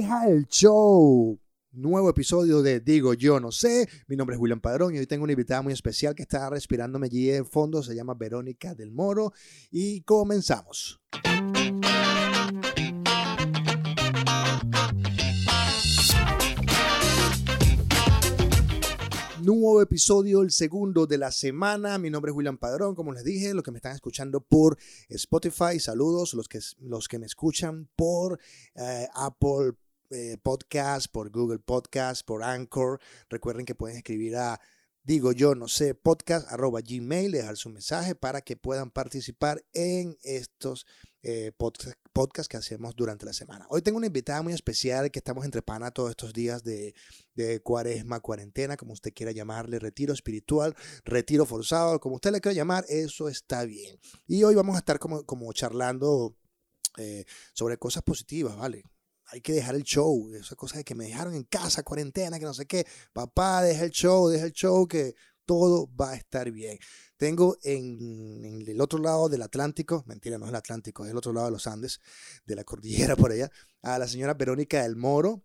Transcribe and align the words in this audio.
Deja 0.00 0.30
el 0.30 0.46
show. 0.46 1.38
Nuevo 1.72 2.08
episodio 2.08 2.62
de 2.62 2.80
Digo 2.80 3.12
Yo 3.12 3.38
No 3.38 3.52
Sé. 3.52 3.86
Mi 4.06 4.16
nombre 4.16 4.34
es 4.34 4.40
William 4.40 4.58
Padrón 4.58 4.94
y 4.94 4.98
hoy 4.98 5.06
tengo 5.06 5.24
una 5.24 5.34
invitada 5.34 5.60
muy 5.60 5.74
especial 5.74 6.14
que 6.14 6.22
está 6.22 6.48
respirándome 6.48 7.08
allí 7.08 7.30
en 7.30 7.44
fondo. 7.44 7.82
Se 7.82 7.94
llama 7.94 8.14
Verónica 8.14 8.74
del 8.74 8.92
Moro. 8.92 9.34
Y 9.70 10.00
comenzamos. 10.00 11.02
nuevo 19.42 19.82
episodio, 19.82 20.42
el 20.42 20.50
segundo 20.50 21.06
de 21.06 21.18
la 21.18 21.30
semana. 21.30 21.98
Mi 21.98 22.08
nombre 22.08 22.30
es 22.30 22.36
William 22.36 22.56
Padrón, 22.56 22.94
como 22.94 23.12
les 23.12 23.24
dije, 23.24 23.52
los 23.52 23.64
que 23.64 23.70
me 23.70 23.78
están 23.78 23.94
escuchando 23.94 24.40
por 24.40 24.78
Spotify, 25.08 25.78
saludos, 25.78 26.34
los 26.34 26.48
que, 26.48 26.60
los 26.80 27.08
que 27.08 27.18
me 27.18 27.26
escuchan 27.26 27.88
por 27.96 28.38
eh, 28.74 29.08
Apple 29.14 29.74
eh, 30.10 30.36
Podcast, 30.42 31.06
por 31.10 31.30
Google 31.30 31.58
Podcast, 31.60 32.26
por 32.26 32.42
Anchor. 32.42 33.00
Recuerden 33.28 33.64
que 33.64 33.74
pueden 33.74 33.96
escribir 33.96 34.36
a 34.36 34.60
digo 35.02 35.32
yo 35.32 35.54
no 35.54 35.66
sé 35.66 35.94
podcast 35.94 36.46
arroba 36.52 36.80
gmail 36.82 37.32
dejar 37.32 37.56
su 37.56 37.70
mensaje 37.70 38.14
para 38.14 38.42
que 38.42 38.56
puedan 38.56 38.90
participar 38.90 39.64
en 39.72 40.16
estos 40.22 40.86
eh, 41.22 41.52
podcast, 42.12 42.50
que 42.50 42.56
hacemos 42.56 42.96
durante 42.96 43.26
la 43.26 43.32
semana. 43.34 43.66
Hoy 43.68 43.82
tengo 43.82 43.98
una 43.98 44.06
invitada 44.06 44.40
muy 44.42 44.54
especial 44.54 45.10
que 45.10 45.18
estamos 45.18 45.44
entre 45.44 45.60
pana 45.60 45.90
todos 45.90 46.10
estos 46.10 46.32
días 46.32 46.64
de, 46.64 46.94
cuaresma, 47.62 48.20
cuarentena, 48.20 48.76
como 48.76 48.94
usted 48.94 49.12
quiera 49.12 49.32
llamarle, 49.32 49.78
retiro 49.78 50.14
espiritual, 50.14 50.74
retiro 51.04 51.44
forzado, 51.44 52.00
como 52.00 52.14
usted 52.14 52.32
le 52.32 52.40
quiera 52.40 52.54
llamar, 52.54 52.84
eso 52.88 53.28
está 53.28 53.64
bien. 53.64 53.98
Y 54.26 54.44
hoy 54.44 54.54
vamos 54.54 54.76
a 54.76 54.78
estar 54.78 54.98
como, 54.98 55.24
como 55.24 55.52
charlando 55.52 56.36
eh, 56.96 57.24
sobre 57.52 57.76
cosas 57.76 58.02
positivas, 58.02 58.56
¿vale? 58.56 58.82
Hay 59.32 59.40
que 59.40 59.52
dejar 59.52 59.74
el 59.74 59.84
show, 59.84 60.32
esas 60.34 60.56
cosas 60.56 60.78
de 60.78 60.84
que 60.84 60.94
me 60.94 61.06
dejaron 61.06 61.34
en 61.34 61.44
casa, 61.44 61.82
cuarentena, 61.82 62.38
que 62.38 62.44
no 62.44 62.54
sé 62.54 62.66
qué. 62.66 62.86
Papá, 63.12 63.62
deja 63.62 63.84
el 63.84 63.90
show, 63.90 64.28
deja 64.28 64.46
el 64.46 64.52
show, 64.52 64.86
que 64.88 65.14
todo 65.44 65.88
va 65.96 66.10
a 66.10 66.16
estar 66.16 66.50
bien. 66.50 66.78
Tengo 67.20 67.58
en, 67.64 68.64
el 68.66 68.80
otro 68.80 68.98
lado 68.98 69.28
del 69.28 69.42
Atlántico, 69.42 70.02
mentira, 70.06 70.38
no 70.38 70.46
es 70.46 70.48
el 70.48 70.56
Atlántico, 70.56 71.04
es 71.04 71.10
el 71.10 71.18
otro 71.18 71.34
lado 71.34 71.48
de 71.48 71.52
los 71.52 71.66
Andes, 71.66 72.00
de 72.46 72.54
la 72.54 72.64
cordillera 72.64 73.14
por 73.14 73.30
allá, 73.30 73.50
a 73.82 73.98
la 73.98 74.08
señora 74.08 74.32
Verónica 74.32 74.82
del 74.82 74.96
Moro, 74.96 75.42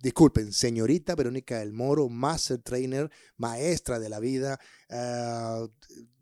disculpen, 0.00 0.52
señorita 0.52 1.16
Verónica 1.16 1.58
del 1.58 1.72
Moro, 1.72 2.08
master 2.08 2.58
trainer, 2.58 3.10
maestra 3.38 3.98
de 3.98 4.08
la 4.08 4.20
vida, 4.20 4.60
ah, 4.88 5.66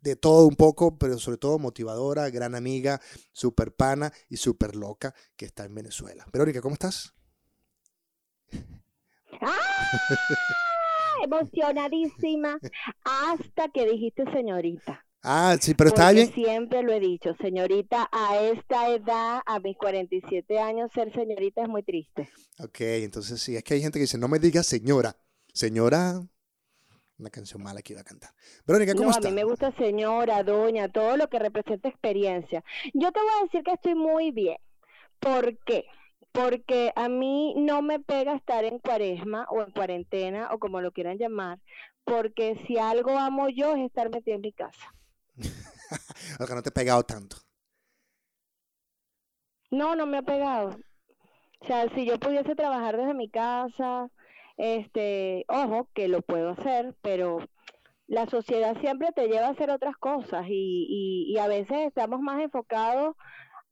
de 0.01 0.15
todo 0.15 0.47
un 0.47 0.55
poco, 0.55 0.97
pero 0.97 1.19
sobre 1.19 1.37
todo 1.37 1.59
motivadora, 1.59 2.31
gran 2.31 2.55
amiga, 2.55 2.99
super 3.31 3.75
pana 3.75 4.11
y 4.27 4.37
super 4.37 4.75
loca 4.75 5.13
que 5.35 5.45
está 5.45 5.65
en 5.65 5.75
Venezuela. 5.75 6.25
Verónica, 6.33 6.61
¿cómo 6.61 6.73
estás? 6.73 7.13
Emocionadísima 11.23 12.59
hasta 13.03 13.69
que 13.69 13.85
dijiste 13.85 14.23
señorita. 14.31 15.05
Ah, 15.27 15.57
sí, 15.59 15.73
pero 15.73 15.87
está 15.87 16.11
bien. 16.11 16.31
Siempre 16.33 16.83
lo 16.83 16.93
he 16.93 16.99
dicho, 16.99 17.35
señorita, 17.41 18.07
a 18.11 18.39
esta 18.39 18.91
edad, 18.91 19.41
a 19.47 19.59
mis 19.59 19.75
47 19.75 20.59
años, 20.59 20.91
ser 20.93 21.11
señorita 21.13 21.63
es 21.63 21.67
muy 21.67 21.81
triste. 21.81 22.29
Ok, 22.59 22.81
entonces 22.81 23.41
sí, 23.41 23.55
es 23.55 23.63
que 23.63 23.73
hay 23.73 23.81
gente 23.81 23.97
que 23.97 24.03
dice, 24.03 24.19
no 24.19 24.27
me 24.27 24.37
digas 24.37 24.67
señora. 24.67 25.15
Señora, 25.51 26.21
una 27.17 27.29
canción 27.31 27.63
mala 27.63 27.81
que 27.81 27.93
iba 27.93 28.01
a 28.01 28.05
cantar. 28.05 28.29
Verónica, 28.67 28.93
¿cómo 28.93 29.09
no, 29.09 29.15
A 29.15 29.19
mí 29.19 29.31
me 29.31 29.43
gusta 29.43 29.71
señora, 29.77 30.43
doña, 30.43 30.89
todo 30.89 31.17
lo 31.17 31.27
que 31.27 31.39
representa 31.39 31.89
experiencia. 31.89 32.63
Yo 32.93 33.11
te 33.11 33.19
voy 33.19 33.29
a 33.39 33.43
decir 33.45 33.63
que 33.63 33.71
estoy 33.71 33.95
muy 33.95 34.29
bien. 34.29 34.57
¿Por 35.19 35.57
qué? 35.65 35.85
Porque 36.35 36.91
a 36.95 37.07
mí 37.07 37.55
no 37.55 37.81
me 37.81 37.99
pega 37.99 38.35
estar 38.35 38.65
en 38.65 38.79
cuaresma 38.79 39.47
o 39.49 39.61
en 39.61 39.71
cuarentena 39.71 40.49
o 40.51 40.59
como 40.59 40.81
lo 40.81 40.91
quieran 40.91 41.17
llamar, 41.17 41.59
porque 42.03 42.61
si 42.67 42.77
algo 42.77 43.17
amo 43.17 43.47
yo 43.49 43.75
es 43.75 43.85
estar 43.85 44.09
metida 44.09 44.35
en 44.35 44.41
mi 44.41 44.51
casa. 44.51 44.93
o 46.39 46.53
no 46.53 46.61
te 46.61 46.69
he 46.69 46.73
pegado 46.73 47.03
tanto. 47.03 47.37
No, 49.71 49.95
no 49.95 50.05
me 50.05 50.17
ha 50.17 50.21
pegado. 50.21 50.77
O 51.61 51.65
sea, 51.65 51.87
si 51.95 52.05
yo 52.05 52.19
pudiese 52.19 52.55
trabajar 52.55 52.97
desde 52.97 53.13
mi 53.13 53.29
casa, 53.29 54.09
este, 54.57 55.45
ojo, 55.47 55.89
que 55.93 56.07
lo 56.07 56.21
puedo 56.21 56.51
hacer, 56.51 56.95
pero 57.01 57.39
la 58.07 58.27
sociedad 58.27 58.77
siempre 58.81 59.11
te 59.13 59.27
lleva 59.27 59.47
a 59.47 59.51
hacer 59.51 59.71
otras 59.71 59.95
cosas 59.97 60.45
y, 60.47 60.85
y, 60.89 61.33
y 61.33 61.37
a 61.39 61.47
veces 61.47 61.87
estamos 61.87 62.19
más 62.19 62.41
enfocados 62.41 63.15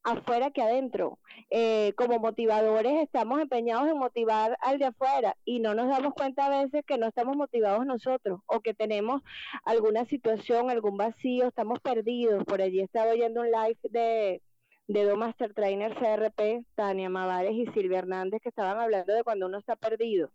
afuera 0.04 0.50
que 0.50 0.62
adentro. 0.62 1.18
Eh, 1.50 1.94
como 1.96 2.18
motivadores 2.18 3.02
estamos 3.02 3.40
empeñados 3.40 3.88
en 3.88 3.98
motivar 3.98 4.56
al 4.60 4.78
de 4.78 4.86
afuera 4.86 5.36
y 5.44 5.58
no 5.60 5.74
nos 5.74 5.88
damos 5.88 6.14
cuenta 6.14 6.46
a 6.46 6.62
veces 6.62 6.84
que 6.86 6.98
no 6.98 7.08
estamos 7.08 7.36
motivados 7.36 7.84
nosotros 7.84 8.40
o 8.46 8.60
que 8.60 8.74
tenemos 8.74 9.22
alguna 9.64 10.04
situación, 10.06 10.70
algún 10.70 10.96
vacío, 10.96 11.48
estamos 11.48 11.80
perdidos. 11.80 12.44
Por 12.44 12.62
allí 12.62 12.80
estaba 12.80 13.10
oyendo 13.10 13.40
un 13.40 13.50
live 13.50 13.78
de, 13.90 14.42
de 14.86 15.04
dos 15.04 15.18
Master 15.18 15.54
Trainers 15.54 15.96
CRP, 15.98 16.64
Tania 16.74 17.08
Mavares 17.08 17.54
y 17.54 17.66
Silvia 17.72 17.98
Hernández, 17.98 18.40
que 18.42 18.50
estaban 18.50 18.78
hablando 18.78 19.12
de 19.12 19.24
cuando 19.24 19.46
uno 19.46 19.58
está 19.58 19.74
perdido. 19.74 20.30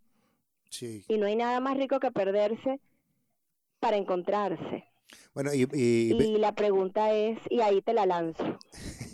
Y 1.07 1.17
no 1.17 1.25
hay 1.25 1.35
nada 1.35 1.59
más 1.59 1.77
rico 1.77 1.99
que 1.99 2.11
perderse 2.11 2.79
para 3.79 3.97
encontrarse. 3.97 4.85
Bueno, 5.33 5.51
y, 5.53 5.67
y 5.73 6.37
la 6.37 6.53
pregunta 6.53 7.13
es, 7.13 7.39
y 7.49 7.61
ahí 7.61 7.81
te 7.81 7.93
la 7.93 8.05
lanzo. 8.05 8.57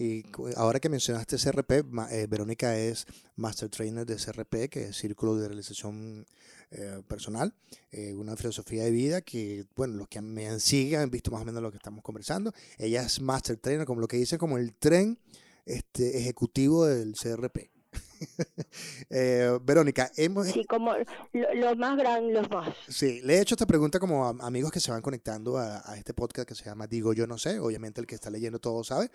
Y 0.00 0.24
ahora 0.56 0.80
que 0.80 0.88
mencionaste 0.88 1.36
CRP, 1.36 1.84
eh, 2.10 2.26
Verónica 2.26 2.74
es 2.74 3.04
Master 3.36 3.68
Trainer 3.68 4.06
de 4.06 4.16
CRP, 4.16 4.70
que 4.70 4.84
es 4.84 4.96
Círculo 4.96 5.36
de 5.36 5.48
Realización 5.48 6.24
eh, 6.70 7.02
Personal, 7.06 7.52
eh, 7.92 8.14
una 8.14 8.34
filosofía 8.34 8.84
de 8.84 8.92
vida 8.92 9.20
que, 9.20 9.66
bueno, 9.76 9.96
los 9.96 10.08
que 10.08 10.22
me 10.22 10.58
siguen 10.58 11.00
han 11.00 11.10
visto 11.10 11.30
más 11.30 11.42
o 11.42 11.44
menos 11.44 11.62
lo 11.62 11.70
que 11.70 11.76
estamos 11.76 12.02
conversando. 12.02 12.54
Ella 12.78 13.02
es 13.02 13.20
Master 13.20 13.58
Trainer, 13.58 13.84
como 13.84 14.00
lo 14.00 14.08
que 14.08 14.16
dice, 14.16 14.38
como 14.38 14.56
el 14.56 14.72
tren 14.72 15.18
este, 15.66 16.18
ejecutivo 16.18 16.86
del 16.86 17.12
CRP. 17.12 17.70
Eh, 19.12 19.58
Verónica, 19.62 20.10
hemos... 20.16 20.46
Sí, 20.46 20.64
como 20.64 20.94
los 21.32 21.76
más 21.76 21.96
grandes, 21.96 22.32
los 22.32 22.48
más. 22.50 22.74
Sí, 22.88 23.20
le 23.22 23.34
he 23.34 23.40
hecho 23.40 23.56
esta 23.56 23.66
pregunta 23.66 23.98
como 23.98 24.26
a 24.26 24.30
amigos 24.46 24.70
que 24.70 24.78
se 24.78 24.92
van 24.92 25.02
conectando 25.02 25.58
a, 25.58 25.82
este 25.96 26.14
podcast 26.14 26.48
que 26.48 26.54
se 26.54 26.64
llama 26.64 26.86
Digo 26.86 27.12
Yo 27.12 27.26
No 27.26 27.36
Sé, 27.36 27.58
obviamente 27.58 28.00
el 28.00 28.06
que 28.06 28.14
está 28.14 28.30
leyendo 28.30 28.60
todo 28.60 28.84
sabe. 28.84 29.10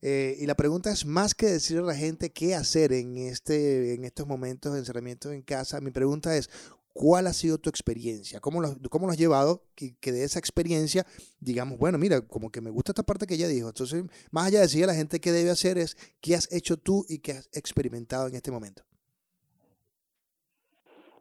Eh, 0.00 0.36
y 0.38 0.46
la 0.46 0.54
pregunta 0.54 0.90
es 0.92 1.04
más 1.04 1.34
que 1.34 1.46
decirle 1.46 1.82
a 1.82 1.86
la 1.86 1.94
gente 1.94 2.30
qué 2.30 2.54
hacer 2.54 2.92
en, 2.92 3.18
este, 3.18 3.94
en 3.94 4.04
estos 4.04 4.26
momentos 4.26 4.72
de 4.72 4.80
encerramiento 4.80 5.32
en 5.32 5.42
casa, 5.42 5.80
mi 5.80 5.90
pregunta 5.90 6.36
es, 6.36 6.48
¿Cuál 6.92 7.26
ha 7.26 7.32
sido 7.32 7.58
tu 7.58 7.70
experiencia? 7.70 8.40
¿Cómo 8.40 8.60
lo, 8.60 8.76
cómo 8.90 9.06
lo 9.06 9.12
has 9.12 9.18
llevado? 9.18 9.64
Que, 9.74 9.96
que, 9.98 10.12
de 10.12 10.24
esa 10.24 10.38
experiencia, 10.38 11.06
digamos, 11.40 11.78
bueno, 11.78 11.96
mira, 11.96 12.20
como 12.20 12.50
que 12.50 12.60
me 12.60 12.70
gusta 12.70 12.92
esta 12.92 13.02
parte 13.02 13.26
que 13.26 13.34
ella 13.34 13.48
dijo. 13.48 13.68
Entonces, 13.68 14.04
más 14.30 14.48
allá 14.48 14.58
de 14.58 14.66
decir 14.66 14.84
a 14.84 14.88
la 14.88 14.94
gente 14.94 15.20
qué 15.20 15.32
debe 15.32 15.50
hacer, 15.50 15.78
es 15.78 15.96
qué 16.20 16.34
has 16.34 16.52
hecho 16.52 16.76
tú 16.76 17.06
y 17.08 17.18
qué 17.20 17.32
has 17.32 17.48
experimentado 17.52 18.28
en 18.28 18.34
este 18.34 18.50
momento. 18.50 18.82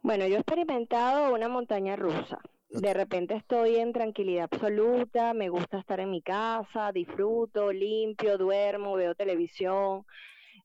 Bueno, 0.01 0.27
yo 0.27 0.35
he 0.35 0.39
experimentado 0.39 1.33
una 1.33 1.47
montaña 1.47 1.95
rusa. 1.95 2.39
De 2.69 2.93
repente 2.93 3.35
estoy 3.35 3.75
en 3.75 3.93
tranquilidad 3.93 4.49
absoluta, 4.51 5.33
me 5.33 5.49
gusta 5.49 5.79
estar 5.79 5.99
en 5.99 6.09
mi 6.09 6.21
casa, 6.21 6.91
disfruto, 6.93 7.71
limpio, 7.71 8.37
duermo, 8.37 8.95
veo 8.95 9.13
televisión. 9.13 10.05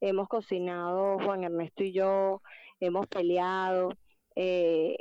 Hemos 0.01 0.29
cocinado, 0.29 1.19
Juan 1.19 1.45
Ernesto 1.45 1.83
y 1.83 1.93
yo, 1.93 2.43
hemos 2.81 3.07
peleado 3.09 3.91
eh, 4.37 4.97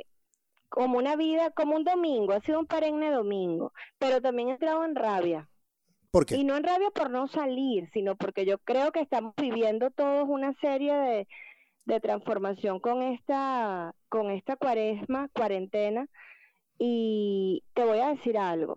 como 0.68 0.98
una 0.98 1.14
vida, 1.16 1.50
como 1.50 1.76
un 1.76 1.84
domingo, 1.84 2.32
ha 2.32 2.40
sido 2.40 2.58
un 2.58 2.66
perenne 2.66 3.10
domingo, 3.10 3.72
pero 3.98 4.20
también 4.20 4.48
he 4.48 4.52
entrado 4.52 4.84
en 4.84 4.94
rabia. 4.94 5.48
¿Por 6.10 6.26
qué? 6.26 6.36
Y 6.36 6.44
no 6.44 6.56
en 6.56 6.64
rabia 6.64 6.90
por 6.90 7.10
no 7.10 7.28
salir, 7.28 7.88
sino 7.92 8.16
porque 8.16 8.44
yo 8.44 8.58
creo 8.58 8.90
que 8.90 9.00
estamos 9.00 9.34
viviendo 9.36 9.90
todos 9.90 10.28
una 10.28 10.54
serie 10.54 10.92
de, 10.94 11.28
de 11.84 12.00
transformación 12.00 12.80
con 12.80 13.02
esta, 13.02 13.94
con 14.08 14.30
esta 14.30 14.56
cuaresma, 14.56 15.28
cuarentena, 15.32 16.08
y 16.78 17.62
te 17.74 17.84
voy 17.84 17.98
a 18.00 18.08
decir 18.08 18.36
algo. 18.38 18.74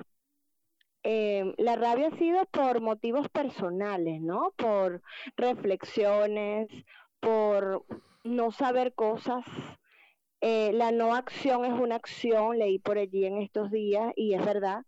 Eh, 1.04 1.54
la 1.58 1.76
rabia 1.76 2.10
ha 2.10 2.18
sido 2.18 2.46
por 2.46 2.82
motivos 2.82 3.30
personales, 3.30 4.22
¿no? 4.22 4.54
Por 4.58 5.02
reflexiones, 5.38 6.68
por 7.20 7.86
no 8.24 8.52
saber 8.52 8.94
cosas 8.94 9.46
eh, 10.42 10.72
la 10.74 10.92
no 10.92 11.16
acción 11.16 11.66
es 11.66 11.74
una 11.74 11.96
acción, 11.96 12.58
leí 12.58 12.80
por 12.80 12.98
allí 12.98 13.26
en 13.26 13.38
estos 13.40 13.72
días 13.72 14.14
y 14.16 14.34
es 14.34 14.46
verdad. 14.46 14.86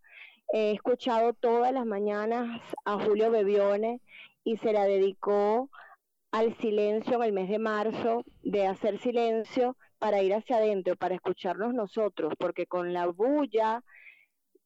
He 0.54 0.72
escuchado 0.72 1.34
todas 1.34 1.74
las 1.74 1.86
mañanas 1.86 2.62
a 2.86 3.04
Julio 3.04 3.32
Bebione 3.32 4.02
y 4.44 4.58
se 4.58 4.74
la 4.74 4.86
dedicó 4.86 5.70
al 6.32 6.56
silencio 6.58 7.16
en 7.18 7.24
el 7.24 7.34
mes 7.34 7.50
de 7.50 7.60
marzo, 7.60 8.24
de 8.44 8.66
hacer 8.68 9.00
silencio 9.00 9.78
para 10.00 10.22
ir 10.24 10.34
hacia 10.34 10.58
adentro, 10.58 10.96
para 10.96 11.16
escucharnos 11.16 11.74
nosotros, 11.74 12.34
porque 12.40 12.66
con 12.66 12.94
la 12.94 13.08
bulla 13.08 13.84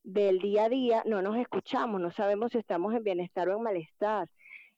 del 0.04 0.40
día 0.40 0.66
a 0.66 0.70
día 0.70 1.04
no 1.06 1.22
nos 1.24 1.38
escuchamos, 1.38 2.00
no 2.00 2.12
sabemos 2.12 2.52
si 2.52 2.60
estamos 2.60 2.94
en 2.94 3.04
bienestar 3.04 3.50
o 3.50 3.58
en 3.58 3.64
malestar. 3.64 4.30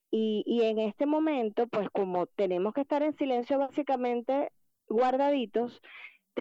Y, 0.09 0.43
y 0.45 0.63
en 0.63 0.79
este 0.79 1.05
momento, 1.05 1.67
pues 1.67 1.89
como 1.89 2.27
tenemos 2.27 2.73
que 2.73 2.81
estar 2.81 3.03
en 3.03 3.15
silencio 3.17 3.59
básicamente 3.59 4.51
guardaditos, 4.87 5.81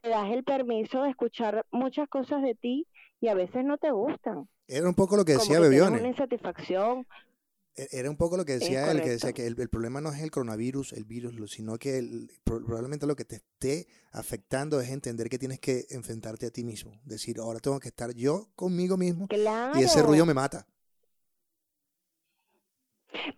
te 0.02 0.08
das 0.08 0.30
el 0.32 0.44
permiso 0.44 1.02
de 1.02 1.10
escuchar 1.10 1.64
muchas 1.70 2.08
cosas 2.08 2.42
de 2.42 2.54
ti 2.54 2.86
y 3.20 3.28
a 3.28 3.34
veces 3.34 3.64
no 3.64 3.78
te 3.78 3.90
gustan. 3.90 4.48
Era 4.68 4.88
un 4.88 4.94
poco 4.94 5.16
lo 5.16 5.24
que 5.24 5.32
decía 5.32 5.56
Como 5.56 5.68
que 5.70 5.76
tienes 5.76 5.86
Bebione. 5.90 6.00
una 6.00 6.08
insatisfacción. 6.08 7.06
E- 7.76 7.88
Era 7.92 8.10
un 8.10 8.16
poco 8.16 8.36
lo 8.36 8.44
que 8.44 8.54
decía 8.54 8.90
él, 8.90 9.00
que 9.02 9.10
decía 9.10 9.32
que 9.32 9.46
el, 9.46 9.58
el 9.60 9.68
problema 9.68 10.00
no 10.00 10.10
es 10.10 10.20
el 10.22 10.30
coronavirus, 10.30 10.92
el 10.94 11.04
virus, 11.04 11.50
sino 11.52 11.78
que 11.78 11.98
el- 11.98 12.30
probablemente 12.44 13.06
lo 13.06 13.16
que 13.16 13.24
te 13.24 13.36
esté 13.36 13.86
afectando 14.12 14.80
es 14.80 14.90
entender 14.90 15.28
que 15.28 15.38
tienes 15.38 15.60
que 15.60 15.84
enfrentarte 15.90 16.46
a 16.46 16.50
ti 16.50 16.64
mismo. 16.64 16.92
Decir, 17.04 17.38
ahora 17.38 17.60
tengo 17.60 17.78
que 17.80 17.88
estar 17.88 18.14
yo 18.14 18.48
conmigo 18.54 18.96
mismo 18.96 19.28
Claro. 19.28 19.78
y 19.78 19.82
ese 19.84 20.02
ruido 20.02 20.24
me 20.26 20.34
mata. 20.34 20.66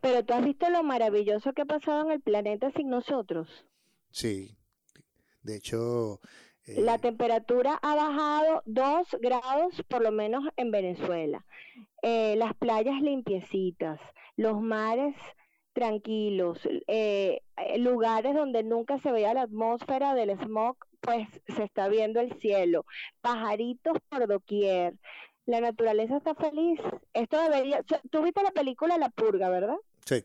Pero 0.01 0.25
tú 0.25 0.35
has 0.35 0.45
visto 0.45 0.69
lo 0.71 0.83
maravilloso 0.83 1.53
que 1.53 1.63
ha 1.63 1.67
pasado 1.67 2.03
en 2.07 2.11
el 2.13 2.21
planeta 2.21 2.71
sin 2.77 2.89
nosotros. 2.89 3.49
Sí. 4.11 4.57
De 5.43 5.57
hecho, 5.57 6.21
eh, 6.67 6.81
La 6.81 6.99
temperatura 6.99 7.79
ha 7.83 7.95
bajado 7.95 8.63
dos 8.67 9.09
grados 9.21 9.83
por 9.89 10.03
lo 10.03 10.13
menos 10.13 10.45
en 10.57 10.71
Venezuela. 10.71 11.45
Eh, 12.03 12.37
las 12.37 12.55
playas 12.55 13.01
limpiecitas, 13.01 14.01
los 14.37 14.61
mares 14.61 15.15
tranquilos, 15.73 16.59
eh, 16.89 17.41
eh, 17.57 17.79
lugares 17.79 18.35
donde 18.35 18.65
nunca 18.65 18.99
se 18.99 19.13
veía 19.13 19.33
la 19.33 19.43
atmósfera 19.43 20.15
del 20.15 20.31
smog, 20.39 20.77
pues 21.01 21.29
se 21.47 21.63
está 21.63 21.89
viendo 21.89 22.19
el 22.21 22.33
cielo, 22.41 22.85
pajaritos 23.21 23.97
por 24.09 24.27
doquier. 24.27 24.95
La 25.47 25.61
naturaleza 25.61 26.17
está 26.17 26.35
feliz. 26.35 26.81
Esto 27.15 27.41
debería. 27.41 27.83
Tú 28.11 28.23
viste 28.23 28.43
la 28.43 28.51
película 28.51 28.99
La 28.99 29.09
Purga, 29.09 29.49
¿verdad? 29.49 29.77
sí. 30.05 30.25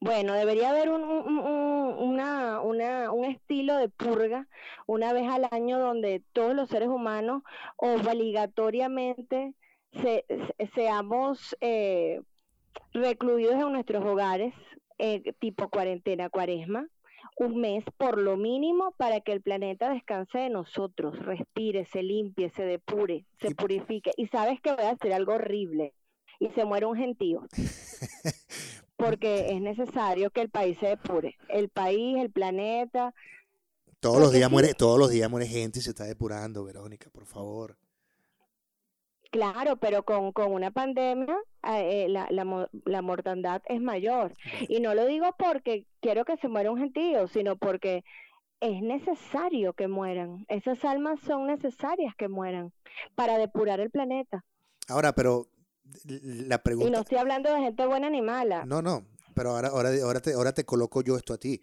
Bueno, 0.00 0.32
debería 0.32 0.70
haber 0.70 0.90
un, 0.90 1.02
un, 1.02 1.38
un- 1.38 1.94
una, 1.98 2.60
una, 2.60 3.10
un 3.12 3.26
estilo 3.26 3.76
de 3.76 3.88
purga 3.90 4.48
una 4.86 5.12
vez 5.12 5.28
al 5.28 5.46
año 5.50 5.78
donde 5.78 6.22
todos 6.32 6.54
los 6.54 6.70
seres 6.70 6.88
humanos 6.88 7.42
obligatoriamente 7.76 9.54
se, 9.92 10.24
se- 10.28 10.70
seamos 10.74 11.54
eh, 11.60 12.20
recluidos 12.94 13.54
en 13.56 13.72
nuestros 13.72 14.02
hogares, 14.04 14.54
eh, 14.98 15.34
tipo 15.38 15.68
cuarentena, 15.68 16.30
cuaresma, 16.30 16.88
un 17.36 17.60
mes 17.60 17.84
por 17.98 18.18
lo 18.18 18.36
mínimo 18.38 18.92
para 18.96 19.20
que 19.20 19.32
el 19.32 19.42
planeta 19.42 19.90
descanse 19.92 20.38
de 20.38 20.50
nosotros, 20.50 21.18
respire, 21.18 21.84
se 21.86 22.02
limpie, 22.02 22.50
se 22.50 22.62
depure, 22.62 23.26
se 23.40 23.48
Y- 23.48 23.54
purifique. 23.54 24.12
Y 24.16 24.28
sabes 24.28 24.60
que 24.62 24.72
voy 24.72 24.84
a 24.84 24.90
hacer 24.90 25.12
algo 25.12 25.34
horrible 25.34 25.92
y 26.38 26.48
se 26.50 26.64
muere 26.64 26.86
un 26.86 26.96
gentío 26.96 27.42
porque 29.00 29.48
es 29.50 29.60
necesario 29.60 30.30
que 30.30 30.42
el 30.42 30.50
país 30.50 30.78
se 30.78 30.88
depure. 30.88 31.36
El 31.48 31.68
país, 31.68 32.18
el 32.18 32.30
planeta. 32.30 33.14
Todos 34.00 34.20
los 34.20 34.32
días 34.32 34.48
sí. 34.48 34.52
muere, 34.52 34.74
todos 34.74 34.98
los 34.98 35.10
días 35.10 35.30
muere 35.30 35.46
gente 35.46 35.78
y 35.78 35.82
se 35.82 35.90
está 35.90 36.04
depurando, 36.04 36.64
Verónica, 36.64 37.10
por 37.10 37.26
favor. 37.26 37.76
Claro, 39.30 39.76
pero 39.76 40.04
con, 40.04 40.32
con 40.32 40.52
una 40.52 40.72
pandemia 40.72 41.38
eh, 41.62 42.06
la, 42.08 42.26
la, 42.30 42.68
la 42.84 43.02
mortandad 43.02 43.62
es 43.66 43.80
mayor. 43.80 44.36
Y 44.68 44.80
no 44.80 44.94
lo 44.94 45.06
digo 45.06 45.34
porque 45.38 45.86
quiero 46.00 46.24
que 46.24 46.36
se 46.36 46.48
muera 46.48 46.70
un 46.70 46.78
gentío, 46.78 47.28
sino 47.28 47.56
porque 47.56 48.04
es 48.60 48.82
necesario 48.82 49.72
que 49.72 49.88
mueran. 49.88 50.44
Esas 50.48 50.84
almas 50.84 51.20
son 51.20 51.46
necesarias 51.46 52.14
que 52.16 52.28
mueran 52.28 52.72
para 53.14 53.38
depurar 53.38 53.80
el 53.80 53.90
planeta. 53.90 54.44
Ahora, 54.88 55.12
pero 55.12 55.46
la 56.04 56.56
Y 56.56 56.58
pregunta... 56.58 56.90
no 56.90 57.00
estoy 57.00 57.18
hablando 57.18 57.52
de 57.52 57.60
gente 57.60 57.86
buena 57.86 58.10
ni 58.10 58.22
mala. 58.22 58.64
No, 58.64 58.82
no, 58.82 59.06
pero 59.34 59.50
ahora, 59.50 59.68
ahora, 59.68 59.90
ahora, 60.02 60.20
te, 60.20 60.32
ahora 60.32 60.52
te 60.52 60.64
coloco 60.64 61.02
yo 61.02 61.16
esto 61.16 61.32
a 61.32 61.38
ti. 61.38 61.60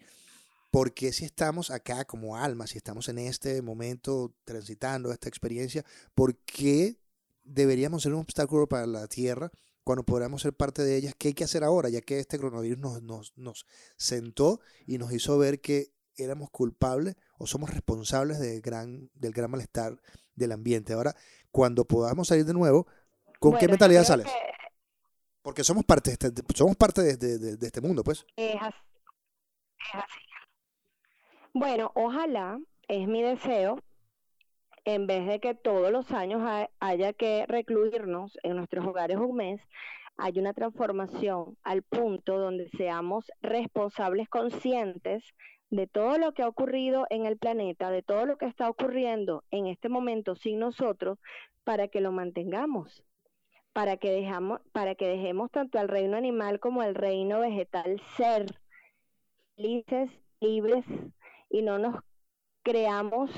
¿Por 0.70 0.92
qué 0.92 1.12
si 1.12 1.24
estamos 1.24 1.70
acá 1.70 2.04
como 2.04 2.36
almas, 2.36 2.70
si 2.70 2.78
estamos 2.78 3.08
en 3.08 3.18
este 3.18 3.62
momento 3.62 4.34
transitando 4.44 5.10
esta 5.12 5.28
experiencia, 5.28 5.84
por 6.14 6.36
qué 6.36 6.98
deberíamos 7.42 8.02
ser 8.02 8.12
un 8.12 8.20
obstáculo 8.20 8.68
para 8.68 8.86
la 8.86 9.06
Tierra 9.08 9.50
cuando 9.82 10.04
podamos 10.04 10.42
ser 10.42 10.52
parte 10.52 10.82
de 10.82 10.96
ellas? 10.96 11.14
¿Qué 11.16 11.28
hay 11.28 11.34
que 11.34 11.44
hacer 11.44 11.64
ahora? 11.64 11.88
Ya 11.88 12.02
que 12.02 12.18
este 12.18 12.38
coronavirus 12.38 12.78
nos, 12.78 13.02
nos, 13.02 13.32
nos 13.36 13.66
sentó 13.96 14.60
y 14.86 14.98
nos 14.98 15.10
hizo 15.12 15.38
ver 15.38 15.60
que 15.62 15.92
éramos 16.18 16.50
culpables 16.50 17.16
o 17.38 17.46
somos 17.46 17.70
responsables 17.70 18.38
del 18.38 18.60
gran, 18.60 19.10
del 19.14 19.32
gran 19.32 19.50
malestar 19.50 20.00
del 20.34 20.52
ambiente. 20.52 20.92
Ahora, 20.92 21.16
cuando 21.50 21.86
podamos 21.86 22.28
salir 22.28 22.44
de 22.44 22.52
nuevo, 22.52 22.86
¿con 23.38 23.52
qué 23.52 23.58
Bueno, 23.66 23.72
mentalidad 23.72 24.04
sales? 24.04 24.26
que 24.26 24.32
Porque 25.42 25.64
somos 25.64 25.84
parte 25.84 26.10
de 26.10 26.14
este, 26.28 26.42
somos 26.54 26.76
parte 26.76 27.02
de, 27.02 27.16
de- 27.56 27.66
este 27.66 27.80
mundo, 27.80 28.02
pues. 28.04 28.24
Es 28.36 28.56
así. 28.60 28.76
Es 29.78 29.94
así. 29.94 30.20
Bueno, 31.54 31.90
ojalá, 31.94 32.58
es 32.88 33.08
mi 33.08 33.22
deseo, 33.22 33.78
en 34.84 35.06
vez 35.06 35.26
de 35.26 35.40
que 35.40 35.54
todos 35.54 35.90
los 35.90 36.10
años 36.12 36.42
ha- 36.44 36.68
haya 36.80 37.12
que 37.12 37.46
recluirnos 37.46 38.38
en 38.42 38.56
nuestros 38.56 38.86
hogares 38.86 39.16
un 39.18 39.36
mes, 39.36 39.60
hay 40.16 40.38
una 40.38 40.52
transformación 40.52 41.56
al 41.62 41.82
punto 41.82 42.38
donde 42.38 42.68
seamos 42.70 43.30
responsables 43.40 44.28
conscientes 44.28 45.22
de 45.70 45.86
todo 45.86 46.18
lo 46.18 46.32
que 46.32 46.42
ha 46.42 46.48
ocurrido 46.48 47.06
en 47.10 47.24
el 47.26 47.36
planeta, 47.38 47.90
de 47.90 48.02
todo 48.02 48.26
lo 48.26 48.36
que 48.36 48.46
está 48.46 48.68
ocurriendo 48.68 49.44
en 49.50 49.66
este 49.66 49.88
momento 49.88 50.34
sin 50.34 50.58
nosotros, 50.58 51.18
para 51.64 51.88
que 51.88 52.00
lo 52.00 52.10
mantengamos, 52.12 53.04
para 53.78 53.96
que 53.96 54.10
dejamos, 54.10 54.60
para 54.72 54.96
que 54.96 55.06
dejemos 55.06 55.52
tanto 55.52 55.78
al 55.78 55.86
reino 55.86 56.16
animal 56.16 56.58
como 56.58 56.80
al 56.82 56.96
reino 56.96 57.38
vegetal 57.38 58.02
ser 58.16 58.46
felices, 59.54 60.10
libres 60.40 60.84
y 61.48 61.62
no 61.62 61.78
nos 61.78 62.02
creamos 62.64 63.30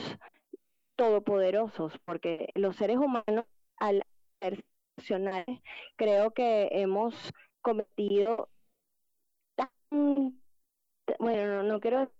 todopoderosos, 0.96 1.92
porque 2.06 2.48
los 2.54 2.75
seres 2.76 2.96
humanos 2.96 3.44
al 3.76 4.02
ser 4.40 4.64
racionales, 4.96 5.60
creo 5.96 6.31
que 6.31 6.70
hemos 6.72 7.14
cometido 7.60 8.48
tan 9.56 9.69
bueno, 11.19 11.56
no, 11.56 11.62
no 11.64 11.81
quiero 11.81 12.10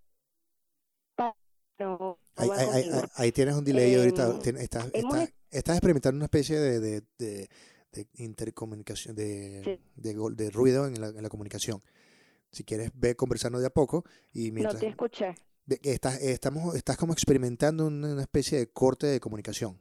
no, 1.79 2.19
Ahí, 3.17 3.33
tienes 3.33 3.55
un 3.55 3.65
delay 3.65 3.95
ahorita. 3.95 4.39
Em, 4.45 4.57
estás, 4.59 4.91
estás- 4.93 5.33
estás 5.51 5.77
experimentando 5.77 6.17
una 6.17 6.27
especie 6.27 6.59
de, 6.59 6.81
de, 6.81 7.03
de- 7.19 7.49
de 7.93 8.09
intercomunicación, 8.15 9.15
de, 9.17 9.63
Sí. 9.65 9.79
de, 9.97 10.15
gol- 10.15 10.37
de 10.37 10.51
ruido 10.51 10.87
en 10.87 11.01
la, 11.01 11.09
en 11.09 11.23
la 11.23 11.29
comunicación. 11.29 11.81
Si 12.53 12.65
quieres, 12.65 12.91
ve 12.95 13.15
conversando 13.17 13.59
de 13.59 13.67
a 13.67 13.71
poco 13.71 14.05
y 14.33 14.49
no 14.51 14.55
mientras 14.55 14.81
te 14.81 14.89
escuché. 14.89 15.35
estás, 15.83 16.21
estamos, 16.21 16.75
estás 16.75 16.97
como 16.97 17.13
experimentando 17.13 17.87
una, 17.87 18.21
especie 18.23 18.59
de 18.59 18.67
corte 18.69 19.07
de 19.07 19.21
comunicación. 19.21 19.79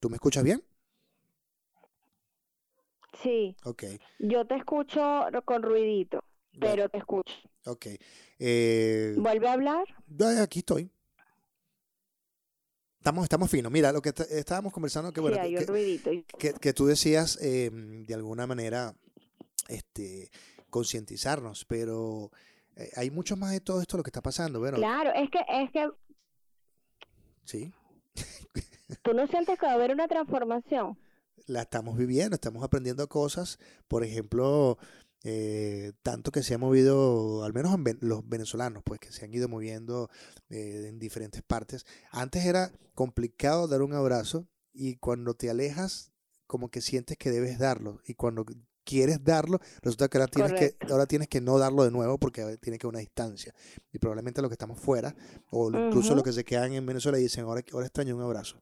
¿Tú 0.00 0.08
me 0.10 0.16
escuchas 0.16 0.42
bien? 0.42 0.62
Sí, 3.22 3.54
Ok, 3.64 3.84
yo 4.18 4.46
te 4.46 4.56
escucho 4.56 5.00
con 5.44 5.62
ruidito, 5.62 6.24
bueno, 6.54 6.60
pero 6.76 6.88
te 6.88 6.98
escucho. 6.98 7.34
ok. 7.66 7.86
Eh, 8.38 9.14
¿Vuelve 9.18 9.48
a 9.48 9.52
hablar? 9.52 9.84
aquí 10.40 10.60
estoy. 10.60 10.90
Estamos, 13.02 13.24
estamos 13.24 13.50
finos. 13.50 13.72
Mira, 13.72 13.90
lo 13.90 14.00
que 14.00 14.10
est- 14.10 14.20
estábamos 14.30 14.72
conversando, 14.72 15.12
que 15.12 15.20
bueno, 15.20 15.36
sí, 15.42 15.56
que- 16.38 16.54
que- 16.54 16.72
tú 16.72 16.86
decías 16.86 17.36
eh, 17.42 17.68
de 17.72 18.14
alguna 18.14 18.46
manera 18.46 18.94
este, 19.68 20.30
concientizarnos, 20.70 21.64
pero 21.64 22.30
eh, 22.76 22.90
hay 22.94 23.10
mucho 23.10 23.36
más 23.36 23.50
de 23.50 23.60
todo 23.60 23.80
esto 23.80 23.96
lo 23.96 24.04
que 24.04 24.10
está 24.10 24.22
pasando, 24.22 24.60
bueno, 24.60 24.76
Claro, 24.78 25.10
es 25.16 25.28
que 25.30 25.40
es 25.48 25.70
que 25.72 25.90
sí, 27.44 27.72
tú 29.02 29.14
no 29.14 29.26
sientes 29.26 29.58
que 29.58 29.66
va 29.66 29.72
a 29.72 29.74
haber 29.74 29.90
una 29.90 30.06
transformación. 30.06 30.96
la 31.48 31.62
estamos 31.62 31.98
viviendo, 31.98 32.36
estamos 32.36 32.62
aprendiendo 32.62 33.08
cosas, 33.08 33.58
por 33.88 34.04
ejemplo, 34.04 34.78
eh, 35.24 35.92
tanto 36.02 36.32
que 36.32 36.42
se 36.42 36.54
ha 36.54 36.58
movido, 36.58 37.44
al 37.44 37.52
menos 37.52 37.74
en 37.74 37.98
los 38.00 38.28
venezolanos, 38.28 38.82
pues 38.84 38.98
que 38.98 39.12
se 39.12 39.24
han 39.24 39.32
ido 39.32 39.48
moviendo 39.48 40.10
eh, 40.50 40.86
en 40.88 40.98
diferentes 40.98 41.42
partes. 41.42 41.86
Antes 42.10 42.44
era 42.44 42.72
complicado 42.94 43.68
dar 43.68 43.82
un 43.82 43.94
abrazo 43.94 44.48
y 44.72 44.96
cuando 44.96 45.34
te 45.34 45.50
alejas, 45.50 46.12
como 46.46 46.70
que 46.70 46.80
sientes 46.80 47.16
que 47.16 47.30
debes 47.30 47.58
darlo 47.58 48.00
y 48.04 48.14
cuando 48.14 48.44
quieres 48.84 49.22
darlo, 49.22 49.60
resulta 49.80 50.08
que 50.08 50.18
ahora 50.18 50.28
tienes 50.28 50.52
que 50.54 50.76
ahora 50.90 51.06
tienes 51.06 51.28
que 51.28 51.40
no 51.40 51.56
darlo 51.56 51.84
de 51.84 51.92
nuevo 51.92 52.18
porque 52.18 52.58
tiene 52.60 52.78
que 52.78 52.86
haber 52.86 52.96
una 52.96 52.98
distancia. 52.98 53.54
Y 53.92 53.98
probablemente 53.98 54.42
los 54.42 54.48
que 54.48 54.54
estamos 54.54 54.80
fuera 54.80 55.14
o 55.50 55.70
incluso 55.70 56.14
los 56.14 56.24
que 56.24 56.32
se 56.32 56.44
quedan 56.44 56.72
en 56.72 56.84
Venezuela 56.84 57.16
dicen, 57.16 57.44
ahora, 57.44 57.62
ahora 57.72 57.86
extraño 57.86 58.16
un 58.16 58.22
abrazo. 58.22 58.60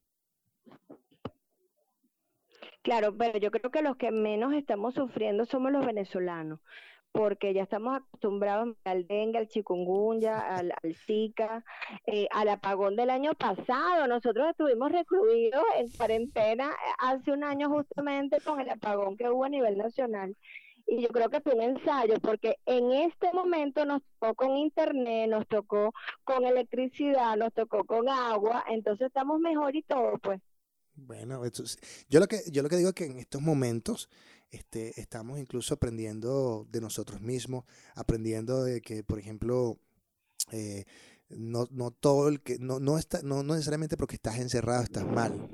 Claro, 2.83 3.15
pero 3.17 3.39
yo 3.39 3.51
creo 3.51 3.71
que 3.71 3.83
los 3.83 3.97
que 3.97 4.11
menos 4.11 4.55
estamos 4.55 4.95
sufriendo 4.95 5.45
somos 5.45 5.71
los 5.71 5.85
venezolanos, 5.85 6.61
porque 7.13 7.53
ya 7.53 7.63
estamos 7.65 7.97
acostumbrados 7.99 8.75
al 8.85 9.07
dengue, 9.07 9.39
al 9.39 9.49
chikungunya, 9.49 10.39
al, 10.39 10.73
al 10.83 10.95
Zika, 10.97 11.65
eh, 12.07 12.27
al 12.33 12.49
apagón 12.49 12.97
del 12.97 13.11
año 13.11 13.35
pasado. 13.35 14.07
Nosotros 14.07 14.49
estuvimos 14.51 14.91
recluidos 14.93 15.63
en 15.77 15.91
cuarentena 15.91 16.71
eh, 16.71 16.93
hace 16.99 17.33
un 17.33 17.45
año 17.45 17.69
justamente 17.69 18.41
con 18.41 18.61
el 18.61 18.71
apagón 18.71 19.17
que 19.17 19.29
hubo 19.31 19.45
a 19.45 19.49
nivel 19.51 19.77
nacional. 19.77 20.35
y 20.87 21.03
yo 21.03 21.09
creo 21.11 21.31
que 21.31 21.41
fue 21.41 21.55
un 21.55 21.63
ensayo, 21.63 22.17
porque 22.21 22.57
en 22.67 22.93
este 22.93 23.33
momento 23.35 23.85
nos 23.87 24.03
tocó 24.19 24.35
con 24.37 24.57
internet, 24.57 25.29
nos 25.31 25.47
tocó 25.49 25.93
con 26.25 26.45
electricidad, 26.47 27.37
nos 27.37 27.53
tocó 27.55 27.85
con 27.85 28.09
agua, 28.09 28.65
entonces 28.69 29.09
estamos 29.09 29.41
mejor 29.41 29.77
y 29.77 29.83
todo, 29.83 30.19
pues. 30.19 30.41
Bueno, 31.07 31.43
yo 32.09 32.21
lo 32.21 32.29
que 32.29 32.43
yo 32.51 32.63
lo 32.63 32.69
que 32.69 32.77
digo 32.77 32.91
es 32.91 32.95
que 32.95 33.07
en 33.07 33.19
estos 33.19 33.41
momentos 33.41 34.09
este, 34.51 35.01
estamos 35.01 35.39
incluso 35.39 35.75
aprendiendo 35.75 36.67
de 36.71 36.81
nosotros 36.81 37.21
mismos, 37.21 37.65
aprendiendo 37.95 38.65
de 38.65 38.81
que, 38.81 39.05
por 39.05 39.19
ejemplo, 39.19 39.79
eh, 40.51 40.85
no, 41.29 41.69
no 41.71 41.91
todo 41.91 42.29
el 42.29 42.41
que 42.41 42.59
no, 42.59 42.81
no 42.81 42.99
está 42.99 43.23
no, 43.23 43.43
no 43.43 43.55
necesariamente 43.55 43.97
porque 43.97 44.17
estás 44.17 44.39
encerrado 44.39 44.83
estás 44.83 45.07
mal, 45.07 45.49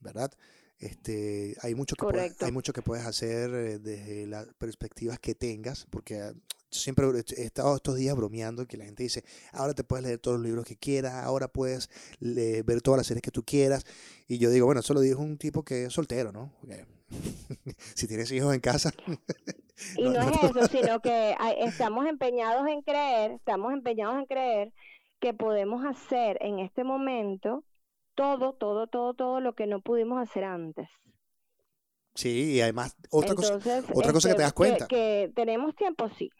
¿verdad? 0.00 0.32
Este, 0.78 1.56
hay, 1.62 1.74
mucho 1.74 1.96
que 1.96 2.04
puedes, 2.04 2.42
hay 2.42 2.52
mucho 2.52 2.72
que 2.72 2.82
puedes 2.82 3.06
hacer 3.06 3.54
eh, 3.54 3.78
desde 3.78 4.26
las 4.26 4.46
perspectivas 4.58 5.18
que 5.18 5.34
tengas, 5.34 5.86
porque 5.88 6.34
siempre 6.70 7.06
he 7.36 7.42
estado 7.44 7.76
estos 7.76 7.96
días 7.96 8.16
bromeando 8.16 8.66
que 8.66 8.76
la 8.76 8.84
gente 8.84 9.02
dice, 9.02 9.24
ahora 9.52 9.74
te 9.74 9.84
puedes 9.84 10.04
leer 10.04 10.18
todos 10.18 10.38
los 10.38 10.46
libros 10.46 10.64
que 10.64 10.76
quieras, 10.76 11.14
ahora 11.14 11.48
puedes 11.48 11.88
ver 12.20 12.82
todas 12.82 12.98
las 12.98 13.06
series 13.06 13.22
que 13.22 13.30
tú 13.30 13.44
quieras. 13.44 13.84
Y 14.28 14.38
yo 14.38 14.50
digo, 14.50 14.66
bueno, 14.66 14.80
eso 14.80 14.94
lo 14.94 15.00
dijo 15.00 15.20
un 15.20 15.38
tipo 15.38 15.64
que 15.64 15.84
es 15.84 15.92
soltero, 15.92 16.32
¿no? 16.32 16.52
si 17.94 18.06
tienes 18.06 18.30
hijos 18.32 18.54
en 18.54 18.60
casa. 18.60 18.92
y 19.96 20.04
no, 20.04 20.20
es 20.20 20.42
eso, 20.42 20.66
sino 20.68 21.00
que 21.02 21.36
estamos 21.58 22.06
empeñados 22.06 22.66
en 22.68 22.82
creer, 22.82 23.32
estamos 23.32 23.72
empeñados 23.72 24.18
en 24.18 24.26
creer 24.26 24.72
que 25.20 25.32
podemos 25.32 25.84
hacer 25.84 26.38
en 26.40 26.58
este 26.58 26.84
momento 26.84 27.64
todo, 28.14 28.54
todo, 28.54 28.86
todo, 28.86 29.14
todo 29.14 29.40
lo 29.40 29.54
que 29.54 29.66
no 29.66 29.80
pudimos 29.80 30.22
hacer 30.22 30.44
antes. 30.44 30.88
Sí, 32.14 32.54
y 32.54 32.60
además, 32.62 32.96
otra 33.10 33.34
cosa, 33.34 33.56
otra 33.92 34.12
cosa 34.12 34.30
que 34.30 34.34
te 34.34 34.40
das 34.40 34.48
este, 34.48 34.56
cuenta. 34.56 34.86
Que, 34.86 35.30
tenemos 35.34 35.76
tiempo, 35.76 36.08
sí. 36.08 36.30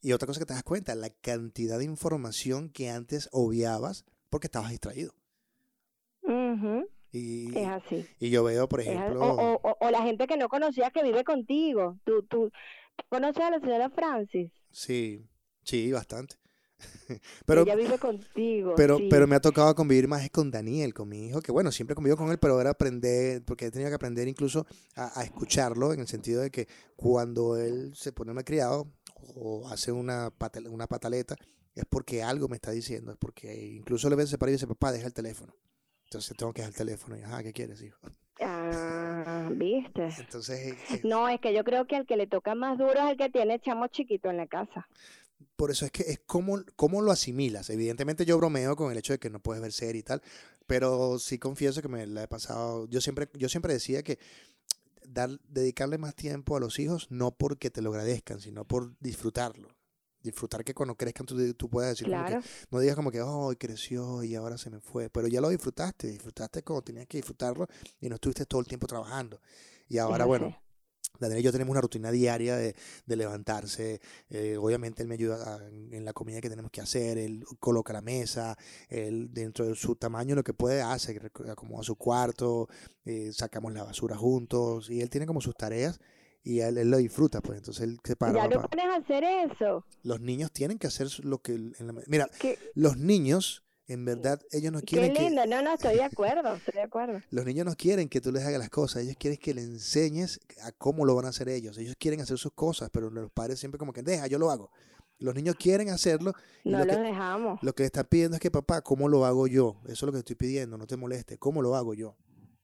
Y 0.00 0.12
otra 0.12 0.26
cosa 0.26 0.40
que 0.40 0.46
te 0.46 0.54
das 0.54 0.62
cuenta, 0.62 0.94
la 0.94 1.10
cantidad 1.10 1.78
de 1.78 1.84
información 1.84 2.70
que 2.70 2.90
antes 2.90 3.28
obviabas 3.32 4.04
porque 4.30 4.46
estabas 4.46 4.70
distraído. 4.70 5.12
y, 7.10 7.56
es 7.56 7.68
así. 7.68 8.06
Y 8.20 8.30
yo 8.30 8.44
veo, 8.44 8.68
por 8.68 8.80
ejemplo... 8.80 9.20
O, 9.20 9.76
o, 9.80 9.90
la 9.90 10.02
gente 10.02 10.26
que 10.26 10.36
no 10.36 10.48
conocía 10.48 10.90
que 10.90 11.02
vive 11.02 11.24
contigo. 11.24 11.98
¿Tú, 12.04 12.22
tú 12.24 12.52
conoces 13.08 13.42
a 13.42 13.50
la 13.50 13.60
señora 13.60 13.90
Francis? 13.90 14.52
Sí, 14.70 15.26
sí, 15.62 15.90
bastante. 15.90 16.36
pero, 17.46 17.62
Ella 17.62 17.74
vive 17.74 17.98
contigo. 17.98 18.74
Pero, 18.76 18.98
pero 19.10 19.26
me 19.26 19.36
ha 19.36 19.40
tocado 19.40 19.74
convivir 19.74 20.08
más 20.08 20.28
con 20.30 20.50
Daniel, 20.50 20.94
con 20.94 21.08
mi 21.08 21.26
hijo, 21.26 21.40
que 21.40 21.52
bueno, 21.52 21.72
siempre 21.72 21.94
convivo 21.94 22.16
con 22.16 22.30
él, 22.30 22.38
pero 22.38 22.54
ahora 22.54 22.70
aprender, 22.70 23.42
porque 23.44 23.66
he 23.66 23.70
tenido 23.70 23.90
que 23.90 23.96
aprender 23.96 24.28
incluso 24.28 24.66
a, 24.94 25.22
escucharlo, 25.24 25.92
en 25.92 26.00
el 26.00 26.06
sentido 26.06 26.42
de 26.42 26.50
que 26.50 26.68
cuando 26.96 27.56
él 27.56 27.94
se 27.94 28.12
pone 28.12 28.32
criado 28.44 28.86
o 29.34 29.68
hace 29.68 29.92
una, 29.92 30.32
una 30.70 30.86
pataleta, 30.86 31.36
es 31.74 31.84
porque 31.88 32.22
algo 32.22 32.48
me 32.48 32.56
está 32.56 32.70
diciendo, 32.70 33.12
es 33.12 33.18
porque 33.18 33.54
incluso 33.54 34.08
le 34.10 34.16
ve 34.16 34.26
se 34.26 34.38
para 34.38 34.50
y 34.50 34.54
dice, 34.54 34.66
papá, 34.66 34.92
deja 34.92 35.06
el 35.06 35.14
teléfono. 35.14 35.54
Entonces 36.04 36.36
tengo 36.36 36.52
que 36.52 36.62
dejar 36.62 36.72
el 36.72 36.78
teléfono 36.78 37.16
y, 37.16 37.22
ajá, 37.22 37.42
¿qué 37.42 37.52
quieres, 37.52 37.82
hijo? 37.82 37.98
Ah, 38.40 39.48
viste. 39.52 40.08
Entonces, 40.18 40.76
no, 41.04 41.28
es 41.28 41.40
que 41.40 41.54
yo 41.54 41.64
creo 41.64 41.86
que 41.86 41.96
el 41.96 42.06
que 42.06 42.16
le 42.16 42.26
toca 42.26 42.54
más 42.54 42.78
duro 42.78 42.92
es 42.92 43.10
el 43.10 43.16
que 43.16 43.30
tiene 43.30 43.60
chamo 43.60 43.88
chiquito 43.88 44.30
en 44.30 44.38
la 44.38 44.46
casa 44.46 44.88
por 45.58 45.72
eso 45.72 45.84
es 45.84 45.90
que 45.90 46.04
es 46.04 46.20
como, 46.20 46.62
cómo 46.76 47.02
lo 47.02 47.10
asimilas. 47.10 47.68
Evidentemente 47.70 48.24
yo 48.24 48.38
bromeo 48.38 48.76
con 48.76 48.92
el 48.92 48.98
hecho 48.98 49.12
de 49.12 49.18
que 49.18 49.28
no 49.28 49.40
puedes 49.40 49.60
ver 49.60 49.72
serie 49.72 50.00
y 50.00 50.02
tal, 50.04 50.22
pero 50.66 51.18
sí 51.18 51.38
confieso 51.38 51.82
que 51.82 51.88
me 51.88 52.06
la 52.06 52.22
he 52.22 52.28
pasado, 52.28 52.86
yo 52.88 53.00
siempre, 53.00 53.28
yo 53.34 53.48
siempre 53.48 53.72
decía 53.72 54.02
que 54.04 54.18
dar, 55.08 55.40
dedicarle 55.48 55.98
más 55.98 56.14
tiempo 56.14 56.56
a 56.56 56.60
los 56.60 56.78
hijos 56.78 57.06
no 57.10 57.32
porque 57.32 57.70
te 57.70 57.82
lo 57.82 57.90
agradezcan, 57.90 58.40
sino 58.40 58.64
por 58.64 58.96
disfrutarlo. 59.00 59.68
Disfrutar 60.20 60.64
que 60.64 60.74
cuando 60.74 60.96
crezcan 60.96 61.26
tú, 61.26 61.54
tú 61.54 61.70
puedas 61.70 61.90
decir, 61.90 62.12
no 62.70 62.80
digas 62.80 62.96
como 62.96 63.10
que, 63.10 63.22
oh, 63.22 63.52
creció 63.58 64.22
y 64.24 64.34
ahora 64.34 64.58
se 64.58 64.68
me 64.68 64.80
fue, 64.80 65.08
pero 65.10 65.28
ya 65.28 65.40
lo 65.40 65.48
disfrutaste, 65.48 66.08
disfrutaste 66.08 66.62
como 66.62 66.82
tenías 66.82 67.06
que 67.06 67.18
disfrutarlo 67.18 67.66
y 68.00 68.08
no 68.08 68.16
estuviste 68.16 68.44
todo 68.44 68.60
el 68.60 68.66
tiempo 68.66 68.86
trabajando. 68.86 69.40
Y 69.88 69.98
ahora, 69.98 70.24
bueno, 70.24 70.54
Daniel 71.18 71.40
y 71.40 71.42
yo 71.42 71.52
tenemos 71.52 71.72
una 71.72 71.80
rutina 71.80 72.10
diaria 72.10 72.56
de, 72.56 72.74
levantarse. 73.06 74.00
Eh, 74.30 74.56
obviamente 74.56 75.02
él 75.02 75.08
me 75.08 75.14
ayuda 75.14 75.60
en 75.90 76.04
la 76.04 76.12
comida 76.12 76.40
que 76.40 76.48
tenemos 76.50 76.70
que 76.70 76.80
hacer. 76.80 77.18
Él 77.18 77.44
coloca 77.58 77.92
la 77.92 78.00
mesa. 78.00 78.56
Él, 78.88 79.32
dentro 79.32 79.66
de 79.66 79.74
su 79.74 79.96
tamaño, 79.96 80.34
lo 80.34 80.44
que 80.44 80.54
puede, 80.54 80.82
hace. 80.82 81.20
Acomoda 81.50 81.82
su 81.82 81.96
cuarto. 81.96 82.68
Eh, 83.04 83.32
sacamos 83.32 83.72
la 83.72 83.84
basura 83.84 84.16
juntos. 84.16 84.90
Y 84.90 85.00
él 85.00 85.10
tiene 85.10 85.26
como 85.26 85.40
sus 85.40 85.56
tareas. 85.56 86.00
Y 86.42 86.60
él, 86.60 86.78
él 86.78 86.90
lo 86.90 86.98
disfruta, 86.98 87.40
pues. 87.40 87.58
Entonces 87.58 87.82
él 87.82 87.98
se 88.04 88.16
para. 88.16 88.34
Ya 88.34 88.48
no 88.48 88.62
puedes 88.68 88.86
hacer 88.86 89.24
eso. 89.24 89.84
Los 90.02 90.20
niños 90.20 90.52
tienen 90.52 90.78
que 90.78 90.86
hacer 90.86 91.08
lo 91.24 91.38
que. 91.38 91.72
mira, 92.06 92.28
los 92.74 92.96
niños 92.96 93.64
en 93.88 94.04
verdad, 94.04 94.38
ellos 94.52 94.70
no 94.70 94.82
quieren 94.82 95.14
Qué 95.14 95.22
lindo, 95.22 95.46
no, 95.46 95.62
no, 95.62 95.72
estoy 95.72 95.94
de 95.94 96.04
acuerdo, 96.04 96.54
estoy 96.54 96.74
de 96.74 96.82
acuerdo. 96.82 97.20
Los 97.30 97.46
niños 97.46 97.64
no 97.64 97.74
quieren 97.74 98.10
que 98.10 98.20
tú 98.20 98.30
les 98.30 98.44
hagas 98.44 98.58
las 98.58 98.68
cosas, 98.68 99.02
ellos 99.02 99.16
quieren 99.18 99.38
que 99.38 99.54
le 99.54 99.62
enseñes 99.62 100.40
a 100.62 100.72
cómo 100.72 101.06
lo 101.06 101.14
van 101.14 101.24
a 101.24 101.30
hacer 101.30 101.48
ellos. 101.48 101.78
Ellos 101.78 101.96
quieren 101.98 102.20
hacer 102.20 102.36
sus 102.36 102.52
cosas, 102.52 102.90
pero 102.92 103.08
los 103.08 103.30
padres 103.30 103.58
siempre 103.58 103.78
como 103.78 103.94
que, 103.94 104.02
deja, 104.02 104.26
yo 104.26 104.38
lo 104.38 104.50
hago. 104.50 104.70
Los 105.18 105.34
niños 105.34 105.54
quieren 105.58 105.88
hacerlo. 105.88 106.34
Y 106.64 106.70
no 106.70 106.84
lo, 106.84 106.86
que, 106.86 106.96
dejamos. 106.98 107.62
Lo 107.62 107.74
que 107.74 107.86
están 107.86 108.04
pidiendo 108.04 108.36
es 108.36 108.40
que, 108.40 108.50
papá, 108.50 108.82
¿cómo 108.82 109.08
lo 109.08 109.24
hago 109.24 109.46
yo? 109.46 109.80
Eso 109.84 109.92
es 109.92 110.02
lo 110.02 110.12
que 110.12 110.18
estoy 110.18 110.36
pidiendo, 110.36 110.76
no 110.76 110.86
te 110.86 110.98
moleste, 110.98 111.38
¿cómo 111.38 111.62
lo 111.62 111.74
hago 111.74 111.94
yo? 111.94 112.14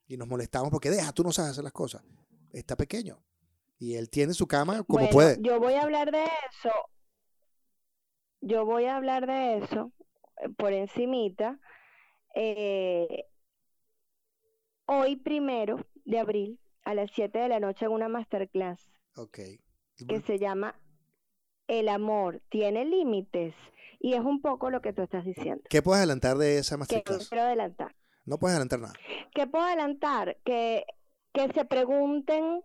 Y 0.07 0.19
nos 0.19 0.29
molestamos 0.29 0.71
porque, 0.71 0.91
deja, 0.91 1.11
tú 1.13 1.25
no 1.25 1.33
sabes 1.33 1.53
hacer 1.53 1.65
las 1.65 1.73
cosas. 1.73 2.03
Está 2.53 2.77
pequeño. 2.77 3.25
Y 3.79 3.95
él 3.95 4.11
tiene 4.11 4.35
su 4.35 4.47
cama 4.47 4.83
como 4.83 5.09
puede. 5.09 5.39
Yo 5.41 5.59
voy 5.59 5.73
a 5.73 5.83
hablar 5.83 6.13
de 6.13 6.23
eso. 6.23 6.71
Yo 8.43 8.67
voy 8.67 8.85
a 8.85 8.97
hablar 8.97 9.27
de 9.27 9.65
eso 9.65 9.91
por 10.57 10.73
encimita 10.73 11.59
eh, 12.35 13.27
hoy 14.87 15.17
primero 15.17 15.87
de 16.05 16.19
abril 16.19 16.61
a 16.85 16.95
las 16.95 17.11
7 17.13 17.39
de 17.39 17.49
la 17.49 17.61
noche 17.61 17.87
en 17.87 17.93
una 17.93 18.09
masterclass 18.09 18.87
okay. 19.17 19.61
que 20.09 20.21
se 20.23 20.39
llama 20.39 20.79
El 21.67 21.89
amor 21.89 22.43
tiene 22.51 22.85
límites 22.85 23.55
y 24.01 24.15
es 24.15 24.21
un 24.21 24.43
poco 24.43 24.71
lo 24.71 24.83
que 24.83 24.93
tú 24.93 25.01
estás 25.01 25.25
diciendo. 25.25 25.63
¿Qué 25.71 25.81
puedes 25.81 26.01
adelantar 26.01 26.37
de 26.37 26.59
esa 26.59 26.77
masterclass? 26.77 27.29
quiero 27.29 27.45
adelantar. 27.45 27.97
No 28.27 28.39
puedes 28.39 28.55
adelantar 28.55 28.81
nada. 28.81 28.95
¿Qué 29.35 29.47
puedo 29.47 29.65
adelantar? 29.65 30.37
Que, 30.45 30.85
que 31.33 31.51
se 31.53 31.65
pregunten, 31.65 32.63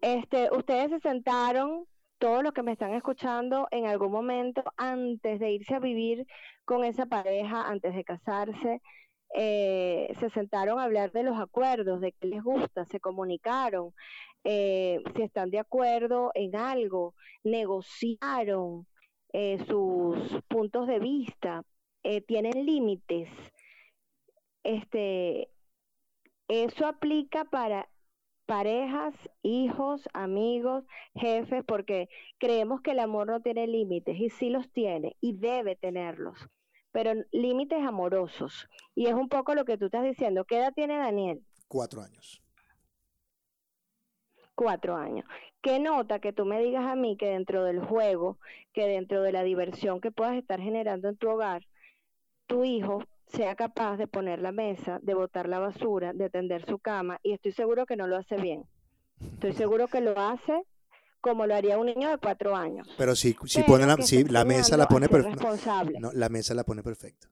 este, 0.00 0.50
ustedes 0.50 0.90
se 0.90 1.00
sentaron 1.00 1.86
todos 2.22 2.44
los 2.44 2.52
que 2.52 2.62
me 2.62 2.70
están 2.70 2.94
escuchando 2.94 3.66
en 3.72 3.86
algún 3.86 4.12
momento 4.12 4.62
antes 4.76 5.40
de 5.40 5.50
irse 5.50 5.74
a 5.74 5.80
vivir 5.80 6.24
con 6.64 6.84
esa 6.84 7.04
pareja, 7.06 7.68
antes 7.68 7.96
de 7.96 8.04
casarse, 8.04 8.80
eh, 9.34 10.14
se 10.20 10.30
sentaron 10.30 10.78
a 10.78 10.84
hablar 10.84 11.10
de 11.10 11.24
los 11.24 11.36
acuerdos, 11.40 12.00
de 12.00 12.12
qué 12.12 12.28
les 12.28 12.44
gusta, 12.44 12.84
se 12.84 13.00
comunicaron, 13.00 13.92
eh, 14.44 15.02
si 15.16 15.22
están 15.22 15.50
de 15.50 15.58
acuerdo 15.58 16.30
en 16.34 16.54
algo, 16.54 17.16
negociaron 17.42 18.86
eh, 19.32 19.58
sus 19.66 20.16
puntos 20.46 20.86
de 20.86 21.00
vista, 21.00 21.64
tienen 22.28 22.64
límites. 22.64 23.28
Este, 24.62 25.48
eso 26.46 26.86
aplica 26.86 27.44
para 27.46 27.88
parejas, 28.52 29.14
hijos, 29.40 30.06
amigos, 30.12 30.84
jefes, 31.14 31.64
porque 31.64 32.10
creemos 32.36 32.82
que 32.82 32.90
el 32.90 32.98
amor 32.98 33.26
no 33.28 33.40
tiene 33.40 33.66
límites 33.66 34.20
y 34.20 34.28
sí 34.28 34.50
los 34.50 34.70
tiene 34.70 35.16
y 35.22 35.32
debe 35.32 35.74
tenerlos, 35.74 36.36
pero 36.90 37.14
límites 37.30 37.82
amorosos. 37.82 38.68
Y 38.94 39.06
es 39.06 39.14
un 39.14 39.30
poco 39.30 39.54
lo 39.54 39.64
que 39.64 39.78
tú 39.78 39.86
estás 39.86 40.04
diciendo. 40.04 40.44
¿Qué 40.44 40.58
edad 40.58 40.74
tiene 40.74 40.98
Daniel? 40.98 41.42
Cuatro 41.66 42.02
años. 42.02 42.42
Cuatro 44.54 44.96
años. 44.96 45.24
¿Qué 45.62 45.80
nota 45.80 46.18
que 46.18 46.34
tú 46.34 46.44
me 46.44 46.62
digas 46.62 46.84
a 46.84 46.94
mí 46.94 47.16
que 47.16 47.30
dentro 47.30 47.64
del 47.64 47.80
juego, 47.80 48.38
que 48.74 48.86
dentro 48.86 49.22
de 49.22 49.32
la 49.32 49.44
diversión 49.44 50.02
que 50.02 50.12
puedas 50.12 50.34
estar 50.34 50.60
generando 50.60 51.08
en 51.08 51.16
tu 51.16 51.30
hogar, 51.30 51.62
tu 52.46 52.64
hijo 52.64 53.02
sea 53.32 53.54
capaz 53.54 53.96
de 53.96 54.06
poner 54.06 54.40
la 54.40 54.52
mesa, 54.52 54.98
de 55.02 55.14
botar 55.14 55.48
la 55.48 55.58
basura, 55.58 56.12
de 56.12 56.30
tender 56.30 56.64
su 56.66 56.78
cama, 56.78 57.18
y 57.22 57.32
estoy 57.32 57.52
seguro 57.52 57.86
que 57.86 57.96
no 57.96 58.06
lo 58.06 58.16
hace 58.16 58.36
bien. 58.36 58.64
Estoy 59.34 59.52
seguro 59.52 59.88
que 59.88 60.00
lo 60.00 60.18
hace 60.18 60.64
como 61.20 61.46
lo 61.46 61.54
haría 61.54 61.78
un 61.78 61.86
niño 61.86 62.10
de 62.10 62.18
cuatro 62.18 62.54
años. 62.54 62.86
Pero 62.98 63.14
si, 63.14 63.36
si 63.46 63.62
pone 63.62 63.86
la, 63.86 63.96
la 64.28 64.44
mesa 64.44 64.76
la 64.76 64.88
pone 64.88 65.08
perfecta. 65.08 65.84
No, 66.00 66.12
la 66.12 66.28
mesa 66.28 66.52
la 66.52 66.64
pone 66.64 66.82
perfecta. 66.82 67.30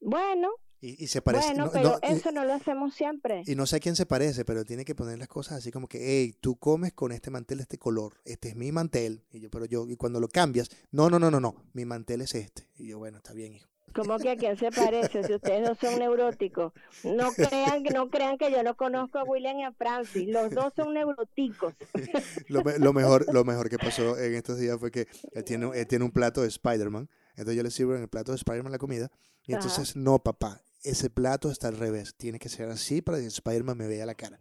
Bueno. 0.00 0.50
Y, 0.80 1.08
se 1.08 1.22
parece. 1.22 1.48
Bueno, 1.54 1.70
pero 1.72 1.98
eso 2.02 2.30
no 2.30 2.44
lo 2.44 2.52
hacemos 2.52 2.94
siempre. 2.94 3.42
Y 3.46 3.56
no 3.56 3.66
sé 3.66 3.76
a 3.76 3.80
quién 3.80 3.96
se 3.96 4.06
parece, 4.06 4.44
pero 4.44 4.64
tiene 4.64 4.84
que 4.84 4.94
poner 4.94 5.18
las 5.18 5.26
cosas 5.26 5.58
así 5.58 5.72
como 5.72 5.88
que, 5.88 5.98
hey, 6.00 6.36
tú 6.40 6.54
comes 6.56 6.92
con 6.92 7.10
este 7.10 7.32
mantel 7.32 7.58
de 7.58 7.62
este 7.62 7.78
color, 7.78 8.20
este 8.24 8.50
es 8.50 8.56
mi 8.56 8.70
mantel. 8.70 9.24
Y 9.32 9.40
yo, 9.40 9.50
pero 9.50 9.64
yo, 9.64 9.88
y 9.88 9.96
cuando 9.96 10.20
lo 10.20 10.28
cambias, 10.28 10.70
no, 10.92 11.10
no, 11.10 11.18
no, 11.18 11.32
no, 11.32 11.40
no, 11.40 11.64
mi 11.72 11.84
mantel 11.84 12.20
es 12.20 12.36
este. 12.36 12.68
Y 12.76 12.86
yo, 12.86 12.98
bueno, 12.98 13.16
está 13.16 13.32
bien, 13.32 13.54
hijo. 13.54 13.68
¿Cómo 13.98 14.18
que 14.18 14.30
a 14.30 14.36
quién 14.36 14.56
se 14.56 14.70
parece? 14.70 15.24
Si 15.24 15.34
ustedes 15.34 15.66
dos 15.66 15.78
son 15.80 15.98
neuróticos. 15.98 16.72
No 17.02 17.32
crean, 17.32 17.82
no 17.94 18.10
crean 18.10 18.38
que 18.38 18.50
yo 18.50 18.62
no 18.62 18.76
conozco 18.76 19.18
a 19.18 19.24
William 19.24 19.58
y 19.58 19.64
a 19.64 19.72
Francis. 19.72 20.28
Los 20.28 20.50
dos 20.50 20.72
son 20.76 20.94
neuróticos. 20.94 21.74
lo, 22.48 22.62
lo, 22.78 22.92
mejor, 22.92 23.26
lo 23.32 23.44
mejor 23.44 23.68
que 23.68 23.78
pasó 23.78 24.16
en 24.18 24.34
estos 24.34 24.58
días 24.58 24.78
fue 24.78 24.90
que 24.90 25.08
él 25.32 25.44
tiene, 25.44 25.68
él 25.74 25.86
tiene 25.86 26.04
un 26.04 26.12
plato 26.12 26.42
de 26.42 26.48
Spider-Man. 26.48 27.08
Entonces 27.30 27.56
yo 27.56 27.62
le 27.62 27.70
sirvo 27.70 27.96
en 27.96 28.02
el 28.02 28.08
plato 28.08 28.32
de 28.32 28.36
Spider-Man 28.36 28.72
la 28.72 28.78
comida. 28.78 29.10
Y 29.44 29.54
entonces, 29.54 29.96
no, 29.96 30.18
papá, 30.18 30.62
ese 30.84 31.10
plato 31.10 31.50
está 31.50 31.68
al 31.68 31.76
revés. 31.76 32.14
Tiene 32.16 32.38
que 32.38 32.48
ser 32.48 32.68
así 32.68 33.02
para 33.02 33.18
que 33.18 33.26
Spider-Man 33.26 33.76
me 33.76 33.88
vea 33.88 34.06
la 34.06 34.14
cara. 34.14 34.40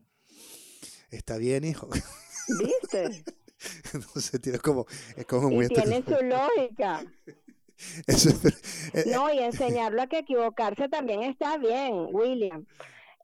Está 1.09 1.37
bien, 1.37 1.63
hijo. 1.63 1.89
¿Viste? 2.59 3.23
Entonces 3.93 4.39
tiene 4.41 4.59
como, 4.59 4.85
es 5.15 5.25
como 5.25 5.49
muy 5.49 5.65
y 5.65 5.69
tiene 5.69 6.03
su 6.03 6.23
lógica. 6.23 7.03
No, 9.11 9.33
y 9.33 9.39
enseñarlo 9.39 10.01
a 10.01 10.07
que 10.07 10.19
equivocarse 10.19 10.89
también 10.89 11.23
está 11.23 11.57
bien, 11.57 12.09
William. 12.11 12.65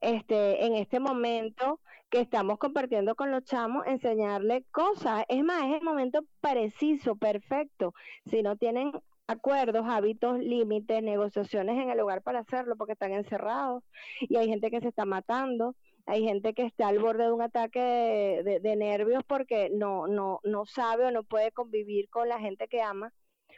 Este, 0.02 0.66
en 0.66 0.76
este 0.76 1.00
momento 1.00 1.80
que 2.10 2.20
estamos 2.20 2.60
compartiendo 2.60 3.16
con 3.16 3.32
los 3.32 3.44
chamos, 3.44 3.88
enseñarle 3.88 4.66
cosas. 4.72 5.26
Es 5.30 5.44
más, 5.44 5.64
es 5.64 5.78
el 5.78 5.82
momento 5.82 6.24
preciso, 6.42 7.16
perfecto. 7.16 7.94
Si 8.30 8.44
no 8.44 8.56
tienen 8.58 8.92
acuerdos, 9.28 9.86
hábitos, 9.88 10.38
límites, 10.40 11.02
negociaciones 11.02 11.82
en 11.82 11.90
el 11.90 11.98
lugar 11.98 12.22
para 12.22 12.40
hacerlo 12.40 12.76
porque 12.76 12.94
están 12.94 13.14
encerrados 13.14 13.84
y 14.20 14.36
hay 14.36 14.48
gente 14.48 14.70
que 14.70 14.82
se 14.82 14.90
está 14.90 15.06
matando, 15.06 15.76
hay 16.06 16.24
gente 16.24 16.54
que 16.54 16.66
está 16.66 16.90
al 16.90 17.00
borde 17.00 17.24
de 17.24 17.32
un 17.32 17.42
ataque 17.42 17.80
de, 17.80 18.60
de 18.60 18.76
nervios 18.76 19.24
porque 19.26 19.70
no, 19.72 20.08
no, 20.08 20.40
no 20.44 20.66
sabe 20.66 21.06
o 21.06 21.12
no 21.12 21.24
puede 21.24 21.52
convivir 21.52 22.10
con 22.10 22.28
la 22.30 22.40
gente 22.40 22.68
que 22.68 22.82
ama 22.82 23.14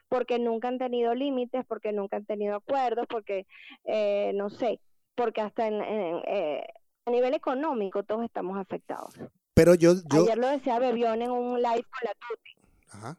porque 0.09 0.39
nunca 0.39 0.67
han 0.67 0.77
tenido 0.77 1.13
límites, 1.13 1.65
porque 1.67 1.91
nunca 1.91 2.17
han 2.17 2.25
tenido 2.25 2.55
acuerdos, 2.55 3.05
porque, 3.07 3.45
eh, 3.85 4.31
no 4.35 4.49
sé, 4.49 4.79
porque 5.15 5.41
hasta 5.41 5.67
en, 5.67 5.81
eh, 5.81 6.65
a 7.05 7.11
nivel 7.11 7.33
económico 7.33 8.03
todos 8.03 8.23
estamos 8.23 8.57
afectados. 8.57 9.13
Pero 9.53 9.75
yo, 9.75 9.93
yo... 10.11 10.23
Ayer 10.23 10.37
lo 10.37 10.47
decía 10.47 10.79
Bebión 10.79 11.21
en 11.21 11.31
un 11.31 11.61
live 11.61 11.83
con 11.83 12.01
la 12.03 12.13
Tuti. 12.13 12.51
Ajá. 12.91 13.17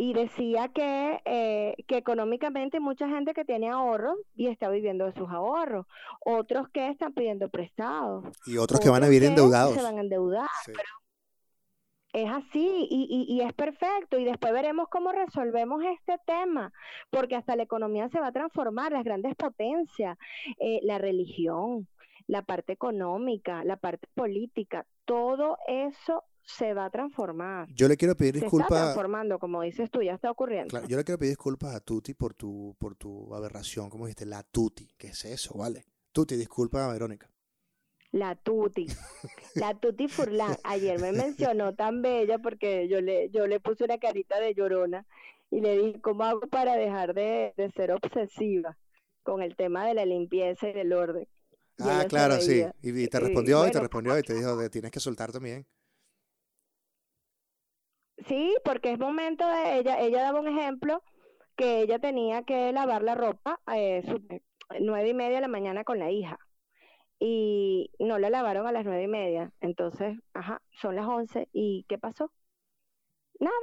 Y 0.00 0.12
decía 0.12 0.68
que, 0.68 1.20
eh, 1.24 1.74
que 1.88 1.96
económicamente 1.96 2.78
mucha 2.78 3.08
gente 3.08 3.34
que 3.34 3.44
tiene 3.44 3.68
ahorros 3.68 4.16
y 4.36 4.46
está 4.46 4.68
viviendo 4.68 5.06
de 5.06 5.12
sus 5.12 5.28
ahorros. 5.28 5.86
Otros 6.24 6.68
que 6.68 6.88
están 6.88 7.12
pidiendo 7.14 7.48
prestados. 7.48 8.24
Y 8.46 8.58
otros, 8.58 8.78
que 8.78 8.90
van 8.90 9.02
a 9.02 9.08
vivir 9.08 9.24
endeudados. 9.24 9.74
Se 9.74 9.82
van 9.82 9.98
a 9.98 10.02
endeudar. 10.02 10.48
Pero 10.66 10.78
es 12.12 12.30
así 12.30 12.86
y, 12.90 13.26
y, 13.28 13.40
es 13.42 13.52
perfecto 13.52 14.18
y 14.18 14.24
después 14.24 14.52
veremos 14.52 14.88
cómo 14.88 15.12
resolvemos 15.12 15.82
este 15.84 16.16
tema, 16.26 16.72
porque 17.10 17.36
hasta 17.36 17.56
la 17.56 17.64
economía 17.64 18.08
se 18.08 18.20
va 18.20 18.28
a 18.28 18.32
transformar, 18.32 18.92
las 18.92 19.04
grandes 19.04 19.34
potencias, 19.34 20.16
eh, 20.58 20.80
la 20.84 20.98
religión, 20.98 21.86
la 22.26 22.42
parte 22.42 22.72
económica, 22.72 23.64
la 23.64 23.76
parte 23.76 24.08
política, 24.14 24.86
todo 25.04 25.58
eso 25.66 26.24
se 26.42 26.72
va 26.72 26.86
a 26.86 26.90
transformar. 26.90 27.68
Yo 27.74 27.88
le 27.88 27.96
quiero 27.96 28.16
pedir 28.16 28.34
disculpas. 28.34 28.68
Se 28.68 28.74
está 28.74 28.84
transformando, 28.84 29.38
como 29.38 29.60
dices 29.62 29.90
tú, 29.90 30.02
ya 30.02 30.14
está 30.14 30.30
ocurriendo. 30.30 30.80
yo 30.86 30.96
le 30.96 31.04
quiero 31.04 31.18
pedir 31.18 31.32
disculpas 31.32 31.74
a 31.74 31.80
Tuti 31.80 32.14
por 32.14 32.32
tu, 32.34 32.74
por 32.78 32.96
tu 32.96 33.34
aberración, 33.34 33.90
como 33.90 34.06
dijiste, 34.06 34.24
la 34.24 34.42
Tuti, 34.42 34.88
¿qué 34.96 35.08
es 35.08 35.24
eso, 35.26 35.58
vale? 35.58 35.84
Tuti, 36.12 36.36
disculpa 36.36 36.86
a 36.86 36.92
Verónica. 36.92 37.30
La 38.12 38.34
Tuti, 38.36 38.86
la 39.54 39.74
Tuti 39.74 40.08
Furlan. 40.08 40.56
Ayer 40.64 41.00
me 41.00 41.12
mencionó 41.12 41.74
tan 41.74 42.02
bella 42.02 42.38
porque 42.38 42.88
yo 42.88 43.00
le, 43.00 43.30
yo 43.30 43.46
le 43.46 43.60
puse 43.60 43.84
una 43.84 43.98
carita 43.98 44.40
de 44.40 44.54
llorona 44.54 45.06
y 45.50 45.60
le 45.60 45.78
dije, 45.78 46.00
¿cómo 46.00 46.24
hago 46.24 46.46
para 46.48 46.76
dejar 46.76 47.14
de, 47.14 47.52
ser 47.74 47.92
obsesiva 47.92 48.76
con 49.22 49.42
el 49.42 49.56
tema 49.56 49.86
de 49.86 49.94
la 49.94 50.04
limpieza 50.04 50.68
y 50.68 50.72
del 50.72 50.92
orden? 50.92 51.26
ah, 51.80 52.04
claro, 52.08 52.40
sí. 52.40 52.64
Y, 52.82 53.08
te 53.08 53.20
respondió 53.20 53.66
y, 53.66 53.70
te 53.70 53.80
respondió 53.80 54.18
y 54.18 54.22
te 54.22 54.34
dijo, 54.34 54.56
de, 54.56 54.70
tienes 54.70 54.90
que 54.90 55.00
soltar 55.00 55.32
también. 55.32 55.66
Sí, 58.26 58.56
porque 58.64 58.92
es 58.92 58.98
momento 58.98 59.46
de 59.46 59.78
ella, 59.78 60.00
ella 60.00 60.22
daba 60.22 60.40
un 60.40 60.48
ejemplo 60.48 61.02
que 61.56 61.82
ella 61.82 61.98
tenía 61.98 62.42
que 62.42 62.72
lavar 62.72 63.02
la 63.02 63.14
ropa 63.14 63.60
a 63.64 63.78
eh, 63.78 64.02
nueve 64.80 65.08
y 65.08 65.14
media 65.14 65.36
de 65.36 65.42
la 65.42 65.48
mañana 65.48 65.84
con 65.84 65.98
la 65.98 66.10
hija 66.10 66.38
y 67.18 67.90
no 67.98 68.18
la 68.18 68.30
lavaron 68.30 68.66
a 68.66 68.72
las 68.72 68.84
nueve 68.84 69.04
y 69.04 69.08
media. 69.08 69.52
Entonces, 69.60 70.18
ajá, 70.34 70.62
son 70.80 70.96
las 70.96 71.06
once. 71.06 71.48
¿Y 71.52 71.84
qué 71.88 71.98
pasó? 71.98 72.32
Nada, 73.40 73.54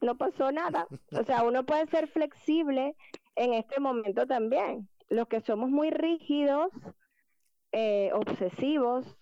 no 0.00 0.16
pasó 0.16 0.52
nada. 0.52 0.86
O 1.12 1.24
sea, 1.24 1.42
uno 1.44 1.64
puede 1.64 1.86
ser 1.86 2.08
flexible 2.08 2.94
en 3.36 3.54
este 3.54 3.80
momento 3.80 4.26
también. 4.26 4.88
Los 5.08 5.28
que 5.28 5.40
somos 5.40 5.70
muy 5.70 5.90
rígidos, 5.90 6.70
eh, 7.72 8.10
obsesivos, 8.14 9.16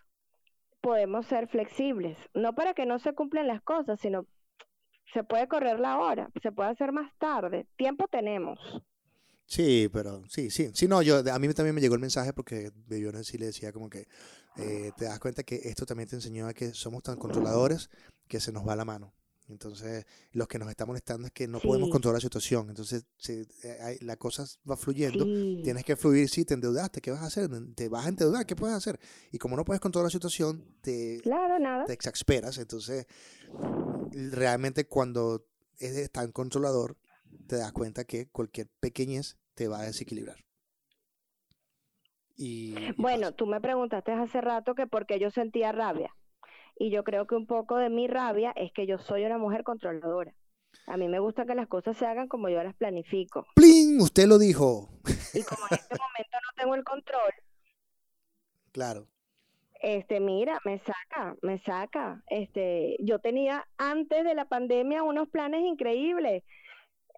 podemos 0.81 1.27
ser 1.27 1.49
flexibles. 1.49 2.19
No 2.35 2.55
para 2.55 2.75
que 2.75 2.87
no 2.87 2.99
se 2.99 3.15
cumplan 3.15 3.47
las 3.47 3.63
cosas, 3.63 4.01
sino 4.01 4.27
se 5.13 5.25
puede 5.25 5.49
correr 5.49 5.81
la 5.81 5.99
hora, 5.99 6.29
se 6.43 6.53
puede 6.53 6.71
hacer 6.71 6.93
más 6.93 7.13
tarde. 7.19 7.67
Tiempo 7.77 8.09
tenemos. 8.09 8.59
Sí, 9.47 9.89
pero 9.93 10.25
sí, 10.29 10.51
sí. 10.51 10.71
Sí, 10.75 10.89
no, 10.89 11.03
yo, 11.03 11.19
a 11.19 11.39
mí 11.39 11.49
también 11.55 11.75
me 11.75 11.81
llegó 11.81 11.95
el 11.95 12.01
mensaje 12.01 12.33
porque 12.33 12.73
yo 12.89 13.25
sí 13.25 13.39
le 13.39 13.47
decía 13.47 13.73
como 13.73 13.89
que 13.89 14.09
eh, 14.57 14.91
te 14.97 15.05
das 15.05 15.21
cuenta 15.21 15.45
que 15.45 15.61
esto 15.65 15.87
también 15.87 16.09
te 16.09 16.17
enseñó 16.17 16.49
a 16.49 16.55
que 16.55 16.75
somos 16.75 17.03
tan 17.03 17.17
controladores 17.17 17.89
que 18.27 18.41
se 18.41 18.53
nos 18.53 18.67
va 18.67 18.75
la 18.75 18.85
mano. 18.85 19.15
Entonces, 19.49 20.05
lo 20.33 20.49
que 20.49 20.59
nos 20.59 20.69
está 20.69 20.87
molestando 20.87 21.29
es 21.29 21.33
que 21.33 21.47
no 21.47 21.61
podemos 21.61 21.89
controlar 21.89 22.17
la 22.17 22.21
situación. 22.21 22.69
Entonces, 22.69 23.05
eh, 23.29 23.97
la 24.01 24.17
cosa 24.17 24.45
va 24.69 24.77
fluyendo. 24.77 25.25
Tienes 25.63 25.85
que 25.85 25.95
fluir. 25.95 26.29
Si 26.29 26.45
te 26.45 26.55
endeudaste, 26.55 27.01
¿qué 27.01 27.13
vas 27.13 27.23
a 27.23 27.27
hacer? 27.27 27.49
Te 27.77 27.89
vas 27.89 28.07
a 28.07 28.09
endeudar, 28.09 28.45
¿qué 28.45 28.57
puedes 28.57 28.75
hacer? 28.77 28.99
Y 29.31 29.39
como 29.39 29.57
no 29.57 29.65
puedes 29.65 29.81
controlar 29.81 30.07
la 30.07 30.11
situación, 30.11 30.65
te, 30.81 31.21
te 31.87 31.93
exasperas. 31.93 32.59
Entonces, 32.59 33.07
realmente 34.11 34.87
cuando 34.89 35.47
eres 35.79 36.11
tan 36.11 36.33
controlador, 36.33 36.97
te 37.47 37.57
das 37.57 37.73
cuenta 37.73 38.05
que 38.05 38.29
cualquier 38.29 38.69
pequeñez 38.81 39.39
te 39.55 39.69
va 39.69 39.81
a 39.81 39.85
desequilibrar. 39.85 40.37
Y, 42.37 42.75
bueno, 42.99 43.33
tú 43.33 43.47
me 43.47 43.61
preguntaste 43.61 44.13
hace 44.13 44.41
rato 44.41 44.75
que 44.75 44.87
por 44.87 45.07
qué 45.07 45.19
yo 45.19 45.31
sentía 45.31 45.73
rabia. 45.73 46.15
Y 46.79 46.91
yo 46.91 47.03
creo 47.05 47.27
que 47.27 47.35
un 47.35 47.47
poco 47.47 47.77
de 47.79 47.89
mi 47.89 48.07
rabia 48.07 48.53
es 48.55 48.71
que 48.73 48.87
yo 48.87 48.99
soy 48.99 49.25
una 49.25 49.39
mujer 49.39 49.65
controladora. 49.65 50.35
A 50.87 50.99
mí 50.99 51.09
me 51.09 51.19
gusta 51.19 51.47
que 51.47 51.55
las 51.55 51.69
cosas 51.69 51.97
se 51.97 52.05
hagan 52.05 52.29
como 52.29 52.51
yo 52.51 52.63
las 52.63 52.77
planifico. 52.77 53.47
¡Plin! 53.55 53.99
Usted 54.01 54.27
lo 54.27 54.39
dijo. 54.39 54.91
Y 55.33 55.43
como 55.43 55.63
en 55.71 55.79
este 55.79 55.97
momento 55.97 56.37
no 56.43 56.63
tengo 56.63 56.75
el 56.75 56.85
control. 56.85 57.33
Claro. 58.73 59.09
Este, 59.81 60.21
mira, 60.21 60.61
me 60.67 60.79
saca, 60.81 61.35
me 61.41 61.59
saca. 61.61 62.23
Este, 62.29 62.99
yo 63.01 63.21
tenía 63.21 63.67
antes 63.79 64.23
de 64.23 64.35
la 64.35 64.45
pandemia 64.45 65.03
unos 65.03 65.31
planes 65.31 65.65
increíbles 65.65 66.45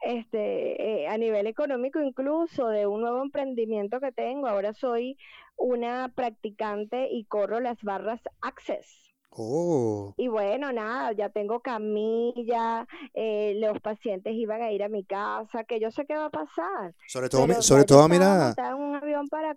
este, 0.02 1.02
eh, 1.02 1.08
a 1.08 1.18
nivel 1.18 1.46
económico 1.46 2.00
incluso 2.00 2.68
de 2.68 2.86
un 2.86 3.00
nuevo 3.00 3.22
emprendimiento 3.22 4.00
que 4.00 4.12
tengo. 4.12 4.46
Ahora 4.46 4.72
soy 4.72 5.18
una 5.56 6.12
practicante 6.14 7.08
y 7.10 7.24
corro 7.24 7.60
las 7.60 7.82
barras 7.82 8.20
Access. 8.40 9.08
Oh. 9.30 10.14
Y 10.16 10.28
bueno, 10.28 10.72
nada, 10.72 11.12
ya 11.12 11.28
tengo 11.28 11.60
camilla, 11.60 12.86
eh, 13.14 13.54
los 13.58 13.80
pacientes 13.80 14.34
iban 14.34 14.62
a 14.62 14.72
ir 14.72 14.82
a 14.82 14.88
mi 14.88 15.04
casa, 15.04 15.64
que 15.64 15.78
yo 15.78 15.90
sé 15.90 16.06
qué 16.06 16.16
va 16.16 16.26
a 16.26 16.30
pasar. 16.30 16.94
Sobre 17.06 17.28
todo, 17.28 17.62
sobre 17.62 17.84
todo 17.84 18.08
mira... 18.08 18.54
Un 18.76 18.96
avión 18.96 19.28
para... 19.28 19.56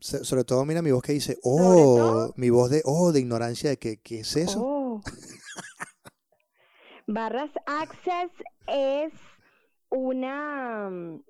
Sobre 0.00 0.44
todo 0.44 0.64
mira 0.64 0.82
mi 0.82 0.90
voz 0.90 1.02
que 1.02 1.12
dice, 1.12 1.38
oh, 1.42 2.32
mi 2.36 2.50
voz 2.50 2.70
de, 2.70 2.82
oh, 2.84 3.12
de 3.12 3.20
ignorancia 3.20 3.70
de 3.70 3.78
que, 3.78 3.98
¿qué 3.98 4.20
es 4.20 4.36
eso? 4.36 4.60
Oh. 4.62 5.00
Barras 7.06 7.50
Access 7.66 8.30
es 8.66 9.12
una, 9.90 10.90
mm, 10.90 11.22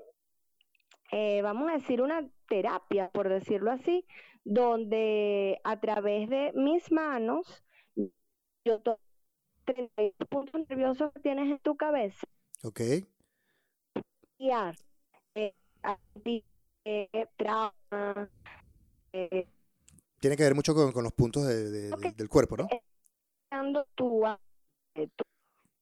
eh, 1.12 1.42
vamos 1.42 1.70
a 1.70 1.74
decir, 1.74 2.02
una 2.02 2.28
terapia, 2.48 3.10
por 3.10 3.28
decirlo 3.28 3.70
así, 3.70 4.06
donde 4.44 5.60
a 5.64 5.80
través 5.80 6.28
de 6.28 6.52
mis 6.54 6.90
manos, 6.90 7.64
yo 8.64 8.80
toco 8.80 9.00
puntos 10.30 10.66
nerviosos 10.68 11.12
que 11.12 11.20
tienes 11.20 11.50
en 11.50 11.58
tu 11.58 11.76
cabeza. 11.76 12.26
Ok. 12.64 12.80
Eh, 15.34 15.54
eh, 16.84 17.26
trauma, 17.36 18.30
Tiene 20.20 20.36
que 20.36 20.42
ver 20.42 20.54
mucho 20.54 20.74
con, 20.74 21.04
los 21.04 21.12
puntos 21.12 21.46
de, 21.46 21.90
del 21.90 22.28
cuerpo, 22.28 22.56
¿no? 22.56 22.68
Tu, 23.94 24.24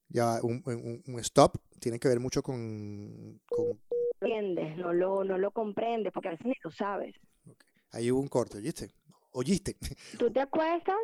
ya, 0.08 0.40
un, 0.42 0.62
un, 1.06 1.18
stop 1.20 1.56
tiene 1.80 1.98
que 1.98 2.08
ver 2.08 2.20
mucho 2.20 2.42
con... 2.42 3.40
con... 3.48 3.80
Entiendes, 4.20 4.76
no 4.78 4.92
lo, 4.92 5.24
no 5.24 5.36
lo 5.38 5.50
comprendes, 5.50 6.12
porque 6.12 6.28
a 6.28 6.30
veces 6.32 6.46
ni 6.46 6.54
lo 6.64 6.70
sabes. 6.70 7.14
Ahí 7.92 8.10
hubo 8.10 8.20
un 8.20 8.28
corte, 8.28 8.58
¿oíste? 8.58 8.90
¿Oíste? 9.32 9.76
¿Tú 10.18 10.32
te 10.32 10.40
acuestas? 10.40 10.96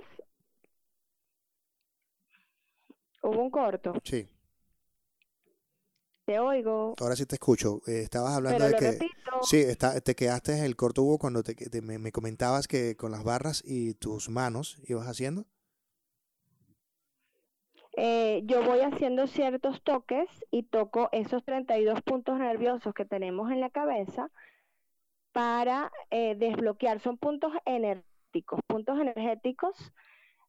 Hubo 3.23 3.43
un 3.43 3.51
corto. 3.51 3.93
Sí. 4.03 4.27
Te 6.25 6.39
oigo. 6.39 6.95
Ahora 6.99 7.17
sí 7.17 7.27
te 7.27 7.35
escucho. 7.35 7.83
Eh, 7.87 8.03
estabas 8.03 8.35
hablando 8.35 8.59
Pero 8.59 8.67
de 8.67 8.73
lo 8.73 8.79
que... 8.79 8.93
repito. 8.93 9.31
Sí, 9.43 9.59
está, 9.59 10.01
te 10.01 10.15
quedaste 10.15 10.57
en 10.57 10.65
el 10.65 10.77
corto 10.77 11.03
Hugo 11.03 11.19
cuando 11.19 11.43
te, 11.43 11.55
te- 11.55 11.83
me, 11.83 11.99
me 11.99 12.13
comentabas 12.13 12.69
que 12.69 12.97
con 12.97 13.11
las 13.11 13.25
barras 13.25 13.63
y 13.65 13.95
tus 13.95 14.29
manos 14.29 14.81
ibas 14.87 15.07
haciendo. 15.07 15.47
Eh, 17.95 18.43
yo 18.47 18.63
voy 18.63 18.81
haciendo 18.81 19.27
ciertos 19.27 19.83
toques 19.83 20.29
y 20.51 20.63
toco 20.63 21.11
esos 21.13 21.45
32 21.45 22.01
puntos 22.03 22.39
nerviosos 22.39 22.95
que 22.95 23.05
tenemos 23.05 23.51
en 23.51 23.61
la 23.61 23.71
cabeza 23.71 24.31
para 25.33 25.93
eh, 26.11 26.35
desbloquear. 26.37 27.01
Son 27.01 27.19
puntos 27.19 27.53
energéticos, 27.67 28.61
puntos 28.67 28.99
energéticos 28.99 29.93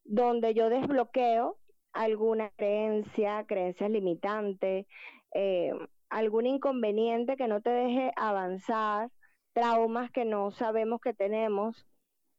donde 0.05 0.53
yo 0.53 0.69
desbloqueo 0.69 1.57
alguna 1.91 2.49
creencia, 2.55 3.45
creencias 3.45 3.89
limitantes, 3.89 4.87
eh, 5.33 5.73
algún 6.09 6.45
inconveniente 6.45 7.37
que 7.37 7.47
no 7.47 7.61
te 7.61 7.69
deje 7.69 8.11
avanzar, 8.15 9.09
traumas 9.53 10.11
que 10.11 10.25
no 10.25 10.51
sabemos 10.51 11.01
que 11.01 11.13
tenemos. 11.13 11.85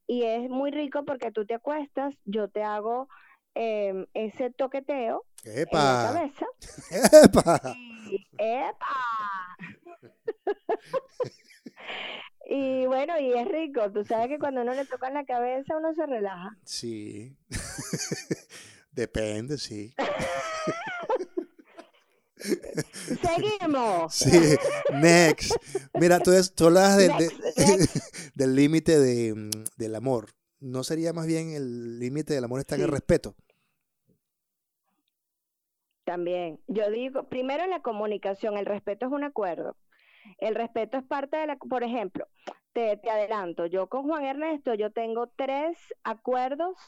Y 0.06 0.24
es 0.24 0.50
muy 0.50 0.70
rico 0.70 1.04
porque 1.04 1.30
tú 1.30 1.46
te 1.46 1.54
acuestas, 1.54 2.14
yo 2.24 2.48
te 2.48 2.62
hago 2.62 3.08
em, 3.54 4.06
ese 4.14 4.50
toqueteo 4.50 5.24
en 5.44 5.66
la 5.72 6.12
cabeza 6.12 6.46
¡Epa! 7.22 7.74
y 8.10 8.26
¡epa! 8.38 9.56
y 12.46 12.86
bueno, 12.86 13.18
y 13.18 13.32
es 13.32 13.48
rico. 13.48 13.90
Tú 13.92 14.04
sabes 14.04 14.28
que 14.28 14.38
cuando 14.38 14.62
uno 14.62 14.74
le 14.74 14.84
toca 14.86 15.08
en 15.08 15.14
la 15.14 15.24
cabeza 15.24 15.76
uno 15.76 15.94
se 15.94 16.06
relaja. 16.06 16.56
Sí. 16.64 17.36
Depende, 18.92 19.58
sí. 19.58 19.94
Seguimos. 23.22 24.14
Sí. 24.14 24.56
Next. 24.92 25.52
Mira, 25.94 26.20
tú, 26.20 26.32
es- 26.32 26.54
tú 26.54 26.66
hablas 26.66 26.96
del- 26.96 27.16
de- 27.16 27.30
next. 27.56 27.96
del 28.34 28.54
límite 28.54 28.98
de, 28.98 29.34
mm, 29.34 29.50
del 29.76 29.94
amor. 29.94 30.30
¿No 30.64 30.82
sería 30.82 31.12
más 31.12 31.26
bien 31.26 31.50
el 31.50 31.98
límite 31.98 32.32
del 32.32 32.44
amor 32.44 32.58
está 32.58 32.76
en 32.76 32.80
el 32.80 32.88
respeto? 32.88 33.34
También. 36.04 36.58
Yo 36.68 36.90
digo, 36.90 37.28
primero 37.28 37.66
la 37.66 37.82
comunicación, 37.82 38.56
el 38.56 38.64
respeto 38.64 39.04
es 39.04 39.12
un 39.12 39.24
acuerdo. 39.24 39.76
El 40.38 40.54
respeto 40.54 40.96
es 40.96 41.04
parte 41.04 41.36
de 41.36 41.46
la, 41.46 41.56
por 41.56 41.84
ejemplo, 41.84 42.26
te, 42.72 42.96
te 42.96 43.10
adelanto, 43.10 43.66
yo 43.66 43.90
con 43.90 44.04
Juan 44.04 44.24
Ernesto, 44.24 44.72
yo 44.72 44.90
tengo 44.90 45.26
tres 45.36 45.76
acuerdos 46.02 46.78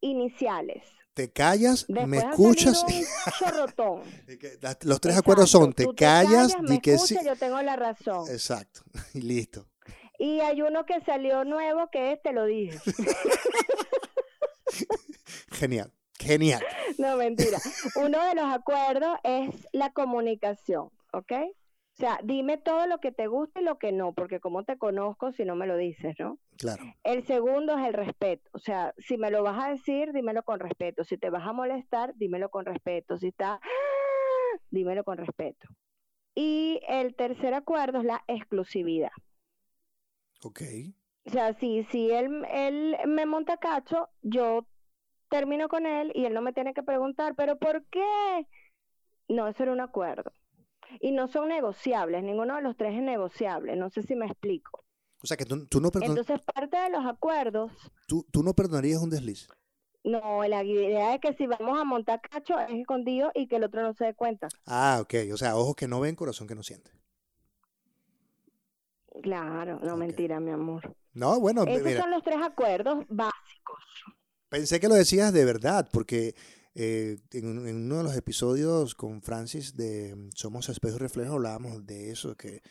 iniciales. 0.00 0.84
Te 1.14 1.32
callas, 1.32 1.86
Después 1.88 2.08
me 2.08 2.18
escuchas. 2.18 2.84
un 2.84 4.02
Los 4.82 5.00
tres 5.00 5.16
acuerdos 5.16 5.50
son, 5.50 5.72
te 5.72 5.84
Tú 5.84 5.94
callas, 5.96 6.54
me 6.60 6.72
di 6.72 6.80
que 6.80 6.98
sí. 6.98 7.16
yo 7.24 7.36
tengo 7.36 7.62
la 7.62 7.74
razón. 7.74 8.28
Exacto. 8.30 8.82
Y 9.14 9.22
listo. 9.22 9.66
Y 10.18 10.40
hay 10.40 10.62
uno 10.62 10.84
que 10.84 11.00
salió 11.00 11.44
nuevo 11.44 11.88
que 11.90 12.12
es, 12.12 12.22
te 12.22 12.32
lo 12.32 12.44
dije. 12.44 12.76
Genial. 15.52 15.92
Genial. 16.18 16.62
No, 16.98 17.16
mentira. 17.16 17.58
Uno 17.96 18.22
de 18.24 18.34
los 18.34 18.52
acuerdos 18.52 19.16
es 19.22 19.68
la 19.72 19.92
comunicación, 19.92 20.90
¿ok? 21.12 21.32
O 21.32 22.00
sea, 22.00 22.20
dime 22.22 22.58
todo 22.58 22.86
lo 22.86 22.98
que 22.98 23.12
te 23.12 23.26
gusta 23.26 23.60
y 23.60 23.64
lo 23.64 23.78
que 23.78 23.92
no, 23.92 24.12
porque 24.12 24.40
como 24.40 24.64
te 24.64 24.78
conozco 24.78 25.32
si 25.32 25.44
no 25.44 25.56
me 25.56 25.66
lo 25.66 25.76
dices, 25.76 26.14
¿no? 26.18 26.38
Claro. 26.56 26.82
El 27.02 27.26
segundo 27.26 27.76
es 27.76 27.86
el 27.86 27.94
respeto. 27.94 28.48
O 28.52 28.58
sea, 28.58 28.94
si 28.98 29.16
me 29.16 29.30
lo 29.30 29.42
vas 29.42 29.64
a 29.64 29.70
decir, 29.70 30.12
dímelo 30.12 30.42
con 30.42 30.60
respeto. 30.60 31.04
Si 31.04 31.18
te 31.18 31.30
vas 31.30 31.46
a 31.46 31.52
molestar, 31.52 32.14
dímelo 32.16 32.50
con 32.50 32.66
respeto. 32.66 33.16
Si 33.16 33.28
está, 33.28 33.60
dímelo 34.70 35.02
con 35.02 35.18
respeto. 35.18 35.68
Y 36.36 36.80
el 36.88 37.16
tercer 37.16 37.54
acuerdo 37.54 37.98
es 37.98 38.04
la 38.04 38.22
exclusividad. 38.28 39.10
Ok. 40.42 40.62
O 41.26 41.30
sea, 41.30 41.52
si, 41.54 41.84
si 41.90 42.10
él, 42.10 42.44
él 42.50 42.96
me 43.06 43.26
monta 43.26 43.56
cacho, 43.58 44.08
yo 44.22 44.66
termino 45.28 45.68
con 45.68 45.84
él 45.86 46.10
y 46.14 46.24
él 46.24 46.32
no 46.34 46.40
me 46.42 46.52
tiene 46.52 46.72
que 46.72 46.82
preguntar, 46.82 47.34
¿pero 47.36 47.58
por 47.58 47.84
qué? 47.86 48.46
No, 49.28 49.46
eso 49.46 49.62
era 49.62 49.72
un 49.72 49.80
acuerdo. 49.80 50.32
Y 51.00 51.12
no 51.12 51.28
son 51.28 51.48
negociables, 51.48 52.22
ninguno 52.22 52.56
de 52.56 52.62
los 52.62 52.76
tres 52.76 52.94
es 52.94 53.02
negociable, 53.02 53.76
no 53.76 53.90
sé 53.90 54.02
si 54.02 54.16
me 54.16 54.24
explico. 54.26 54.84
O 55.22 55.26
sea 55.26 55.36
que 55.36 55.44
tú, 55.44 55.66
tú 55.66 55.80
no, 55.80 55.90
perdon- 55.90 56.08
Entonces, 56.10 56.40
parte 56.40 56.78
de 56.78 56.88
los 56.90 57.04
acuerdos, 57.04 57.70
tú, 58.06 58.24
tú 58.32 58.42
no 58.42 58.54
perdonarías 58.54 59.02
un 59.02 59.10
desliz. 59.10 59.48
no, 60.04 60.42
la 60.44 60.64
idea 60.64 61.14
es 61.14 61.20
que 61.20 61.34
si 61.34 61.46
vamos 61.46 61.78
a 61.78 61.84
montar 61.84 62.22
cacho 62.22 62.58
es 62.58 62.70
escondido 62.70 63.30
y 63.34 63.48
que 63.48 63.56
el 63.56 63.64
otro 63.64 63.82
no 63.82 63.92
se 63.92 64.06
dé 64.06 64.14
cuenta. 64.14 64.48
Ah, 64.64 65.00
ok. 65.02 65.14
O 65.34 65.36
sea, 65.36 65.56
ojos 65.56 65.74
que 65.76 65.88
no 65.88 66.00
ven, 66.00 66.14
corazón 66.14 66.46
que 66.48 66.54
no 66.54 66.62
siente. 66.62 66.90
Claro, 69.22 69.80
no 69.82 69.96
mentira, 69.96 70.40
mi 70.40 70.50
amor. 70.50 70.94
No, 71.12 71.40
bueno, 71.40 71.64
Esos 71.64 71.82
mira, 71.82 72.00
son 72.02 72.10
los 72.10 72.22
tres 72.22 72.38
acuerdos 72.42 73.04
básicos. 73.08 73.82
pensé 74.48 74.78
que 74.80 74.88
lo 74.88 74.94
decías 74.94 75.32
de 75.32 75.44
verdad, 75.44 75.88
porque 75.92 76.34
eh, 76.74 77.18
en, 77.32 77.66
en 77.66 77.76
uno 77.86 77.98
de 77.98 78.04
los 78.04 78.16
episodios 78.16 78.94
con 78.94 79.20
Francis 79.22 79.76
de 79.76 80.14
mm, 80.14 80.30
Somos 80.34 80.68
Espejo 80.68 80.98
Reflejo 80.98 81.34
hablábamos 81.34 81.84
de 81.86 82.10
eso, 82.12 82.36
que, 82.36 82.62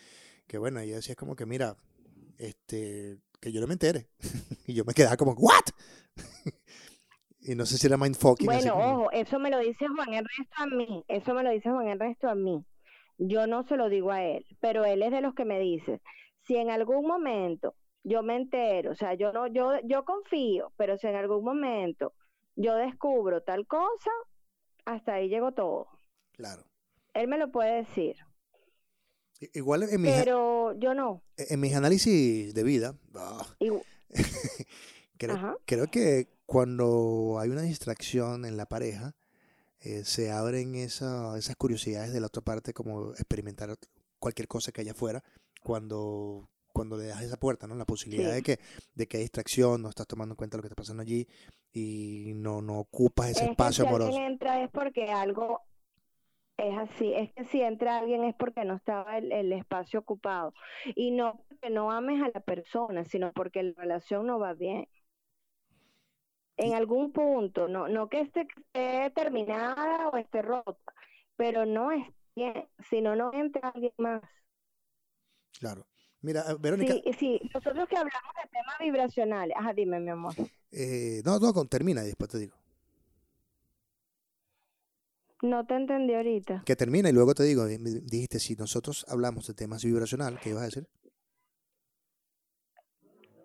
que 0.48 0.58
bueno, 0.58 0.80
ella 0.80 0.96
decía 0.96 1.16
como 1.16 1.36
que, 1.36 1.46
mira, 1.46 1.76
este, 2.38 3.18
que 3.42 3.52
yo 3.52 3.60
no 3.60 3.68
me 3.68 3.74
entere. 3.74 4.08
y 4.68 4.74
yo 4.74 4.86
me 4.86 4.94
quedaba 4.94 5.18
como, 5.18 5.34
¿what? 5.34 5.66
y 7.42 7.56
no 7.56 7.66
sé 7.66 7.78
si 7.78 7.88
era 7.88 7.98
mindfucking. 7.98 8.46
Bueno, 8.46 8.74
como- 8.74 8.92
ojo, 9.02 9.12
eso 9.12 9.40
me 9.40 9.50
lo 9.50 9.60
dice 9.60 9.86
Juan 9.88 10.14
Ernesto 10.14 10.54
a 10.56 10.66
mí, 10.68 11.04
eso 11.08 11.34
me 11.34 11.44
lo 11.44 11.50
dice 11.52 11.70
Juan 11.70 11.88
Ernesto 11.88 12.30
a 12.30 12.36
mí. 12.36 12.66
Yo 13.20 13.48
no 13.48 13.68
se 13.68 13.78
lo 13.78 13.90
digo 13.90 14.12
a 14.12 14.24
él, 14.24 14.46
pero 14.60 14.86
él 14.86 15.02
es 15.02 15.12
de 15.12 15.22
los 15.22 15.34
que 15.34 15.44
me 15.44 15.60
dice, 15.60 16.02
si 16.48 16.56
en 16.56 16.70
algún 16.72 17.06
momento 17.06 17.76
yo 18.04 18.24
me 18.24 18.36
entero, 18.38 18.92
o 18.92 18.96
sea, 18.96 19.14
yo 19.16 19.32
no, 19.34 19.48
yo, 19.48 19.74
yo 19.84 20.06
confío, 20.06 20.72
pero 20.78 20.98
si 20.98 21.08
en 21.08 21.16
algún 21.16 21.44
momento 21.44 22.14
yo 22.56 22.76
descubro 22.76 23.44
tal 23.44 23.68
cosa, 23.68 24.12
hasta 24.86 25.16
ahí 25.16 25.28
llegó 25.30 25.52
todo. 25.52 25.88
Claro. 26.32 26.64
Él 27.14 27.28
me 27.28 27.38
lo 27.38 27.52
puede 27.52 27.76
decir, 27.84 28.16
Igual 29.54 29.84
en 29.84 30.02
mis, 30.02 30.12
pero 30.12 30.74
yo 30.80 30.96
no. 30.96 31.22
en 31.38 31.60
mis 31.60 31.76
análisis 31.76 32.54
de 32.56 32.64
vida, 32.64 32.96
ah, 33.14 33.46
creo, 35.18 35.60
creo 35.66 35.88
que 35.92 36.28
cuando 36.46 37.38
hay 37.40 37.50
una 37.50 37.62
distracción 37.62 38.46
en 38.46 38.58
la 38.58 38.66
pareja, 38.66 39.16
eh, 39.82 40.04
se 40.06 40.32
abren 40.32 40.74
esa- 40.76 41.38
esas 41.38 41.56
curiosidades 41.56 42.14
de 42.14 42.20
la 42.20 42.28
otra 42.28 42.42
parte, 42.42 42.74
como 42.74 43.12
experimentar 43.14 43.76
cualquier 44.20 44.48
cosa 44.48 44.72
que 44.72 44.82
haya 44.82 44.94
afuera, 44.94 45.24
cuando, 45.68 46.50
cuando 46.72 46.96
le 46.98 47.08
das 47.08 47.22
esa 47.22 47.36
puerta, 47.36 47.68
¿no? 47.68 47.76
La 47.76 47.84
posibilidad 47.86 48.30
Sí. 48.30 48.36
de 48.36 48.42
que, 48.42 48.60
de 48.96 49.08
que 49.08 49.18
hay 49.18 49.24
distracción, 49.24 49.82
no 49.82 49.90
estás 49.90 50.08
tomando 50.08 50.32
en 50.34 50.38
cuenta 50.38 50.56
lo 50.56 50.64
que 50.64 50.68
está 50.68 50.76
pasando 50.82 51.04
allí 51.04 51.28
y 51.74 52.32
no, 52.36 52.62
no 52.62 52.80
ocupas 52.80 53.32
ese 53.32 53.42
Es 53.42 53.46
que 53.48 53.52
espacio 53.52 53.84
si 53.84 53.88
amoroso. 53.90 54.08
alguien 54.12 54.32
entra 54.32 54.64
es 54.64 54.72
porque 54.72 55.12
algo 55.12 55.60
es 56.56 56.78
así, 56.78 57.14
es 57.14 57.34
que 57.34 57.44
si 57.44 57.62
entra 57.62 57.98
alguien 57.98 58.24
es 58.24 58.34
porque 58.36 58.64
no 58.64 58.76
estaba 58.78 59.18
el, 59.18 59.32
el 59.34 59.52
espacio 59.52 60.00
ocupado 60.00 60.54
y 60.96 61.12
no 61.12 61.44
porque 61.50 61.70
no 61.70 61.92
ames 61.92 62.24
a 62.24 62.32
la 62.34 62.40
persona, 62.40 63.04
sino 63.04 63.34
porque 63.34 63.62
la 63.62 63.74
relación 63.76 64.26
no 64.26 64.40
va 64.40 64.54
bien. 64.54 64.88
En 66.56 66.74
algún 66.74 67.12
punto, 67.12 67.68
no, 67.68 67.88
no 67.90 68.08
que 68.10 68.22
esté, 68.22 68.48
que 68.48 68.62
esté 69.06 69.12
terminada 69.12 70.08
o 70.10 70.18
esté 70.18 70.42
rota, 70.42 70.94
pero 71.36 71.66
no 71.66 71.92
es 71.92 72.04
bien, 72.36 72.68
si 72.90 73.02
no, 73.02 73.16
no 73.16 73.32
entra 73.34 73.70
alguien 73.70 73.94
más. 73.98 74.22
Claro. 75.60 75.88
Mira, 76.22 76.44
eh, 76.50 76.56
Verónica, 76.60 76.94
Sí, 76.94 77.04
sí, 77.20 77.40
nosotros 77.54 77.88
que 77.88 77.96
hablamos 77.98 78.34
de 78.44 78.50
temas 78.50 78.76
vibracionales, 78.80 79.56
ajá, 79.58 79.74
dime, 79.74 80.00
mi 80.00 80.10
amor. 80.10 80.34
eh, 80.72 81.22
no, 81.26 81.40
no, 81.40 81.54
con- 81.54 81.68
termina 81.68 82.04
y 82.04 82.08
después 82.08 82.30
te 82.30 82.40
digo. 82.40 82.56
No 85.44 85.66
te 85.68 85.76
entendí 85.76 86.14
ahorita. 86.16 86.64
Que 86.66 86.76
termina 86.76 87.10
y 87.10 87.14
luego 87.14 87.36
te 87.36 87.44
digo, 87.44 87.66
dijiste, 87.68 88.40
si 88.40 88.56
nosotros 88.56 89.06
hablamos 89.08 89.46
de 89.48 89.54
temas 89.54 89.84
vibracional, 89.84 90.40
¿qué 90.40 90.50
ibas 90.50 90.64
a 90.64 90.66
decir? 90.66 90.88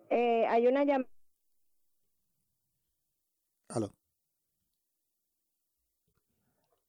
Eh, 0.09 0.45
hay 0.47 0.67
una 0.67 0.83
llamada. 0.83 1.09
Aló. 3.69 3.93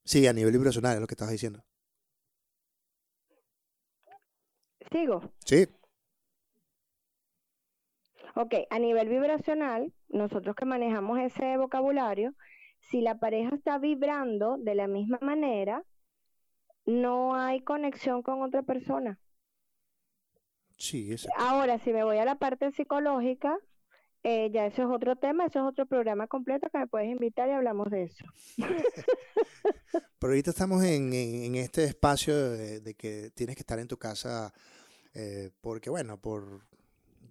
Sí, 0.03 0.25
a 0.27 0.33
nivel 0.33 0.51
vibracional 0.53 0.95
es 0.95 1.01
lo 1.01 1.07
que 1.07 1.13
estabas 1.13 1.31
diciendo. 1.31 1.63
Sigo. 4.91 5.21
Sí, 5.45 5.67
Ok, 8.37 8.53
a 8.69 8.79
nivel 8.79 9.07
vibracional, 9.07 9.93
nosotros 10.09 10.57
que 10.57 10.65
manejamos 10.65 11.19
ese 11.19 11.55
vocabulario, 11.55 12.33
si 12.79 12.99
la 12.99 13.17
pareja 13.17 13.55
está 13.55 13.77
vibrando 13.77 14.57
de 14.57 14.75
la 14.75 14.87
misma 14.87 15.19
manera, 15.21 15.85
no 16.85 17.35
hay 17.35 17.61
conexión 17.61 18.21
con 18.23 18.41
otra 18.41 18.61
persona. 18.61 19.19
sí, 20.77 21.13
exacto. 21.13 21.41
Ahora, 21.41 21.79
si 21.79 21.93
me 21.93 22.03
voy 22.03 22.17
a 22.17 22.25
la 22.25 22.35
parte 22.35 22.71
psicológica, 22.71 23.57
eh, 24.23 24.49
ya 24.51 24.65
eso 24.65 24.81
es 24.81 24.89
otro 24.89 25.15
tema, 25.15 25.45
eso 25.45 25.59
es 25.59 25.65
otro 25.65 25.85
programa 25.85 26.27
completo 26.27 26.67
que 26.69 26.79
me 26.79 26.87
puedes 26.87 27.09
invitar 27.09 27.47
y 27.47 27.51
hablamos 27.51 27.89
de 27.89 28.03
eso. 28.03 28.25
Pero 30.19 30.31
ahorita 30.31 30.49
estamos 30.49 30.83
en, 30.83 31.55
este 31.55 31.85
espacio 31.85 32.35
de, 32.51 32.95
que 32.95 33.31
tienes 33.33 33.55
que 33.55 33.61
estar 33.61 33.79
en 33.79 33.87
tu 33.87 33.97
casa 33.97 34.51
eh, 35.15 35.51
porque, 35.61 35.89
bueno, 35.89 36.21
por 36.21 36.67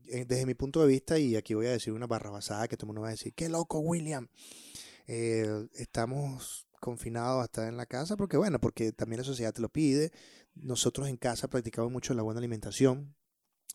eh, 0.09 0.25
desde 0.27 0.47
mi 0.47 0.55
punto 0.55 0.81
de 0.81 0.89
vista, 0.89 1.19
y 1.19 1.37
aquí 1.37 1.55
voy 1.55 1.67
a 1.67 1.71
decir 1.71 1.93
una 1.93 2.07
barra 2.07 2.31
basada 2.31 2.67
que 2.67 2.77
todo 2.77 2.87
el 2.87 2.89
mundo 2.89 3.03
va 3.03 3.09
a 3.09 3.13
decir, 3.13 3.33
qué 3.35 3.49
loco, 3.49 3.79
William. 3.79 4.29
estamos 5.07 6.67
confinados 6.81 7.41
a 7.41 7.45
estar 7.45 7.69
en 7.69 7.77
la 7.77 7.87
casa 7.87 8.17
porque, 8.17 8.37
bueno, 8.37 8.59
porque 8.61 8.93
también 8.93 9.21
la 9.21 9.25
sociedad 9.25 9.55
te 9.55 9.63
lo 9.63 9.71
pide. 9.71 10.13
Nosotros 10.55 11.09
en 11.09 11.17
casa 11.17 11.49
practicamos 11.49 11.91
mucho 11.91 12.13
la 12.15 12.23
buena 12.23 12.39
alimentación. 12.39 13.15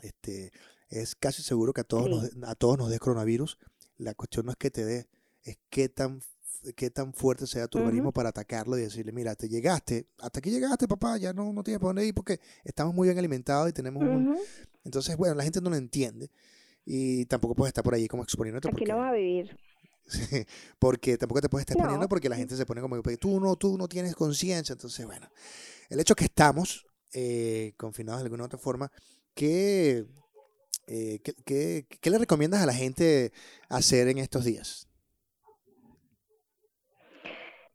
Este, 0.02 0.52
es 0.90 1.16
casi 1.16 1.42
seguro 1.42 1.74
que 1.74 1.82
a 1.82 1.86
todos, 1.86 2.10
nos, 2.10 2.50
a 2.50 2.56
todos 2.56 2.78
nos 2.78 2.90
dé 2.90 3.00
coronavirus. 3.00 3.58
La 3.98 4.14
cuestión 4.14 4.46
no 4.46 4.52
es 4.52 4.58
que 4.58 4.72
te 4.72 4.86
dé, 4.86 5.10
es 5.44 5.58
qué 5.70 5.90
tan, 5.90 6.22
qué 6.76 6.90
tan 6.90 7.14
fuerte 7.14 7.48
sea 7.48 7.68
tu 7.68 7.80
organismo 7.80 8.12
para 8.12 8.30
atacarlo 8.30 8.78
y 8.78 8.82
decirle, 8.82 9.12
mira, 9.12 9.36
te 9.36 9.48
llegaste, 9.48 10.08
hasta 10.20 10.40
aquí 10.40 10.50
llegaste, 10.50 10.88
papá, 10.88 11.18
ya 11.18 11.34
no, 11.34 11.54
no 11.54 11.64
tienes 11.64 11.80
por 11.80 11.90
dónde 11.90 12.06
ir 12.06 12.14
porque 12.14 12.40
estamos 12.64 12.94
muy 12.94 13.08
bien 13.08 13.18
alimentados 13.18 13.70
y 13.70 13.74
tenemos 13.74 14.04
Entonces, 14.84 15.16
bueno, 15.18 15.36
la 15.36 15.44
gente 15.44 15.62
no 15.62 15.70
lo 15.70 15.76
entiende 15.76 16.30
y 16.86 17.26
tampoco 17.26 17.56
puedes 17.56 17.70
estar 17.70 17.84
por 17.84 17.94
ahí 17.94 18.08
como 18.08 18.24
exponiéndote. 18.24 18.70
Aquí 18.70 18.86
no 18.86 18.98
vas 18.98 19.10
a 19.10 19.14
vivir. 19.14 19.58
porque 20.80 21.18
tampoco 21.18 21.42
te 21.42 21.50
puedes 21.50 21.64
estar 21.64 21.78
exponiendo 21.78 22.10
porque 22.10 22.30
la 22.30 22.36
gente 22.36 22.56
se 22.56 22.66
pone 22.66 22.82
como 22.82 23.02
que 23.02 23.18
tú 23.18 23.40
no, 23.40 23.56
tú 23.56 23.78
no 23.78 23.88
tienes 23.88 24.16
conciencia. 24.16 24.74
Entonces, 24.74 25.06
bueno, 25.06 25.30
el 25.90 26.00
hecho 26.00 26.16
que 26.16 26.26
estamos 26.26 26.86
eh, 27.14 27.74
confinados 27.78 28.22
de 28.22 28.26
alguna 28.26 28.46
otra 28.46 28.58
forma, 28.58 28.92
que 29.34 30.08
eh, 30.92 31.22
¿qué, 31.46 32.10
le 32.10 32.18
recomiendas 32.18 32.62
a 32.62 32.66
la 32.66 32.74
gente 32.74 33.32
hacer 33.70 34.08
en 34.08 34.18
estos 34.18 34.44
días? 34.44 34.89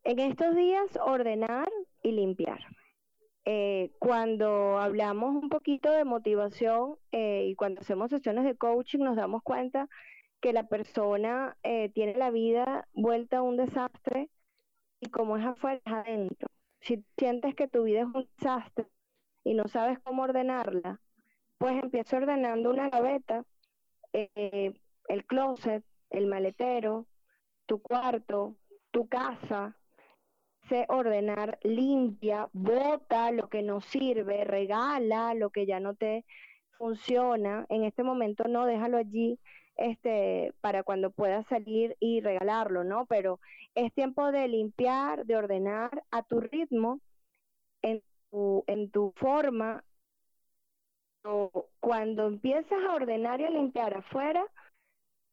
En 0.04 0.18
estos 0.18 0.54
días, 0.54 0.98
ordenar 1.02 1.68
y 2.02 2.12
limpiar. 2.12 2.60
Eh, 3.46 3.90
cuando 3.98 4.78
hablamos 4.78 5.34
un 5.34 5.48
poquito 5.48 5.90
de 5.90 6.04
motivación 6.04 6.96
eh, 7.12 7.46
y 7.48 7.54
cuando 7.54 7.80
hacemos 7.80 8.10
sesiones 8.10 8.44
de 8.44 8.56
coaching, 8.56 9.00
nos 9.00 9.16
damos 9.16 9.42
cuenta 9.42 9.88
que 10.40 10.52
la 10.52 10.68
persona 10.68 11.56
tiene 11.94 12.14
la 12.16 12.30
vida 12.30 12.86
vuelta 12.92 13.38
a 13.38 13.42
un 13.42 13.56
desastre 13.56 14.28
y 15.00 15.10
como 15.10 15.38
es 15.38 15.44
afuera, 15.46 15.80
es 15.84 15.92
adentro. 15.92 16.48
Si 16.80 17.02
sientes 17.16 17.54
que 17.54 17.66
tu 17.66 17.84
vida 17.84 18.00
es 18.00 18.06
un 18.06 18.28
desastre 18.36 18.86
y 19.42 19.54
no 19.54 19.68
sabes 19.68 19.98
cómo 20.00 20.22
ordenarla, 20.22 21.00
pues 21.58 21.82
empiezo 21.82 22.16
ordenando 22.16 22.70
una 22.70 22.90
gaveta, 22.90 23.44
eh, 24.12 24.74
el 25.08 25.24
closet, 25.24 25.84
el 26.10 26.26
maletero, 26.26 27.06
tu 27.66 27.80
cuarto, 27.80 28.56
tu 28.90 29.08
casa, 29.08 29.76
sé 30.68 30.86
ordenar, 30.88 31.58
limpia, 31.62 32.48
bota 32.52 33.30
lo 33.32 33.48
que 33.48 33.62
no 33.62 33.80
sirve, 33.80 34.44
regala 34.44 35.34
lo 35.34 35.50
que 35.50 35.66
ya 35.66 35.80
no 35.80 35.94
te 35.94 36.24
funciona. 36.78 37.66
En 37.68 37.84
este 37.84 38.02
momento 38.02 38.44
no 38.48 38.66
déjalo 38.66 38.98
allí 38.98 39.38
este 39.76 40.52
para 40.60 40.82
cuando 40.82 41.10
puedas 41.10 41.46
salir 41.46 41.96
y 42.00 42.20
regalarlo, 42.20 42.84
¿no? 42.84 43.06
Pero 43.06 43.40
es 43.74 43.92
tiempo 43.94 44.30
de 44.32 44.48
limpiar, 44.48 45.26
de 45.26 45.36
ordenar 45.36 46.04
a 46.10 46.22
tu 46.22 46.40
ritmo, 46.40 47.00
en 47.82 48.02
tu, 48.30 48.64
en 48.66 48.90
tu 48.90 49.12
forma, 49.16 49.84
cuando 51.80 52.26
empiezas 52.26 52.78
a 52.86 52.94
ordenar 52.94 53.40
y 53.40 53.44
a 53.44 53.50
limpiar 53.50 53.94
afuera, 53.94 54.44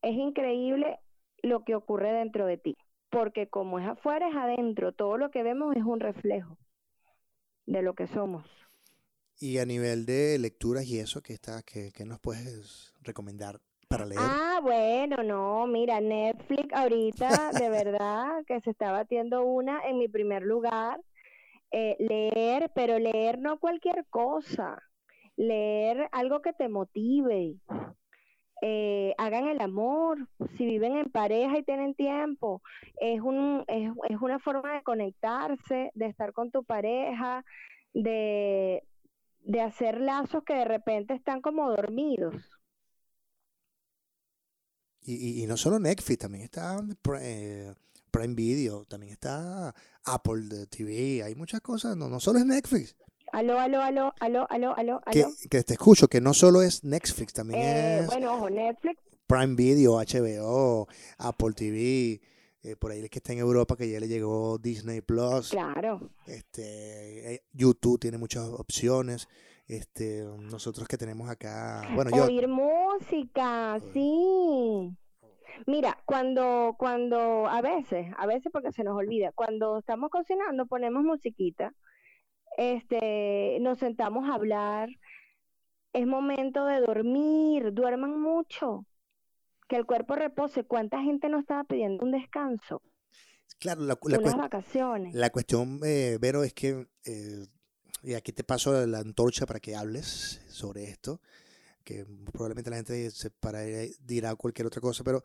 es 0.02 0.16
increíble 0.16 1.00
lo 1.44 1.64
que 1.64 1.76
ocurre 1.76 2.14
dentro 2.14 2.46
de 2.46 2.58
ti, 2.58 2.78
porque 3.12 3.48
como 3.48 3.80
es 3.80 3.88
afuera, 3.88 4.28
es 4.30 4.36
adentro, 4.36 4.94
todo 4.94 5.18
lo 5.18 5.30
que 5.30 5.44
vemos 5.44 5.76
es 5.76 5.84
un 5.84 6.00
reflejo 6.00 6.58
de 7.68 7.82
lo 7.84 7.94
que 7.94 8.08
somos. 8.08 8.46
Y 9.40 9.58
a 9.58 9.66
nivel 9.66 10.06
de 10.06 10.38
lecturas 10.40 10.86
y 10.86 11.00
eso, 11.00 11.22
¿qué, 11.22 11.34
está, 11.34 11.62
qué, 11.64 11.92
nos 12.06 12.20
puedes 12.20 12.94
recomendar 13.02 13.60
para 13.88 14.06
leer? 14.06 14.22
Ah, 14.22 14.60
bueno, 14.64 15.24
no, 15.24 15.68
mira, 15.68 16.00
Netflix 16.00 16.74
ahorita, 16.74 17.52
de 17.52 17.70
verdad, 17.70 18.44
que 18.48 18.62
se 18.62 18.72
está 18.72 18.92
batiendo 18.92 19.44
una 19.44 19.82
en 19.88 19.98
mi 19.98 20.08
primer 20.08 20.44
lugar. 20.44 21.00
Eh, 21.72 21.96
leer, 22.00 22.72
pero 22.76 23.00
leer 23.00 23.40
no 23.40 23.60
cualquier 23.60 24.06
cosa 24.10 24.82
leer 25.42 26.08
algo 26.12 26.42
que 26.42 26.54
te 26.54 26.70
motive. 26.70 27.56
Eh, 28.64 29.16
hagan 29.18 29.48
el 29.48 29.60
amor, 29.60 30.28
si 30.56 30.66
viven 30.66 30.96
en 30.96 31.12
pareja 31.12 31.58
y 31.58 31.64
tienen 31.64 31.96
tiempo, 31.96 32.62
es, 33.00 33.20
un, 33.20 33.64
es, 33.68 33.92
es 34.08 34.22
una 34.22 34.38
forma 34.38 34.76
de 34.76 34.84
conectarse, 34.84 35.90
de 35.96 36.06
estar 36.06 36.32
con 36.32 36.52
tu 36.52 36.64
pareja, 36.64 37.44
de, 37.94 38.84
de 39.44 39.62
hacer 39.62 40.00
lazos 40.00 40.44
que 40.44 40.54
de 40.54 40.66
repente 40.66 41.16
están 41.16 41.42
como 41.42 41.70
dormidos. 41.72 42.36
Y, 45.04 45.42
y, 45.44 45.48
no 45.48 45.58
solo 45.58 45.80
Netflix, 45.80 46.20
también 46.20 46.44
está 46.44 46.78
eh, 47.20 47.74
Prime 48.12 48.36
Video, 48.36 48.86
también 48.86 49.14
está 49.14 49.74
Apple 50.06 50.68
TV, 50.70 51.24
hay 51.24 51.34
muchas 51.34 51.62
cosas, 51.62 51.98
no, 51.98 52.08
no 52.08 52.20
solo 52.20 52.38
es 52.38 52.46
Netflix. 52.46 52.96
Aló, 53.32 53.60
aló, 53.60 53.82
aló, 53.82 54.14
aló, 54.20 54.46
aló, 54.50 54.74
aló, 54.76 55.02
Que, 55.12 55.26
que, 55.50 55.64
te 55.64 55.74
escucho, 55.74 56.08
que 56.08 56.20
no 56.20 56.34
solo 56.34 56.62
es 56.62 56.84
Netflix, 56.84 57.34
también 57.34 57.62
eh, 57.62 58.00
es... 58.00 58.08
Bueno, 58.08 58.34
ojo, 58.34 58.50
Netflix. 58.50 59.02
Prime 59.26 59.56
Video, 59.56 59.94
HBO, 59.94 60.88
Apple 61.18 61.54
TV, 61.56 62.22
eh, 62.64 62.76
por 62.78 62.92
ahí 62.92 63.00
el 63.00 63.10
que 63.10 63.20
está 63.20 63.32
en 63.32 63.40
Europa, 63.40 63.78
que 63.78 63.90
ya 63.90 64.02
le 64.02 64.10
llegó 64.10 64.58
Disney 64.58 65.00
Plus. 65.00 65.52
Claro. 65.52 66.10
Este, 66.28 67.36
eh, 67.36 67.44
YouTube 67.54 68.00
tiene 68.00 68.18
muchas 68.18 68.46
opciones. 68.48 69.30
Este, 69.66 70.26
nosotros 70.26 70.86
que 70.90 70.98
tenemos 70.98 71.30
acá, 71.30 71.90
bueno, 71.96 72.12
yo... 72.12 72.26
Oír 72.26 72.50
música, 72.50 73.80
sí. 73.94 74.94
Mira, 75.66 75.98
cuando, 76.04 76.76
cuando, 76.78 77.48
a 77.48 77.62
veces, 77.62 78.08
a 78.18 78.26
veces 78.26 78.52
porque 78.52 78.74
se 78.74 78.84
nos 78.84 78.98
olvida, 78.98 79.32
cuando 79.32 79.78
estamos 79.78 80.10
cocinando 80.10 80.66
ponemos 80.66 81.04
musiquita 81.04 81.74
este, 82.58 83.58
nos 83.62 83.80
sentamos 83.80 84.30
a 84.30 84.36
hablar, 84.36 84.90
es 85.94 86.08
momento 86.08 86.66
de 86.66 86.80
dormir, 86.80 87.74
duerman 87.74 88.20
mucho, 88.20 88.86
que 89.68 89.76
el 89.76 89.86
cuerpo 89.86 90.16
repose. 90.16 90.64
¿Cuánta 90.64 91.02
gente 91.02 91.30
no 91.30 91.40
estaba 91.40 91.64
pidiendo 91.64 92.06
un 92.06 92.12
descanso? 92.12 92.82
Claro, 93.60 93.82
la, 93.82 93.98
Unas 94.02 94.38
vacaciones. 94.38 95.14
La 95.14 95.30
cuestión, 95.30 95.80
eh, 95.84 96.18
Vero, 96.20 96.44
es 96.44 96.54
que, 96.54 96.88
eh, 97.06 97.46
y 98.04 98.14
aquí 98.14 98.32
te 98.32 98.44
paso 98.44 98.86
la 98.88 99.00
antorcha 99.00 99.46
para 99.46 99.60
que 99.60 99.76
hables 99.76 100.42
sobre 100.48 100.86
esto, 100.86 101.22
que 101.84 102.06
probablemente 102.32 102.70
la 102.70 102.78
gente 102.78 103.12
se 103.12 103.30
para, 103.30 103.62
dirá 104.00 104.36
cualquier 104.36 104.68
otra 104.68 104.82
cosa, 104.82 105.04
pero 105.04 105.22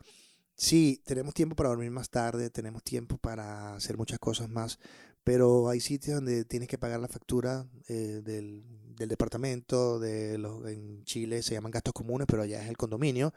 sí, 0.55 1.01
tenemos 1.05 1.33
tiempo 1.33 1.55
para 1.55 1.69
dormir 1.69 1.91
más 1.91 2.09
tarde, 2.09 2.49
tenemos 2.49 2.83
tiempo 2.83 3.17
para 3.17 3.75
hacer 3.75 3.97
muchas 3.97 4.19
cosas 4.19 4.49
más, 4.49 4.79
pero 5.27 5.67
hay 5.67 5.81
sitios 5.81 6.15
donde 6.15 6.45
tienes 6.45 6.69
que 6.69 6.77
pagar 6.77 7.01
la 7.01 7.09
factura 7.09 7.65
eh, 7.89 8.21
del, 8.23 8.63
departamento, 8.95 9.99
de 9.99 10.37
los, 10.37 10.65
en 10.65 11.03
Chile 11.03 11.41
se 11.41 11.53
llaman 11.53 11.73
gastos 11.73 11.93
comunes, 11.93 12.27
pero 12.29 12.43
allá 12.43 12.63
es 12.63 12.69
el 12.69 12.77
condominio, 12.77 13.33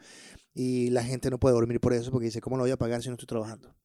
y 0.53 0.89
la 0.91 1.03
gente 1.03 1.29
no 1.29 1.37
puede 1.37 1.53
dormir 1.53 1.81
por 1.81 1.91
eso 1.91 2.09
porque 2.09 2.27
dice, 2.27 2.39
¿cómo 2.39 2.55
lo 2.55 2.63
voy 2.63 2.71
a 2.71 2.77
pagar 2.77 3.01
si 3.01 3.09
no 3.09 3.15
estoy 3.15 3.27
trabajando? 3.27 3.75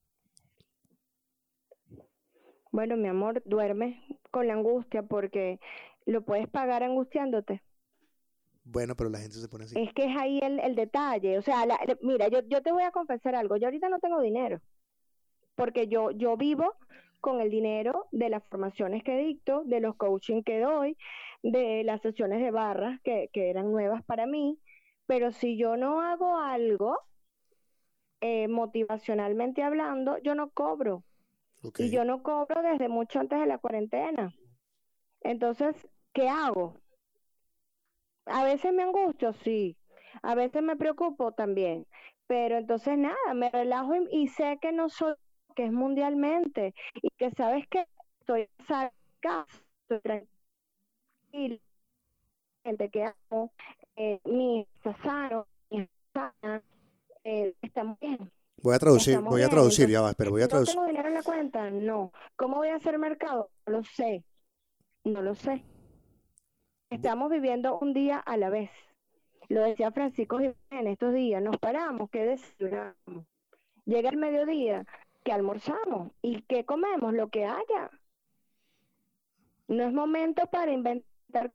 Bueno, 2.71 2.95
mi 2.95 3.09
amor, 3.09 3.43
duerme 3.43 4.01
con 4.31 4.47
la 4.47 4.53
angustia 4.53 5.03
porque 5.03 5.59
lo 6.05 6.23
puedes 6.23 6.47
pagar 6.47 6.83
angustiándote. 6.83 7.61
Bueno, 8.63 8.95
pero 8.95 9.09
la 9.09 9.19
gente 9.19 9.35
se 9.35 9.49
pone 9.49 9.65
así. 9.65 9.77
Es 9.77 9.93
que 9.93 10.05
es 10.05 10.17
ahí 10.17 10.39
el, 10.41 10.75
detalle. 10.75 11.37
O 11.39 11.41
sea, 11.41 11.65
mira, 12.01 12.29
yo, 12.29 12.39
yo 12.47 12.61
te 12.61 12.71
voy 12.71 12.83
a 12.83 12.91
confesar 12.91 13.35
algo. 13.35 13.57
Yo 13.57 13.67
ahorita 13.67 13.89
no 13.89 13.99
tengo 13.99 14.21
dinero 14.21 14.61
porque 15.57 15.87
yo, 15.87 16.11
yo 16.11 16.37
vivo 16.37 16.73
con 17.27 17.41
el 17.41 17.49
dinero 17.49 18.07
de 18.13 18.29
las 18.29 18.41
formaciones 18.45 19.03
que 19.03 19.17
dicto, 19.17 19.63
de 19.65 19.81
los 19.81 19.97
coaching 19.97 20.43
que 20.43 20.61
doy, 20.61 20.95
de 21.43 21.83
las 21.83 22.01
sesiones 22.01 22.39
de 22.39 22.51
barras 22.51 23.01
que, 23.01 23.29
eran 23.33 23.69
nuevas 23.69 24.01
para 24.05 24.25
mí, 24.25 24.57
pero 25.07 25.33
si 25.33 25.57
yo 25.57 25.75
no 25.75 25.99
hago 25.99 26.37
algo, 26.37 26.97
eh, 28.21 28.47
motivacionalmente 28.47 29.61
hablando, 29.61 30.17
yo 30.19 30.35
no 30.35 30.51
cobro. 30.51 31.03
Y 31.77 31.91
yo 31.91 32.05
no 32.05 32.23
cobro 32.23 32.61
desde 32.61 32.87
mucho 32.87 33.19
antes 33.19 33.41
de 33.41 33.45
la 33.45 33.57
cuarentena. 33.57 34.33
Entonces, 35.19 35.75
¿qué 36.13 36.29
hago? 36.29 36.75
A 38.25 38.45
veces 38.45 38.71
me 38.71 38.83
angustio, 38.83 39.33
sí. 39.33 39.75
A 40.21 40.33
veces 40.33 40.63
me 40.63 40.77
preocupo 40.77 41.33
también. 41.33 41.87
Pero 42.25 42.55
entonces 42.55 42.97
nada, 42.97 43.33
me 43.35 43.49
relajo 43.49 43.95
y 44.11 44.29
sé 44.29 44.59
que 44.61 44.71
no 44.71 44.87
soy 44.87 45.13
que 45.57 45.65
es 45.65 45.71
mundialmente 45.71 46.75
y 47.01 47.09
que 47.17 47.31
sabes 47.31 47.67
que 47.67 47.83
estoy 48.19 48.47
acá, 48.69 49.47
estoy 49.81 49.99
tranquila, 51.31 51.59
gente 52.63 52.89
que 52.91 53.03
amo, 53.31 53.51
eh, 53.95 54.19
mi 54.25 54.67
sano, 55.01 55.47
mi 55.71 55.89
sana, 56.13 56.61
eh, 57.23 57.55
estamos 57.63 57.99
bien. 57.99 58.31
Voy 58.61 58.75
a 58.75 58.79
traducir, 58.79 59.13
Estamos 59.13 59.31
voy 59.31 59.41
a 59.41 59.45
bien, 59.45 59.49
traducir, 59.49 59.89
ya 59.89 60.01
va, 60.01 60.13
pero 60.13 60.29
voy 60.29 60.41
a 60.41 60.45
¿No 60.45 60.49
traducir. 60.49 60.75
tengo 60.75 60.87
dinero 60.87 61.07
en 61.07 61.13
la 61.15 61.23
cuenta? 61.23 61.69
No. 61.71 62.11
¿Cómo 62.35 62.57
voy 62.57 62.69
a 62.69 62.75
hacer 62.75 62.99
mercado? 62.99 63.49
No 63.65 63.73
lo 63.73 63.83
sé. 63.83 64.23
No 65.03 65.21
lo 65.23 65.33
sé. 65.33 65.63
Estamos 66.91 67.31
viviendo 67.31 67.79
un 67.79 67.93
día 67.93 68.19
a 68.19 68.37
la 68.37 68.49
vez. 68.49 68.69
Lo 69.49 69.61
decía 69.61 69.91
Francisco 69.91 70.39
en 70.39 70.87
estos 70.87 71.13
días. 71.13 71.41
Nos 71.41 71.57
paramos, 71.57 72.09
¿qué 72.11 72.25
desayunamos? 72.25 73.25
Llega 73.85 74.09
el 74.09 74.17
mediodía, 74.17 74.85
¿qué 75.27 75.33
almorzamos? 75.33 76.13
¿Y 76.21 76.41
qué 76.43 76.63
comemos? 76.63 77.13
Lo 77.13 77.29
que 77.29 77.43
haya. 77.43 77.91
No 79.67 79.83
es 79.83 79.91
momento 79.91 80.47
para 80.49 80.71
inventar. 80.71 81.51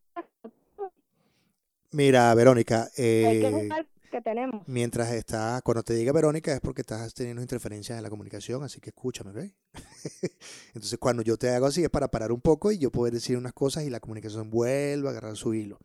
Mira, 1.91 2.35
Verónica, 2.35 2.91
que 2.95 3.41
eh, 3.41 3.69
que 4.11 4.21
tenemos. 4.21 4.69
mientras 4.69 5.11
estás, 5.13 5.63
cuando 5.63 5.83
te 5.83 5.95
diga 5.95 6.13
Verónica 6.13 6.53
es 6.53 6.61
porque 6.61 6.83
estás 6.83 7.15
teniendo 7.15 7.41
interferencias 7.41 7.97
en 7.97 8.03
la 8.03 8.11
comunicación, 8.11 8.63
así 8.63 8.79
que 8.79 8.91
escúchame, 8.91 9.31
¿ok? 9.31 9.51
Entonces, 10.75 10.99
cuando 10.99 11.23
yo 11.23 11.39
te 11.39 11.49
hago 11.49 11.65
así 11.65 11.83
es 11.83 11.89
para 11.89 12.09
parar 12.09 12.31
un 12.31 12.43
poco 12.43 12.73
y 12.73 12.79
yo 12.79 12.91
poder 12.91 13.15
decir 13.15 13.39
unas 13.39 13.55
cosas 13.55 13.85
y 13.85 13.91
la 13.91 14.01
comunicación 14.01 14.51
vuelva 14.51 15.09
a 15.09 15.13
agarrar 15.13 15.37
su 15.37 15.55
hilo. 15.55 15.79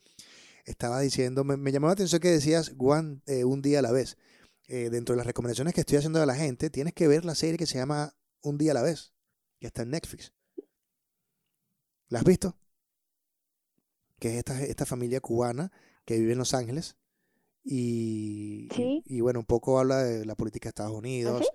Estaba 0.66 1.00
diciendo, 1.00 1.46
me, 1.46 1.56
me 1.56 1.72
llamó 1.72 1.88
la 1.88 1.94
atención 1.94 2.20
que 2.20 2.32
decías 2.32 2.74
one, 2.78 3.22
eh, 3.28 3.46
un 3.46 3.62
día 3.62 3.80
a 3.80 3.82
la 3.82 3.94
vez. 3.94 4.18
Eh, 4.68 4.90
dentro 4.90 5.14
de 5.14 5.18
las 5.18 5.26
recomendaciones 5.28 5.74
que 5.74 5.82
estoy 5.82 5.98
haciendo 5.98 6.22
a 6.22 6.26
la 6.26 6.36
gente, 6.36 6.70
tienes 6.70 6.94
que 6.94 7.08
ver 7.08 7.24
la 7.24 7.36
serie 7.36 7.58
que 7.58 7.66
se 7.66 7.78
llama 7.78 8.14
Un 8.42 8.58
día 8.58 8.72
a 8.72 8.74
la 8.74 8.82
vez, 8.82 9.14
que 9.60 9.68
está 9.68 9.84
en 9.84 9.92
Netflix. 9.92 10.34
¿La 12.10 12.20
has 12.20 12.26
visto? 12.26 12.58
Que 14.20 14.30
es 14.34 14.36
esta, 14.38 14.62
esta 14.64 14.86
familia 14.86 15.22
cubana 15.22 15.72
que 16.06 16.20
vive 16.20 16.34
en 16.34 16.38
Los 16.40 16.54
Ángeles 16.54 16.98
y, 17.64 18.68
Sí. 18.74 19.04
y, 19.06 19.22
bueno, 19.22 19.40
un 19.40 19.46
poco 19.46 19.80
habla 19.80 20.04
de 20.04 20.26
la 20.26 20.36
política 20.36 20.66
de 20.68 20.70
Estados 20.70 20.94
Unidos 20.94 21.46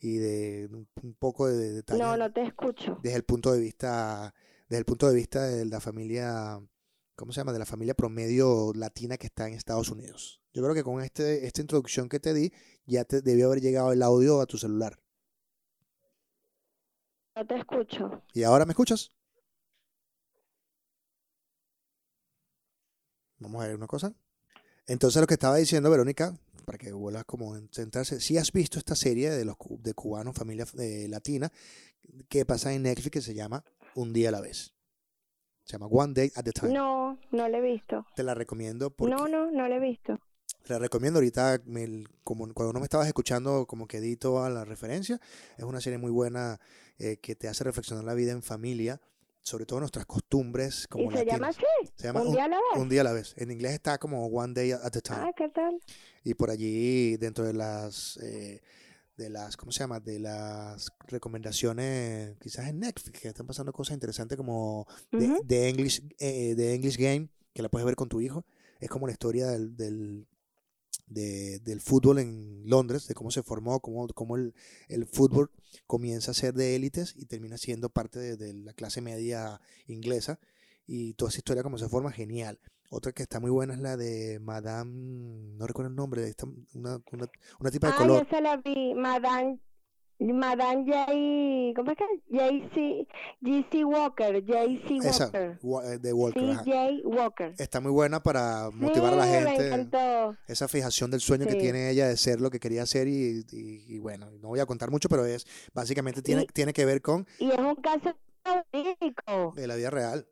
y 0.00 0.16
de 0.16 0.68
un, 0.70 0.88
un 1.02 1.14
poco 1.14 1.48
de 1.48 1.72
detalles 1.72 2.02
No, 2.02 2.16
no 2.16 2.32
te 2.32 2.42
escucho. 2.46 2.98
desde 3.02 3.16
el 3.16 3.24
punto 3.24 3.52
de 3.52 3.60
vista 3.60 4.34
desde 4.68 4.78
el 4.80 4.84
punto 4.84 5.08
de 5.08 5.14
vista 5.14 5.42
de 5.46 5.64
la 5.64 5.80
familia 5.80 6.60
¿cómo 7.16 7.32
se 7.32 7.40
llama? 7.40 7.52
de 7.52 7.58
la 7.58 7.66
familia 7.66 7.94
promedio 7.94 8.72
latina 8.74 9.16
que 9.16 9.26
está 9.26 9.48
en 9.48 9.54
Estados 9.54 9.88
Unidos. 9.90 10.40
Yo 10.54 10.62
creo 10.62 10.74
que 10.74 10.84
con 10.84 11.02
este 11.02 11.46
esta 11.46 11.60
introducción 11.60 12.08
que 12.08 12.20
te 12.20 12.32
di 12.32 12.52
ya 12.86 13.04
te 13.04 13.20
debió 13.20 13.46
haber 13.46 13.60
llegado 13.60 13.92
el 13.92 14.02
audio 14.02 14.40
a 14.40 14.46
tu 14.46 14.56
celular. 14.56 14.98
No 17.34 17.44
te 17.44 17.56
escucho. 17.58 18.22
¿Y 18.32 18.44
ahora 18.44 18.64
me 18.64 18.70
escuchas? 18.70 19.10
Vamos 23.38 23.64
a 23.64 23.66
ver 23.66 23.76
una 23.76 23.88
cosa. 23.88 24.14
Entonces 24.86 25.20
lo 25.20 25.26
que 25.26 25.34
estaba 25.34 25.56
diciendo 25.56 25.90
Verónica, 25.90 26.38
para 26.64 26.78
que 26.78 26.92
vuelvas 26.92 27.24
como 27.24 27.54
a 27.54 27.60
centrarse, 27.72 28.20
si 28.20 28.38
has 28.38 28.52
visto 28.52 28.78
esta 28.78 28.94
serie 28.94 29.30
de 29.30 29.44
los 29.44 29.56
de 29.80 29.92
cubanos, 29.92 30.36
familia 30.36 30.66
eh, 30.78 31.08
latina, 31.08 31.50
que 32.28 32.46
pasa 32.46 32.72
en 32.72 32.82
Netflix 32.82 33.10
que 33.10 33.20
se 33.22 33.34
llama 33.34 33.64
Un 33.96 34.12
día 34.12 34.28
a 34.28 34.32
la 34.32 34.40
vez. 34.40 34.72
Se 35.64 35.72
llama 35.72 35.86
One 35.86 36.12
Day 36.14 36.30
at 36.36 36.46
a 36.46 36.52
Time. 36.52 36.72
No, 36.72 37.18
no 37.32 37.48
lo 37.48 37.56
he 37.56 37.60
visto. 37.60 38.06
Te 38.14 38.22
la 38.22 38.34
recomiendo 38.34 38.90
porque 38.90 39.14
No, 39.14 39.26
no, 39.26 39.50
no 39.50 39.66
lo 39.66 39.74
he 39.74 39.80
visto. 39.80 40.20
La 40.66 40.78
recomiendo 40.78 41.18
ahorita, 41.18 41.60
me- 41.66 42.04
como 42.22 42.52
cuando 42.54 42.72
no 42.72 42.80
me 42.80 42.84
estabas 42.84 43.06
escuchando, 43.06 43.66
como 43.66 43.86
que 43.86 44.00
di 44.00 44.16
toda 44.16 44.48
la 44.50 44.64
referencia. 44.64 45.20
Es 45.58 45.64
una 45.64 45.80
serie 45.80 45.98
muy 45.98 46.10
buena 46.10 46.60
eh, 46.98 47.18
que 47.18 47.34
te 47.36 47.48
hace 47.48 47.64
reflexionar 47.64 48.04
la 48.04 48.14
vida 48.14 48.32
en 48.32 48.42
familia, 48.42 49.00
sobre 49.42 49.66
todo 49.66 49.80
nuestras 49.80 50.06
costumbres 50.06 50.86
como 50.88 51.10
¿Y 51.12 51.16
se 51.16 51.26
llama 51.26 51.48
así? 51.48 51.62
Se 51.96 52.04
llama 52.06 52.22
¿Un 52.22 52.28
un, 52.28 52.32
día 52.34 52.44
a 52.44 52.48
la 52.48 52.56
vez? 52.56 52.82
un 52.82 52.88
día 52.88 53.00
a 53.02 53.04
la 53.04 53.12
vez. 53.12 53.34
En 53.36 53.50
inglés 53.50 53.72
está 53.74 53.98
como 53.98 54.24
One 54.26 54.54
Day 54.54 54.72
at 54.72 54.84
a 54.96 55.00
Time. 55.00 55.18
Ah, 55.20 55.32
¿qué 55.36 55.48
tal? 55.50 55.78
Y 56.22 56.32
por 56.34 56.48
allí, 56.50 57.16
dentro 57.18 57.44
de 57.44 57.52
las, 57.52 58.16
eh, 58.22 58.62
de 59.18 59.28
las, 59.28 59.58
¿cómo 59.58 59.70
se 59.70 59.80
llama? 59.80 60.00
De 60.00 60.18
las 60.18 60.90
recomendaciones, 61.08 62.36
quizás 62.40 62.68
en 62.68 62.80
Netflix, 62.80 63.20
que 63.20 63.28
están 63.28 63.46
pasando 63.46 63.72
cosas 63.72 63.94
interesantes 63.94 64.36
como 64.38 64.86
de, 65.12 65.26
Ujú. 65.26 65.42
de 65.44 65.68
English, 65.68 66.02
eh, 66.18 66.54
de 66.54 66.74
English 66.74 66.96
Game, 66.96 67.28
que 67.52 67.62
la 67.62 67.68
puedes 67.68 67.84
ver 67.84 67.96
con 67.96 68.08
tu 68.08 68.20
hijo. 68.22 68.44
Es 68.80 68.88
como 68.88 69.06
la 69.06 69.12
historia 69.12 69.48
del, 69.48 69.76
del, 69.76 70.26
de- 71.06 71.58
del 71.60 71.80
fútbol 71.80 72.18
en 72.18 72.62
Londres, 72.64 73.06
de 73.08 73.14
cómo 73.14 73.30
se 73.30 73.42
formó, 73.42 73.80
cómo, 73.80 74.06
cómo 74.08 74.36
el, 74.36 74.54
el 74.88 75.06
fútbol 75.06 75.50
comienza 75.86 76.30
a 76.30 76.34
ser 76.34 76.54
de 76.54 76.74
élites 76.76 77.14
y 77.16 77.26
termina 77.26 77.58
siendo 77.58 77.88
parte 77.90 78.18
de, 78.18 78.36
de 78.36 78.54
la 78.54 78.72
clase 78.72 79.00
media 79.00 79.60
inglesa. 79.86 80.38
Y 80.86 81.14
toda 81.14 81.30
esa 81.30 81.38
historia, 81.38 81.62
cómo 81.62 81.78
se 81.78 81.88
forma, 81.88 82.12
genial. 82.12 82.58
Otra 82.90 83.12
que 83.12 83.22
está 83.22 83.40
muy 83.40 83.50
buena 83.50 83.74
es 83.74 83.80
la 83.80 83.96
de 83.96 84.38
Madame, 84.40 84.92
no 85.56 85.66
recuerdo 85.66 85.88
el 85.90 85.96
nombre, 85.96 86.20
de 86.22 86.28
esta, 86.30 86.46
una, 86.74 87.00
una, 87.10 87.30
una 87.58 87.70
tipa 87.70 87.88
de 87.88 87.94
color. 87.94 88.26
esa 88.26 88.40
la 88.40 88.56
vi. 88.58 88.94
Madame, 88.94 89.58
Madame 90.20 90.84
J. 90.86 91.06
¿Cómo 91.76 91.90
es 91.90 91.98
que? 91.98 92.04
J.C. 92.30 93.06
J.C. 93.42 93.84
Walker. 93.84 94.44
J.C. 94.46 94.96
Esa, 95.08 95.24
Walker. 95.24 95.58
Wa- 95.62 95.84
eh, 95.92 95.98
de 95.98 96.12
Walker. 96.12 96.42
C.J. 96.64 96.90
Walker. 97.04 97.54
Está 97.58 97.80
muy 97.80 97.90
buena 97.90 98.22
para 98.22 98.70
motivar 98.72 99.12
a 99.12 99.16
la 99.16 99.26
gente. 99.26 99.88
esa 100.48 100.68
fijación 100.68 101.10
del 101.10 101.20
sueño 101.20 101.46
que 101.46 101.56
tiene 101.56 101.90
ella 101.90 102.08
de 102.08 102.16
ser 102.16 102.40
lo 102.40 102.50
que 102.50 102.60
quería 102.60 102.86
ser 102.86 103.08
y, 103.08 103.44
y- 103.50 103.84
y 103.88 103.98
bueno, 103.98 104.30
no 104.40 104.48
voy 104.48 104.60
a 104.60 104.66
contar 104.66 104.90
mucho, 104.90 105.08
pero 105.08 105.26
es 105.26 105.46
básicamente 105.74 106.22
tiene, 106.22 106.42
Y- 106.42 106.46
tiene 106.46 106.72
que 106.72 106.84
ver 106.84 107.02
con 107.02 107.26
Y 107.38 107.50
es 107.50 107.58
un 107.58 107.74
caso 107.76 108.14
verídico. 108.72 109.54
eh, 109.56 109.66
la 109.66 109.74
vida 109.76 109.90
real. 109.90 110.26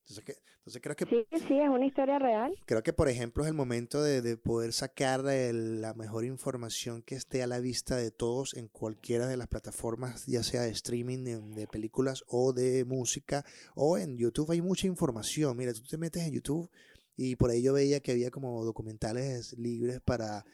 Entonces, 0.00 0.24
que- 0.24 0.36
entonces 0.68 0.82
creo 0.82 0.96
que 0.96 1.06
Sí, 1.06 1.26
sí, 1.48 1.58
es 1.58 1.68
una 1.68 1.86
historia 1.86 2.18
real. 2.18 2.54
creo 2.66 2.82
que 2.82 2.92
por 2.92 3.08
ejemplo 3.08 3.42
es 3.42 3.48
el 3.48 3.54
momento 3.54 4.02
de, 4.02 4.20
de 4.20 4.36
poder 4.36 4.72
sacar 4.72 5.22
de 5.22 5.52
la 5.52 5.94
mejor 5.94 6.24
información 6.24 7.02
que 7.02 7.14
esté 7.14 7.42
a 7.42 7.46
la 7.46 7.58
vista 7.58 7.96
de 7.96 8.10
todos 8.10 8.54
en 8.54 8.68
cualquiera 8.68 9.26
de 9.26 9.36
las 9.38 9.48
plataformas, 9.48 10.26
ya 10.26 10.42
sea 10.42 10.62
de 10.62 10.70
streaming, 10.70 11.24
de, 11.24 11.40
de 11.40 11.66
películas 11.66 12.22
o 12.28 12.52
de 12.52 12.84
música 12.84 13.44
o 13.74 13.96
en 13.96 14.18
YouTube 14.18 14.50
hay 14.50 14.60
mucha 14.60 14.86
información. 14.86 15.56
Mira, 15.56 15.72
tú 15.72 15.82
te 15.88 15.96
metes 15.96 16.22
en 16.24 16.34
YouTube 16.34 16.68
y 17.16 17.36
por 17.36 17.50
ahí 17.50 17.62
yo 17.62 17.72
veía 17.72 18.00
que 18.00 18.12
había 18.12 18.30
como 18.30 18.62
documentales 18.64 19.56
libres 19.58 20.00
para 20.00 20.44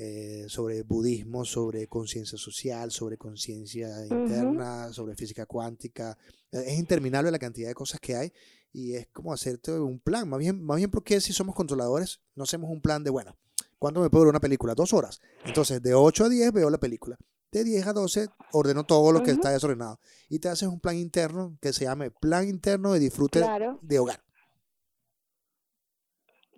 eh, 0.00 0.46
sobre 0.48 0.82
budismo, 0.82 1.44
sobre 1.44 1.88
conciencia 1.88 2.38
social, 2.38 2.92
sobre 2.92 3.18
conciencia 3.18 3.88
interna, 4.06 4.92
sobre 4.92 5.16
física 5.16 5.44
cuántica. 5.44 6.16
Es 6.52 6.78
interminable 6.78 7.30
la 7.32 7.38
cantidad 7.38 7.68
de 7.68 7.74
cosas 7.74 7.98
que 8.00 8.14
hay 8.14 8.32
y 8.72 8.94
es 8.94 9.06
como 9.08 9.32
hacerte 9.32 9.72
un 9.72 9.98
plan. 9.98 10.28
Más 10.28 10.38
bien, 10.38 10.62
más 10.64 10.76
bien 10.76 10.90
porque 10.90 11.20
si 11.20 11.32
somos 11.32 11.54
controladores, 11.54 12.20
no 12.34 12.44
hacemos 12.44 12.70
un 12.70 12.80
plan 12.80 13.02
de, 13.04 13.10
bueno, 13.10 13.36
¿cuánto 13.78 14.00
me 14.00 14.10
puede 14.10 14.20
durar 14.22 14.32
una 14.32 14.40
película? 14.40 14.74
Dos 14.74 14.92
horas. 14.92 15.20
Entonces, 15.44 15.82
de 15.82 15.94
8 15.94 16.24
a 16.24 16.28
10 16.28 16.52
veo 16.52 16.70
la 16.70 16.78
película. 16.78 17.16
De 17.50 17.64
10 17.64 17.86
a 17.86 17.92
12 17.94 18.28
ordeno 18.52 18.84
todo 18.84 19.10
lo 19.10 19.22
que 19.22 19.30
Ujú. 19.30 19.40
está 19.40 19.50
desordenado. 19.50 19.98
Y 20.28 20.38
te 20.38 20.48
haces 20.48 20.68
un 20.68 20.80
plan 20.80 20.96
interno 20.96 21.56
que 21.62 21.72
se 21.72 21.84
llame 21.84 22.10
Plan 22.10 22.46
Interno 22.46 22.92
de 22.92 22.98
Disfrute 23.00 23.40
Claro. 23.40 23.78
de 23.82 23.98
Hogar. 23.98 24.20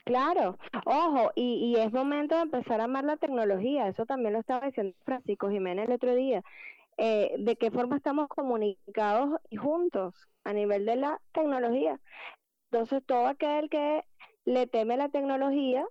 Claro, 0.04 0.58
ojo, 0.86 1.30
y, 1.36 1.72
y 1.72 1.76
es 1.76 1.92
momento 1.92 2.34
de 2.34 2.42
empezar 2.42 2.80
a 2.80 2.84
amar 2.84 3.04
la 3.04 3.16
tecnología, 3.16 3.86
eso 3.86 4.06
también 4.06 4.32
lo 4.32 4.40
estaba 4.40 4.66
diciendo 4.66 4.96
Francisco 5.04 5.50
Jiménez 5.50 5.86
el 5.88 5.94
otro 5.94 6.14
día, 6.16 6.42
eh, 6.98 7.34
de 7.38 7.56
qué 7.56 7.70
forma 7.70 7.96
estamos 7.96 8.28
comunicados 8.28 9.40
y 9.50 9.56
juntos 9.56 10.14
a 10.44 10.52
nivel 10.52 10.84
de 10.86 10.96
la 10.96 11.20
tecnología. 11.32 11.98
Entonces, 12.70 13.02
todo 13.06 13.26
aquel 13.26 13.68
que 13.70 14.04
le 14.44 14.66
teme 14.66 14.96
la 14.96 15.08
tecnología, 15.08 15.86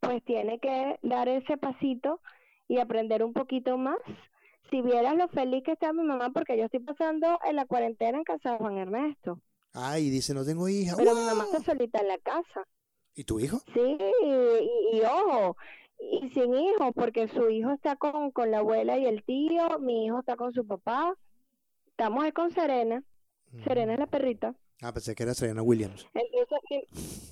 pues 0.00 0.22
tiene 0.24 0.58
que 0.58 0.98
dar 1.02 1.28
ese 1.28 1.56
pasito 1.56 2.20
y 2.68 2.78
aprender 2.78 3.22
un 3.24 3.32
poquito 3.32 3.76
más. 3.78 3.98
Si 4.70 4.80
vieras 4.80 5.16
lo 5.16 5.28
feliz 5.28 5.62
que 5.64 5.72
está 5.72 5.92
mi 5.92 6.02
mamá, 6.02 6.30
porque 6.30 6.56
yo 6.56 6.64
estoy 6.64 6.80
pasando 6.80 7.38
en 7.44 7.56
la 7.56 7.66
cuarentena 7.66 8.18
en 8.18 8.24
casa 8.24 8.52
de 8.52 8.58
Juan 8.58 8.78
Ernesto, 8.78 9.40
Ay, 9.76 10.08
dice, 10.08 10.34
no 10.34 10.44
tengo 10.44 10.68
hija. 10.68 10.94
pero 10.96 11.14
mi 11.14 11.20
mamá 11.22 11.44
¡Wow! 11.44 11.52
está 11.54 11.72
solita 11.72 12.00
en 12.00 12.08
la 12.08 12.18
casa. 12.18 12.64
¿Y 13.16 13.24
tu 13.24 13.40
hijo? 13.40 13.58
Sí, 13.74 13.80
y, 14.22 14.96
y 14.96 15.02
ojo, 15.02 15.56
y 16.12 16.30
sin 16.30 16.54
hijo, 16.54 16.92
porque 16.92 17.28
su 17.28 17.48
hijo 17.50 17.70
está 17.72 17.96
con, 17.96 18.30
con 18.30 18.50
la 18.50 18.58
abuela 18.58 18.98
y 18.98 19.06
el 19.06 19.22
tío, 19.24 19.78
mi 19.80 20.06
hijo 20.06 20.20
está 20.20 20.36
con 20.36 20.52
su 20.52 20.66
papá, 20.66 21.14
estamos 21.88 22.24
ahí 22.24 22.32
con 22.32 22.50
Serena, 22.50 23.02
Serena 23.64 23.94
es 23.94 23.98
la 23.98 24.06
perrita, 24.06 24.54
Ah, 24.82 24.92
pensé 24.92 25.14
que 25.14 25.22
era 25.22 25.34
Serena 25.34 25.62
Williams. 25.62 26.06
entonces, 26.14 27.30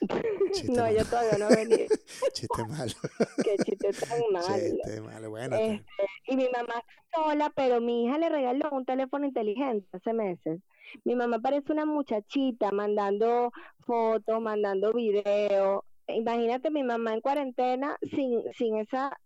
Chiste 0.52 0.72
no, 0.72 0.82
malo. 0.84 0.96
yo 0.98 1.04
todavía 1.04 1.38
no 1.38 1.48
venía, 1.48 1.86
Chiste 2.32 2.64
malo. 2.68 2.92
qué 3.44 3.56
chiste 3.64 3.90
tan 3.92 4.20
malo. 4.32 4.46
Chiste 4.56 5.00
malo. 5.02 5.30
Bueno, 5.30 5.56
Este, 5.56 5.84
y 6.28 6.36
mi 6.36 6.48
mamá 6.48 6.74
está 6.78 7.22
sola, 7.24 7.52
pero 7.54 7.80
mi 7.80 8.04
hija 8.06 8.18
le 8.18 8.28
regaló 8.28 8.70
un 8.72 8.84
teléfono 8.84 9.26
inteligente 9.26 9.86
hace 9.92 10.12
meses. 10.12 10.60
Mi 11.04 11.14
mamá 11.14 11.40
parece 11.40 11.72
una 11.72 11.84
muchachita 11.84 12.70
mandando 12.70 13.52
fotos, 13.86 14.40
mandando 14.40 14.92
videos. 14.92 15.82
Imagínate 16.08 16.70
mi 16.70 16.82
mamá 16.82 17.14
en 17.14 17.20
cuarentena 17.20 17.96
sin, 18.10 18.42
sin 18.56 18.76
esa 18.76 19.16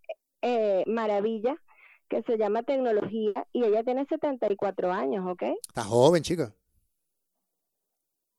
eh, 0.42 0.84
maravilla 0.86 1.56
que 2.08 2.22
se 2.22 2.36
llama 2.36 2.62
tecnología 2.62 3.46
y 3.52 3.64
ella 3.64 3.84
tiene 3.84 4.04
74 4.06 4.92
años, 4.92 5.26
¿ok? 5.26 5.42
está 5.68 5.84
joven, 5.84 6.22
chica. 6.22 6.54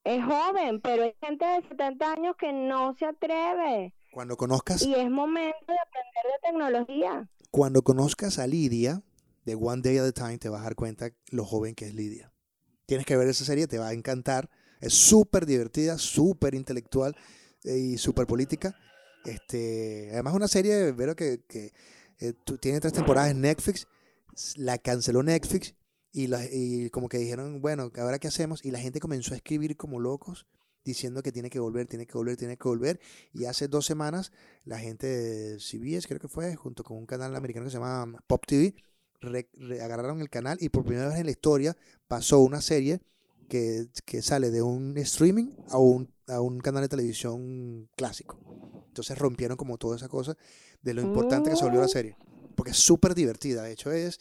Es 0.03 0.23
joven, 0.23 0.81
pero 0.81 1.03
hay 1.03 1.13
gente 1.21 1.45
de 1.45 1.67
70 1.69 2.11
años 2.11 2.35
que 2.37 2.51
no 2.51 2.95
se 2.97 3.05
atreve. 3.05 3.93
Cuando 4.11 4.35
conozcas... 4.35 4.81
Y 4.81 4.95
es 4.95 5.09
momento 5.09 5.57
de 5.67 5.77
aprender 5.79 6.23
de 6.25 6.49
tecnología. 6.49 7.29
Cuando 7.51 7.83
conozcas 7.83 8.39
a 8.39 8.47
Lidia, 8.47 9.03
de 9.45 9.55
One 9.55 9.81
Day 9.81 9.97
at 9.97 10.05
a 10.05 10.11
Time, 10.11 10.37
te 10.37 10.49
vas 10.49 10.61
a 10.61 10.65
dar 10.65 10.75
cuenta 10.75 11.11
lo 11.31 11.45
joven 11.45 11.75
que 11.75 11.85
es 11.85 11.93
Lidia. 11.93 12.33
Tienes 12.87 13.05
que 13.05 13.15
ver 13.15 13.27
esa 13.27 13.45
serie, 13.45 13.67
te 13.67 13.77
va 13.77 13.89
a 13.89 13.93
encantar. 13.93 14.49
Es 14.79 14.93
súper 14.93 15.45
divertida, 15.45 15.97
súper 15.97 16.55
intelectual 16.55 17.15
y 17.63 17.97
súper 17.97 18.27
política. 18.27 18.75
Este, 19.25 20.09
además, 20.11 20.33
una 20.33 20.47
serie, 20.47 20.91
veo 20.91 21.15
que, 21.15 21.41
que 21.47 21.73
eh, 22.19 22.33
tiene 22.59 22.79
tres 22.79 22.93
temporadas 22.93 23.31
en 23.31 23.41
Netflix. 23.41 23.87
La 24.55 24.77
canceló 24.77 25.23
Netflix 25.23 25.75
y, 26.11 26.27
la, 26.27 26.43
y 26.45 26.89
como 26.89 27.09
que 27.09 27.17
dijeron, 27.17 27.61
bueno, 27.61 27.91
¿ahora 27.97 28.19
qué 28.19 28.27
hacemos? 28.27 28.65
Y 28.65 28.71
la 28.71 28.79
gente 28.79 28.99
comenzó 28.99 29.33
a 29.33 29.37
escribir 29.37 29.77
como 29.77 29.99
locos 29.99 30.45
diciendo 30.83 31.21
que 31.21 31.31
tiene 31.31 31.49
que 31.49 31.59
volver, 31.59 31.87
tiene 31.87 32.07
que 32.07 32.13
volver, 32.13 32.37
tiene 32.37 32.57
que 32.57 32.67
volver. 32.67 32.99
Y 33.33 33.45
hace 33.45 33.67
dos 33.67 33.85
semanas 33.85 34.31
la 34.65 34.79
gente 34.79 35.07
de 35.07 35.59
CBS, 35.59 36.07
creo 36.07 36.19
que 36.19 36.27
fue, 36.27 36.55
junto 36.55 36.83
con 36.83 36.97
un 36.97 37.05
canal 37.05 37.35
americano 37.35 37.65
que 37.65 37.71
se 37.71 37.77
llama 37.77 38.23
Pop 38.27 38.45
TV, 38.45 38.75
agarraron 39.81 40.21
el 40.21 40.29
canal 40.29 40.57
y 40.61 40.69
por 40.69 40.83
primera 40.83 41.09
vez 41.09 41.19
en 41.19 41.25
la 41.25 41.31
historia 41.31 41.77
pasó 42.07 42.39
una 42.39 42.59
serie 42.61 43.01
que, 43.47 43.87
que 44.05 44.21
sale 44.21 44.49
de 44.49 44.63
un 44.63 44.97
streaming 44.97 45.51
a 45.69 45.77
un, 45.77 46.11
a 46.31 46.41
un 46.41 46.59
canal 46.59 46.81
de 46.81 46.89
televisión 46.89 47.89
clásico. 47.95 48.39
Entonces 48.87 49.17
rompieron 49.17 49.57
como 49.57 49.77
toda 49.77 49.95
esa 49.95 50.07
cosa 50.07 50.35
de 50.81 50.93
lo 50.93 51.01
importante 51.01 51.49
que 51.49 51.55
se 51.55 51.63
volvió 51.63 51.79
la 51.79 51.85
mm. 51.85 51.89
serie. 51.89 52.17
Porque 52.55 52.71
es 52.71 52.77
súper 52.77 53.15
divertida. 53.15 53.63
De 53.63 53.71
hecho, 53.71 53.91
es, 53.91 54.19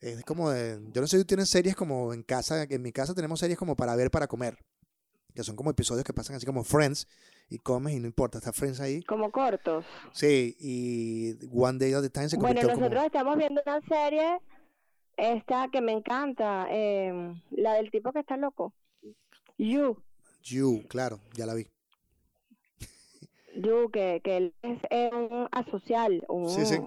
es 0.00 0.24
como 0.24 0.50
de. 0.50 0.80
Yo 0.92 1.00
no 1.00 1.06
sé 1.06 1.18
si 1.18 1.24
tienes 1.24 1.48
series 1.48 1.76
como 1.76 2.12
en 2.12 2.22
casa. 2.22 2.64
En 2.68 2.82
mi 2.82 2.92
casa 2.92 3.14
tenemos 3.14 3.40
series 3.40 3.58
como 3.58 3.76
para 3.76 3.94
ver, 3.96 4.10
para 4.10 4.26
comer. 4.26 4.58
Que 5.34 5.44
son 5.44 5.54
como 5.54 5.70
episodios 5.70 6.04
que 6.04 6.12
pasan 6.12 6.36
así 6.36 6.46
como 6.46 6.64
Friends. 6.64 7.06
Y 7.48 7.58
comes 7.58 7.94
y 7.94 8.00
no 8.00 8.06
importa, 8.06 8.38
está 8.38 8.52
Friends 8.52 8.80
ahí. 8.80 9.02
Como 9.02 9.30
cortos. 9.32 9.84
Sí, 10.12 10.56
y 10.60 11.34
One 11.52 11.78
Day 11.78 11.92
at 11.92 12.04
a 12.04 12.08
Time 12.08 12.28
se 12.28 12.36
Bueno, 12.36 12.62
nosotros 12.62 13.04
estamos 13.04 13.36
viendo 13.36 13.60
una 13.64 13.80
serie. 13.82 14.38
Esta 15.16 15.68
que 15.70 15.80
me 15.80 15.92
encanta. 15.92 16.66
Eh, 16.70 17.34
la 17.50 17.74
del 17.74 17.90
tipo 17.90 18.12
que 18.12 18.20
está 18.20 18.36
loco. 18.36 18.72
You. 19.58 19.96
You, 20.42 20.86
claro, 20.88 21.20
ya 21.34 21.46
la 21.46 21.54
vi. 21.54 21.66
You, 23.56 23.90
que, 23.90 24.20
que 24.22 24.36
él 24.36 24.54
es, 24.62 25.12
un 25.12 25.48
asocial, 25.52 26.24
un 26.28 26.48
sí, 26.48 26.64
sí. 26.64 26.78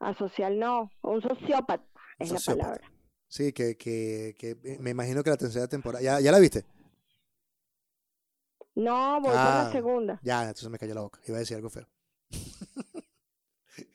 asocial 0.00 0.58
no, 0.58 0.90
un 1.02 1.22
sociópata 1.22 1.84
es 2.18 2.30
la 2.30 2.40
palabra. 2.40 2.92
Sí, 3.28 3.52
que, 3.52 3.76
que, 3.76 4.34
que 4.38 4.56
me 4.80 4.90
imagino 4.90 5.22
que 5.22 5.30
la 5.30 5.36
tercera 5.36 5.68
temporada, 5.68 6.02
¿ya, 6.02 6.20
ya 6.20 6.32
la 6.32 6.38
viste? 6.38 6.64
No, 8.74 9.20
voy 9.20 9.30
por 9.30 9.34
la 9.34 9.68
ah, 9.68 9.72
segunda. 9.72 10.20
Ya, 10.22 10.42
entonces 10.42 10.68
me 10.68 10.78
cayó 10.78 10.94
la 10.94 11.00
boca, 11.00 11.20
iba 11.26 11.36
a 11.36 11.40
decir 11.40 11.56
algo 11.56 11.70
feo. 11.70 11.86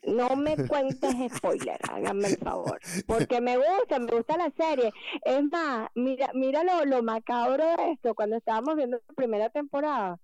No 0.06 0.36
me 0.36 0.56
cuentes 0.66 1.14
spoiler, 1.36 1.78
háganme 1.90 2.28
el 2.28 2.36
favor. 2.36 2.78
Porque 3.06 3.40
me 3.40 3.56
gusta, 3.56 3.98
me 3.98 4.12
gusta 4.12 4.36
la 4.36 4.50
serie. 4.50 4.92
Es 5.24 5.42
más, 5.44 5.88
mira, 5.94 6.30
mira 6.34 6.62
lo, 6.64 6.84
lo 6.84 7.02
macabro 7.02 7.64
de 7.64 7.92
esto. 7.92 8.14
Cuando 8.14 8.36
estábamos 8.36 8.76
viendo 8.76 8.98
la 9.08 9.14
primera 9.14 9.50
temporada, 9.50 10.18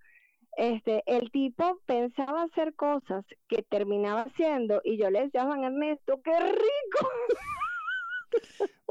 este, 0.56 1.02
el 1.06 1.30
tipo 1.30 1.80
pensaba 1.86 2.42
hacer 2.42 2.74
cosas 2.74 3.24
que 3.48 3.62
terminaba 3.62 4.22
haciendo 4.22 4.80
y 4.84 4.98
yo 4.98 5.08
le 5.10 5.22
decía 5.22 5.42
a 5.42 5.46
Juan 5.46 5.64
Ernesto, 5.64 6.20
¡qué 6.22 6.38
rico! 6.38 7.08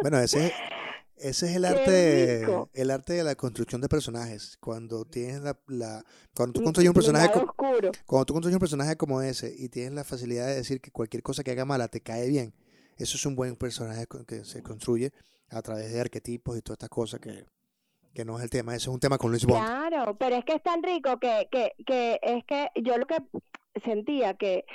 Bueno, 0.02 0.20
ese, 0.20 0.54
ese 1.20 1.50
es 1.50 1.56
el 1.56 1.66
arte, 1.66 2.46
el 2.74 2.92
arte 2.92 3.14
de 3.14 3.24
la 3.24 3.36
construcción 3.36 3.82
de 3.82 3.90
personajes. 3.90 4.58
Cuando 4.60 5.06
tienes 5.06 5.42
la, 5.42 5.58
la 5.68 6.04
cuando 6.36 6.54
tú 6.54 6.64
construyes 6.64 6.90
un 6.90 6.94
personaje 6.94 7.32
como, 7.32 7.54
cuando 8.06 8.26
tú 8.26 8.34
construyes 8.34 8.56
un 8.56 8.60
personaje 8.60 8.96
como 8.98 9.22
ese 9.22 9.54
y 9.58 9.70
tienes 9.70 9.94
la 9.94 10.04
facilidad 10.04 10.48
de 10.48 10.56
decir 10.56 10.82
que 10.82 10.92
cualquier 10.92 11.24
cosa 11.24 11.44
que 11.44 11.52
haga 11.52 11.66
mala 11.66 11.88
te 11.88 12.02
cae 12.02 12.28
bien, 12.28 12.54
eso 12.98 13.18
es 13.18 13.26
un 13.26 13.36
buen 13.36 13.56
personaje 13.56 14.06
que 14.28 14.46
se 14.46 14.62
construye 14.62 15.12
a 15.50 15.62
través 15.62 15.92
de 15.92 16.02
arquetipos 16.02 16.58
y 16.58 16.62
todas 16.62 16.76
estas 16.76 16.90
cosas 16.90 17.20
que, 17.20 17.46
que 18.14 18.26
no 18.26 18.38
es 18.38 18.44
el 18.44 18.50
tema, 18.50 18.76
eso 18.76 18.92
es 18.92 18.94
un 18.94 19.00
tema 19.00 19.18
con 19.18 19.32
Luis 19.32 19.46
Bond. 19.46 19.64
Claro, 19.64 20.18
pero 20.18 20.36
es 20.36 20.46
que 20.46 20.54
es 20.54 20.64
tan 20.64 20.84
rico 20.84 21.20
que, 21.20 21.48
que, 21.52 21.74
que 21.86 22.20
es 22.22 22.44
que 22.46 22.70
yo 22.82 22.98
lo 22.98 23.06
que 23.06 23.18
sentía 23.84 24.34
que 24.36 24.66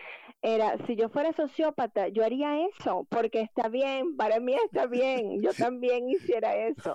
era, 0.43 0.77
si 0.87 0.97
yo 0.97 1.09
fuera 1.09 1.33
sociópata, 1.33 2.09
yo 2.09 2.25
haría 2.25 2.67
eso, 2.67 3.07
porque 3.09 3.41
está 3.41 3.69
bien, 3.69 4.17
para 4.17 4.41
mí 4.41 4.55
está 4.67 4.87
bien, 4.87 5.41
yo 5.41 5.53
también 5.57 6.09
hiciera 6.09 6.57
eso. 6.57 6.95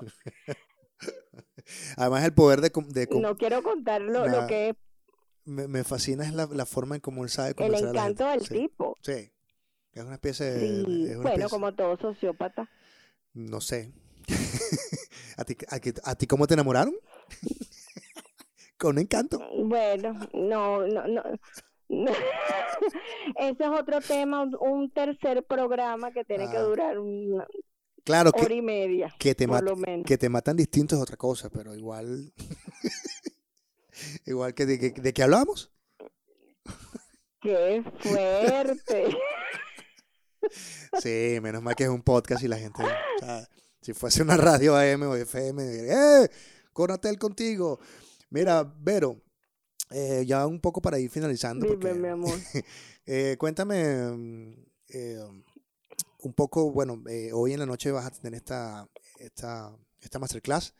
Además 1.97 2.23
el 2.23 2.33
poder 2.33 2.61
de... 2.61 2.69
de 2.69 3.07
no 3.19 3.37
quiero 3.37 3.63
contar 3.63 4.01
lo, 4.01 4.47
que... 4.47 4.75
Me, 5.45 5.67
me, 5.67 5.83
fascina 5.83 6.25
es 6.25 6.33
la, 6.33 6.45
la, 6.45 6.65
forma 6.65 6.95
en 6.95 7.01
cómo 7.01 7.23
él 7.23 7.29
sabe 7.29 7.55
El 7.57 7.73
encanto 7.73 8.27
del 8.27 8.47
tipo. 8.47 8.95
Sí, 9.01 9.31
es 9.93 10.03
una 10.03 10.13
especie 10.13 10.45
de... 10.45 11.17
bueno, 11.17 11.49
como 11.49 11.73
todo 11.73 11.97
sociópata. 11.97 12.69
No 13.33 13.61
sé, 13.61 13.93
¿A, 15.37 15.45
ti, 15.45 15.55
a, 16.03 16.15
ti 16.15 16.27
cómo 16.27 16.47
te 16.47 16.53
enamoraron? 16.53 16.95
Con 18.77 18.99
encanto. 18.99 19.39
Bueno, 19.63 20.13
no, 20.33 20.85
no, 20.85 21.07
no. 21.07 21.23
Ese 23.37 23.63
es 23.63 23.69
otro 23.69 24.01
tema, 24.01 24.43
un 24.59 24.91
tercer 24.91 25.43
programa 25.45 26.11
que 26.11 26.25
tiene 26.25 26.49
que 26.49 26.57
ah. 26.57 26.61
durar 26.61 26.99
una 26.99 27.47
claro 28.03 28.31
hora 28.33 28.53
y 28.53 28.61
media. 28.61 29.13
Que 29.19 29.35
te, 29.35 29.47
que 30.05 30.17
te 30.17 30.29
matan 30.29 30.55
distintos 30.55 30.97
es 30.97 31.03
otra 31.03 31.17
cosa, 31.17 31.49
pero 31.49 31.75
igual. 31.75 32.33
igual 34.25 34.53
que 34.53 34.65
de, 34.65 34.77
de, 34.91 35.13
qué 35.13 35.23
hablamos. 35.23 35.71
¡Qué 37.41 37.83
fuerte! 37.99 39.17
sí, 40.99 41.39
menos 41.41 41.61
mal 41.61 41.75
que 41.75 41.83
es 41.83 41.89
un 41.89 42.01
podcast 42.01 42.43
y 42.43 42.47
la 42.47 42.57
gente. 42.57 42.83
Si 43.81 43.93
fuese 43.93 44.23
una 44.23 44.37
radio 44.37 44.75
AM 44.75 45.03
o 45.03 45.15
FM, 45.15 45.63
¡eh! 45.63 46.29
Conatel 46.73 47.17
contigo. 47.17 47.79
Mira, 48.29 48.63
Vero, 48.79 49.21
eh, 49.91 50.23
ya 50.25 50.45
un 50.45 50.59
poco 50.59 50.81
para 50.81 50.99
ir 50.99 51.09
finalizando. 51.09 51.77
mi 51.77 52.07
amor. 52.07 52.33
eh, 53.05 53.35
cuéntame 53.37 54.55
eh, 54.89 55.19
un 56.19 56.33
poco, 56.33 56.71
bueno, 56.71 57.03
eh, 57.09 57.31
hoy 57.33 57.53
en 57.53 57.59
la 57.59 57.65
noche 57.65 57.91
vas 57.91 58.05
a 58.05 58.11
tener 58.11 58.33
esta, 58.35 58.87
esta, 59.19 59.75
esta 60.01 60.19
masterclass, 60.19 60.73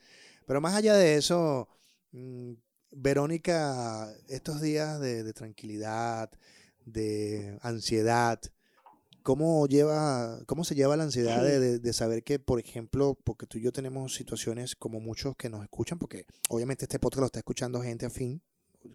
pero 0.46 0.60
más 0.60 0.74
allá 0.74 0.94
de 0.94 1.16
eso, 1.16 1.68
mm, 2.12 2.52
Verónica, 2.90 4.12
estos 4.28 4.60
días 4.60 4.98
de, 5.00 5.22
de 5.22 5.32
tranquilidad, 5.32 6.30
de 6.84 7.58
ansiedad, 7.62 8.40
¿Cómo, 9.28 9.66
lleva, 9.66 10.40
¿Cómo 10.46 10.64
se 10.64 10.74
lleva 10.74 10.96
la 10.96 11.04
ansiedad 11.04 11.42
de, 11.42 11.92
saber 11.92 12.24
que, 12.24 12.38
por 12.38 12.58
ejemplo, 12.58 13.14
porque 13.24 13.46
tú 13.46 13.58
y 13.58 13.60
yo 13.60 13.72
tenemos 13.72 14.14
situaciones 14.14 14.74
como 14.74 15.00
muchos 15.00 15.36
que 15.36 15.50
nos 15.50 15.62
escuchan, 15.62 15.98
porque 15.98 16.24
obviamente 16.48 16.86
este 16.86 16.98
podcast 16.98 17.20
lo 17.20 17.26
está 17.26 17.40
escuchando 17.40 17.82
gente 17.82 18.06
afín, 18.06 18.40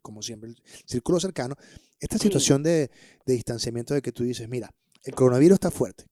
como 0.01 0.21
siempre, 0.21 0.49
el 0.49 0.57
círculo 0.85 1.19
cercano, 1.19 1.55
esta 1.99 2.17
situación 2.17 2.63
de, 2.63 2.91
distanciamiento 3.25 3.93
de 3.93 4.01
que 4.01 4.11
tú 4.11 4.23
dices, 4.23 4.47
mira, 4.49 4.69
el 5.03 5.15
coronavirus 5.15 5.55
está 5.55 5.71
fuerte, 5.71 6.05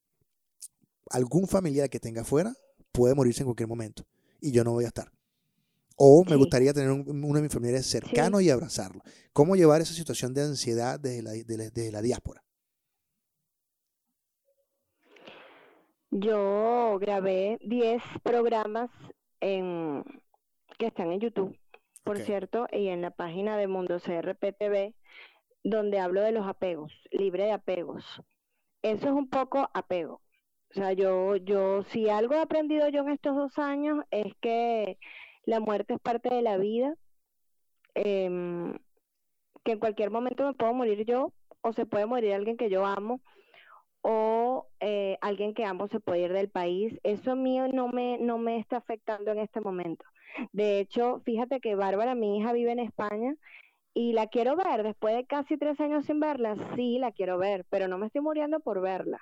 algún 1.10 1.48
familiar 1.48 1.90
que 1.90 2.00
tenga 2.00 2.22
afuera 2.22 2.54
puede 2.92 3.16
morirse 3.16 3.42
en 3.42 3.46
cualquier 3.46 3.70
momento 3.70 4.06
y 4.40 4.52
yo 4.52 4.64
no 4.64 4.72
voy 4.72 4.86
a 4.86 4.88
estar. 4.88 5.12
O 5.96 6.24
me 6.26 6.36
gustaría 6.36 6.74
tener 6.74 6.90
uno 6.90 7.36
de 7.36 7.42
mis 7.42 7.54
familiares 7.54 7.86
cercano 7.86 8.42
y 8.42 8.50
abrazarlo. 8.50 9.04
¿Cómo 9.34 9.56
llevar 9.56 9.82
esa 9.82 9.94
situación 9.94 10.34
de 10.34 10.42
ansiedad 10.42 11.00
desde 11.00 11.22
la, 11.22 11.32
desde 11.32 11.92
la 11.92 12.02
diáspora? 12.02 12.44
Yo 16.10 16.98
grabé 17.00 17.60
10 17.64 18.02
programas 18.24 18.90
en, 19.40 20.04
que 20.78 20.88
están 20.88 21.12
en 21.12 21.20
YouTube, 21.20 21.56
por 22.04 22.18
cierto, 22.20 22.68
y 22.72 22.88
en 22.88 23.02
la 23.02 23.12
página 23.12 23.58
de 23.58 23.68
Mundo 23.68 24.00
CRPTV, 24.00 24.94
donde 25.64 26.00
hablo 26.00 26.22
de 26.22 26.32
los 26.32 26.48
apegos, 26.48 26.92
libre 27.12 27.46
de 27.46 27.52
apegos. 27.52 28.22
Eso 28.82 29.08
es 29.08 29.14
un 29.14 29.30
poco 29.30 29.70
apego. 29.74 30.22
O 30.72 30.74
sea, 30.74 30.94
yo, 30.94 31.36
yo, 31.36 31.84
si 31.84 32.10
algo 32.10 32.34
he 32.34 32.40
aprendido 32.40 32.88
yo 32.90 33.02
en 33.02 33.10
estos 33.10 33.36
dos 33.36 33.60
años 33.60 34.04
es 34.10 34.34
que 34.42 34.98
la 35.44 35.60
muerte 35.60 35.96
es 35.96 36.00
parte 36.00 36.34
de 36.34 36.42
la 36.42 36.58
vida, 36.58 36.96
em, 37.94 38.74
que 39.64 39.74
en 39.74 39.80
cualquier 39.80 40.12
momento 40.12 40.46
me 40.46 40.54
puedo 40.54 40.74
morir 40.74 41.06
yo 41.06 41.34
o 41.62 41.74
se 41.74 41.86
puede 41.86 42.06
morir 42.06 42.34
alguien 42.34 42.58
que 42.58 42.70
yo 42.70 42.86
amo 42.86 43.22
o 44.02 44.68
eh, 44.80 45.18
alguien 45.22 45.54
que 45.54 45.66
ambos 45.66 45.92
se 45.92 46.00
puede 46.00 46.22
ir 46.22 46.34
del 46.34 46.50
país. 46.50 46.98
Eso 47.04 47.36
mío 47.36 47.68
no 47.68 47.88
me, 47.88 48.18
no 48.18 48.38
me 48.38 48.58
está 48.58 48.78
afectando 48.78 49.32
en 49.32 49.40
este 49.40 49.62
momento. 49.62 50.06
De 50.52 50.80
hecho, 50.80 51.22
fíjate 51.26 51.60
que 51.60 51.76
Bárbara, 51.76 52.16
mi 52.16 52.38
hija, 52.38 52.54
vive 52.54 52.72
en 52.72 52.80
España 52.80 53.36
y 53.94 54.14
la 54.14 54.28
quiero 54.28 54.56
ver. 54.56 54.84
Después 54.84 55.16
de 55.16 55.26
casi 55.26 55.58
tres 55.58 55.80
años 55.80 56.06
sin 56.06 56.20
verla, 56.20 56.56
sí 56.76 56.98
la 57.00 57.12
quiero 57.12 57.38
ver, 57.38 57.66
pero 57.70 57.88
no 57.88 57.98
me 57.98 58.08
estoy 58.08 58.22
muriendo 58.22 58.60
por 58.60 58.82
verla. 58.82 59.20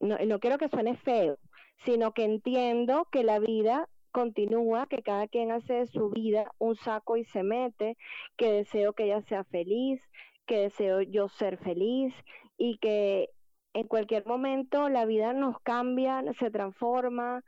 No, 0.00 0.40
quiero 0.40 0.56
que 0.56 0.68
suene 0.68 0.96
feo, 0.96 1.36
sino 1.84 2.12
que 2.12 2.24
entiendo 2.24 3.06
que 3.12 3.22
la 3.22 3.38
vida 3.38 3.86
continúa, 4.12 4.86
que 4.86 5.02
cada 5.02 5.28
quien 5.28 5.52
hace 5.52 5.74
de 5.74 5.86
su 5.86 6.10
vida 6.10 6.50
un 6.58 6.74
saco 6.74 7.16
y 7.16 7.24
se 7.24 7.42
mete, 7.42 7.96
que 8.36 8.50
deseo 8.50 8.94
que 8.94 9.04
ella 9.04 9.20
sea 9.22 9.44
feliz, 9.44 10.00
que 10.46 10.58
deseo 10.58 11.02
yo 11.02 11.28
ser 11.28 11.58
feliz 11.58 12.14
y 12.56 12.78
que 12.78 13.28
en 13.74 13.86
cualquier 13.86 14.26
momento 14.26 14.88
la 14.88 15.04
vida 15.04 15.32
nos 15.32 15.60
cambia, 15.60 16.24
se 16.38 16.50
transforma 16.50 17.44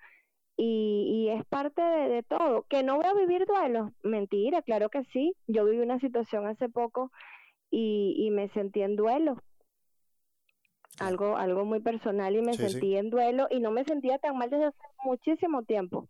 y, 0.56 1.28
es 1.30 1.44
parte 1.46 1.82
de, 1.82 2.22
todo. 2.22 2.62
Que 2.68 2.82
no 2.82 2.96
voy 2.96 3.06
a 3.06 3.14
vivir 3.14 3.46
duelos, 3.46 3.90
mentira, 4.02 4.62
claro 4.62 4.88
que 4.88 5.04
sí. 5.12 5.34
Yo 5.46 5.64
viví 5.64 5.80
una 5.80 5.98
situación 5.98 6.46
hace 6.46 6.68
poco 6.68 7.10
y, 7.70 8.28
me 8.32 8.48
sentí 8.50 8.82
en 8.82 8.96
duelo. 8.96 9.42
Algo, 10.98 11.36
algo 11.36 11.64
muy 11.64 11.80
personal 11.80 12.36
y 12.36 12.42
me 12.42 12.54
sentí 12.54 12.96
en 12.96 13.08
duelo 13.10 13.46
y 13.50 13.60
no 13.60 13.70
me 13.70 13.84
sentía 13.84 14.18
tan 14.18 14.36
mal 14.36 14.50
desde 14.50 14.66
hace 14.66 14.78
muchísimo 15.04 15.62
tiempo. 15.62 16.08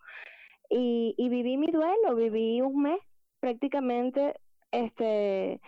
Y, 0.68 1.14
y 1.16 1.28
viví 1.28 1.56
mi 1.56 1.70
duelo, 1.70 2.16
viví 2.16 2.60
un 2.60 2.82
mes 2.82 2.98
prácticamente 3.38 4.34
este 4.72 5.60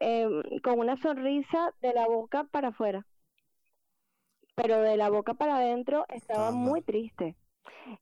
em, 0.00 0.42
con 0.62 0.78
una 0.78 0.96
sonrisa 0.96 1.74
de 1.80 1.92
la 1.92 2.06
boca 2.06 2.44
para 2.50 2.68
afuera 2.68 3.06
pero 4.62 4.80
de 4.80 4.96
la 4.96 5.08
boca 5.08 5.34
para 5.34 5.56
adentro 5.56 6.04
estaba 6.08 6.50
muy 6.50 6.82
triste. 6.82 7.36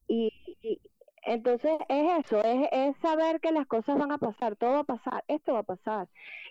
Y, 0.07 0.33
entonces 1.25 1.73
es 1.89 2.25
eso, 2.25 2.43
es, 2.43 2.69
es, 2.73 2.97
saber 3.03 3.41
que 3.41 3.53
las 3.53 3.67
cosas 3.67 3.99
van 3.99 4.13
a 4.13 4.19
pasar, 4.19 4.57
todo 4.57 4.73
va 4.73 4.81
a 4.81 4.85
pasar, 4.85 5.25
esto 5.29 5.53
va 5.53 5.61
a 5.61 5.65
pasar. 5.65 6.09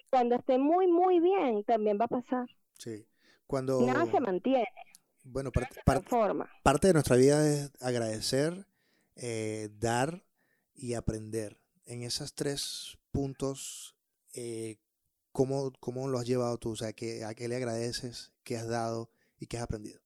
Cuando 0.09 0.35
esté 0.35 0.57
muy, 0.57 0.87
muy 0.87 1.19
bien, 1.19 1.63
también 1.63 1.97
va 1.99 2.05
a 2.05 2.09
pasar. 2.09 2.47
Sí, 2.77 3.07
cuando... 3.47 3.81
Nada 3.81 4.05
se 4.11 4.19
mantiene. 4.19 4.67
Bueno, 5.23 5.51
parte, 5.51 5.81
parte 6.63 6.87
de 6.87 6.93
nuestra 6.93 7.17
vida 7.17 7.47
es 7.49 7.71
agradecer, 7.81 8.65
eh, 9.15 9.69
dar 9.73 10.23
y 10.73 10.93
aprender. 10.93 11.59
En 11.85 12.03
esos 12.03 12.33
tres 12.33 12.97
puntos, 13.11 13.97
eh, 14.33 14.77
¿cómo, 15.31 15.73
¿cómo, 15.79 16.07
lo 16.07 16.19
has 16.19 16.25
llevado 16.25 16.57
tú? 16.57 16.71
O 16.71 16.75
sea, 16.75 16.93
¿qué, 16.93 17.25
¿a 17.25 17.33
qué 17.33 17.47
le 17.47 17.57
agradeces? 17.57 18.31
¿Qué 18.43 18.57
has 18.57 18.67
dado? 18.67 19.09
y 19.39 19.47
qué 19.47 19.57
has 19.57 19.63
aprendido? 19.63 19.99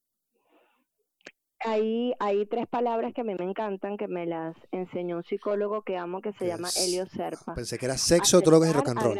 Hay, 1.63 2.13
hay 2.19 2.45
tres 2.47 2.67
palabras 2.67 3.13
que 3.13 3.21
a 3.21 3.23
mí 3.23 3.35
me 3.35 3.45
encantan, 3.45 3.97
que 3.97 4.07
me 4.07 4.25
las 4.25 4.55
enseñó 4.71 5.17
un 5.17 5.23
psicólogo 5.23 5.83
que 5.83 5.97
amo, 5.97 6.21
que 6.21 6.33
se 6.33 6.47
llama 6.47 6.69
Helio 6.75 7.05
Serpa. 7.07 7.53
Pensé 7.53 7.77
que 7.77 7.85
era 7.85 7.97
sexo, 7.97 8.41
drogas 8.41 8.69
y 8.69 8.73
rock 8.73 8.89
and 8.89 9.01
roll. 9.01 9.19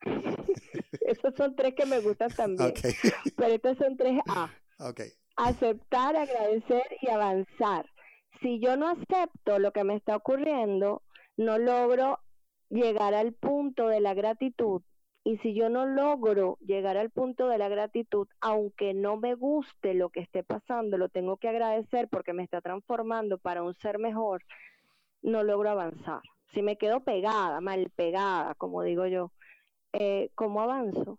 Esos 1.00 1.34
son 1.36 1.56
tres 1.56 1.74
que 1.74 1.86
me 1.86 2.00
gustan 2.00 2.30
también. 2.30 2.72
Pero 3.36 3.54
estos 3.54 3.78
son 3.78 3.96
tres 3.96 4.20
A. 4.28 4.50
Aceptar, 5.36 6.16
agradecer 6.16 6.84
y 7.00 7.10
avanzar. 7.10 7.86
Si 8.40 8.60
yo 8.60 8.76
no 8.76 8.88
acepto 8.88 9.58
lo 9.58 9.72
que 9.72 9.84
me 9.84 9.96
está 9.96 10.16
ocurriendo, 10.16 11.02
no 11.36 11.58
logro 11.58 12.20
llegar 12.70 13.14
al 13.14 13.32
punto 13.32 13.88
de 13.88 14.00
la 14.00 14.14
gratitud 14.14 14.82
y 15.26 15.38
si 15.38 15.54
yo 15.54 15.68
no 15.68 15.86
logro 15.86 16.56
llegar 16.60 16.96
al 16.96 17.10
punto 17.10 17.48
de 17.48 17.58
la 17.58 17.68
gratitud, 17.68 18.28
aunque 18.40 18.94
no 18.94 19.16
me 19.16 19.34
guste 19.34 19.92
lo 19.92 20.08
que 20.10 20.20
esté 20.20 20.44
pasando, 20.44 20.98
lo 20.98 21.08
tengo 21.08 21.36
que 21.36 21.48
agradecer 21.48 22.06
porque 22.06 22.32
me 22.32 22.44
está 22.44 22.60
transformando 22.60 23.36
para 23.36 23.64
un 23.64 23.74
ser 23.74 23.98
mejor, 23.98 24.44
no 25.22 25.42
logro 25.42 25.70
avanzar. 25.70 26.20
Si 26.54 26.62
me 26.62 26.78
quedo 26.78 27.00
pegada, 27.00 27.60
mal 27.60 27.90
pegada, 27.96 28.54
como 28.54 28.84
digo 28.84 29.08
yo, 29.08 29.32
eh, 29.94 30.30
¿cómo 30.36 30.60
avanzo? 30.60 31.18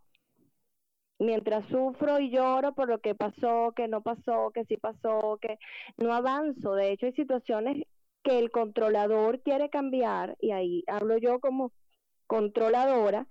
Mientras 1.19 1.65
sufro 1.65 2.17
y 2.21 2.29
lloro 2.29 2.73
por 2.73 2.87
lo 2.87 2.99
que 2.99 3.13
pasó, 3.13 3.73
que 3.75 3.89
no 3.89 4.03
pasó, 4.03 4.51
que 4.53 4.63
sí 4.67 4.77
pasó, 4.77 5.37
que 5.41 5.59
no 5.97 6.13
avanzo. 6.13 6.75
De 6.75 6.93
hecho, 6.93 7.07
hay 7.07 7.13
situaciones 7.13 7.83
que 8.23 8.39
el 8.39 8.51
controlador 8.51 9.41
quiere 9.41 9.69
cambiar, 9.69 10.37
y 10.39 10.51
ahí 10.51 10.85
hablo 10.87 11.17
yo 11.17 11.41
como 11.41 11.73
controladora, 12.25 13.27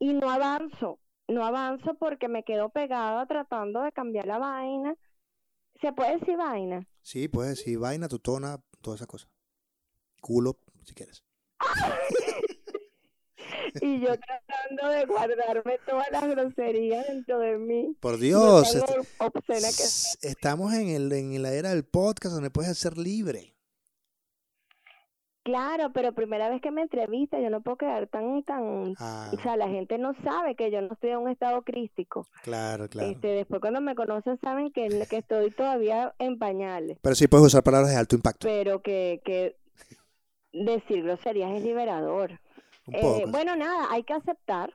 y 0.00 0.14
no 0.14 0.30
avanzo, 0.30 0.98
no 1.28 1.44
avanzo 1.44 1.94
porque 1.94 2.26
me 2.26 2.42
quedo 2.42 2.70
pegada 2.70 3.24
tratando 3.26 3.82
de 3.82 3.92
cambiar 3.92 4.26
la 4.26 4.38
vaina. 4.38 4.96
¿Se 5.80 5.92
puede 5.92 6.18
decir 6.18 6.36
vaina? 6.36 6.88
Sí, 7.02 7.28
puedes 7.28 7.58
decir 7.58 7.78
vaina, 7.78 8.08
tutona, 8.08 8.58
todas 8.80 8.98
esas 8.98 9.06
cosas. 9.06 9.30
Culo, 10.20 10.58
si 10.84 10.94
quieres. 10.94 11.22
y 13.80 14.00
yo 14.00 14.14
tratando 14.18 14.88
de 14.88 15.04
guardarme 15.04 15.78
todas 15.86 16.10
las 16.10 16.28
groserías 16.28 17.06
dentro 17.06 17.38
de 17.38 17.58
mí. 17.58 17.96
Por 18.00 18.18
Dios, 18.18 18.74
este, 18.74 18.94
estamos 20.22 20.72
en, 20.72 20.88
el, 20.88 21.12
en 21.12 21.42
la 21.42 21.52
era 21.52 21.70
del 21.70 21.84
podcast 21.84 22.34
donde 22.34 22.50
puedes 22.50 22.76
ser 22.78 22.96
libre. 22.96 23.54
Claro, 25.42 25.90
pero 25.92 26.12
primera 26.12 26.50
vez 26.50 26.60
que 26.60 26.70
me 26.70 26.82
entrevista, 26.82 27.40
yo 27.40 27.48
no 27.48 27.62
puedo 27.62 27.78
quedar 27.78 28.06
tan, 28.08 28.42
tan, 28.42 28.94
ah. 28.98 29.30
o 29.32 29.40
sea, 29.40 29.56
la 29.56 29.68
gente 29.68 29.96
no 29.96 30.14
sabe 30.22 30.54
que 30.54 30.70
yo 30.70 30.82
no 30.82 30.92
estoy 30.92 31.10
en 31.10 31.18
un 31.18 31.30
estado 31.30 31.62
crístico. 31.62 32.26
Claro, 32.42 32.88
claro. 32.88 33.08
Este, 33.08 33.28
después 33.28 33.60
cuando 33.60 33.80
me 33.80 33.94
conocen 33.94 34.38
saben 34.40 34.70
que, 34.70 35.06
que 35.08 35.16
estoy 35.16 35.50
todavía 35.50 36.14
en 36.18 36.38
pañales. 36.38 36.98
Pero 37.00 37.14
sí 37.14 37.26
puedes 37.26 37.46
usar 37.46 37.62
palabras 37.62 37.90
de 37.90 37.96
alto 37.96 38.16
impacto. 38.16 38.46
Pero 38.46 38.82
que, 38.82 39.22
que 39.24 39.56
decir 40.52 41.04
groserías 41.04 41.52
es 41.52 41.62
liberador. 41.62 42.38
Eh, 42.92 43.24
bueno, 43.28 43.56
nada, 43.56 43.88
hay 43.90 44.02
que 44.02 44.12
aceptar 44.12 44.74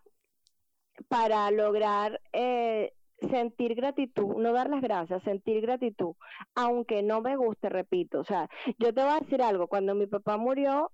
para 1.07 1.51
lograr 1.51 2.22
eh, 2.34 2.93
sentir 3.30 3.76
gratitud, 3.76 4.36
no 4.36 4.53
dar 4.53 4.70
las 4.70 4.82
gracias, 4.82 5.24
sentir 5.24 5.61
gratitud, 5.61 6.16
aunque 6.53 7.01
no 7.01 7.22
me 7.22 7.36
guste, 7.36 7.70
repito, 7.70 8.20
o 8.20 8.24
sea, 8.24 8.49
yo 8.78 8.93
te 8.93 9.01
voy 9.01 9.11
a 9.11 9.20
decir 9.20 9.41
algo, 9.41 9.68
cuando 9.68 9.95
mi 9.95 10.07
papá 10.07 10.38
murió, 10.38 10.91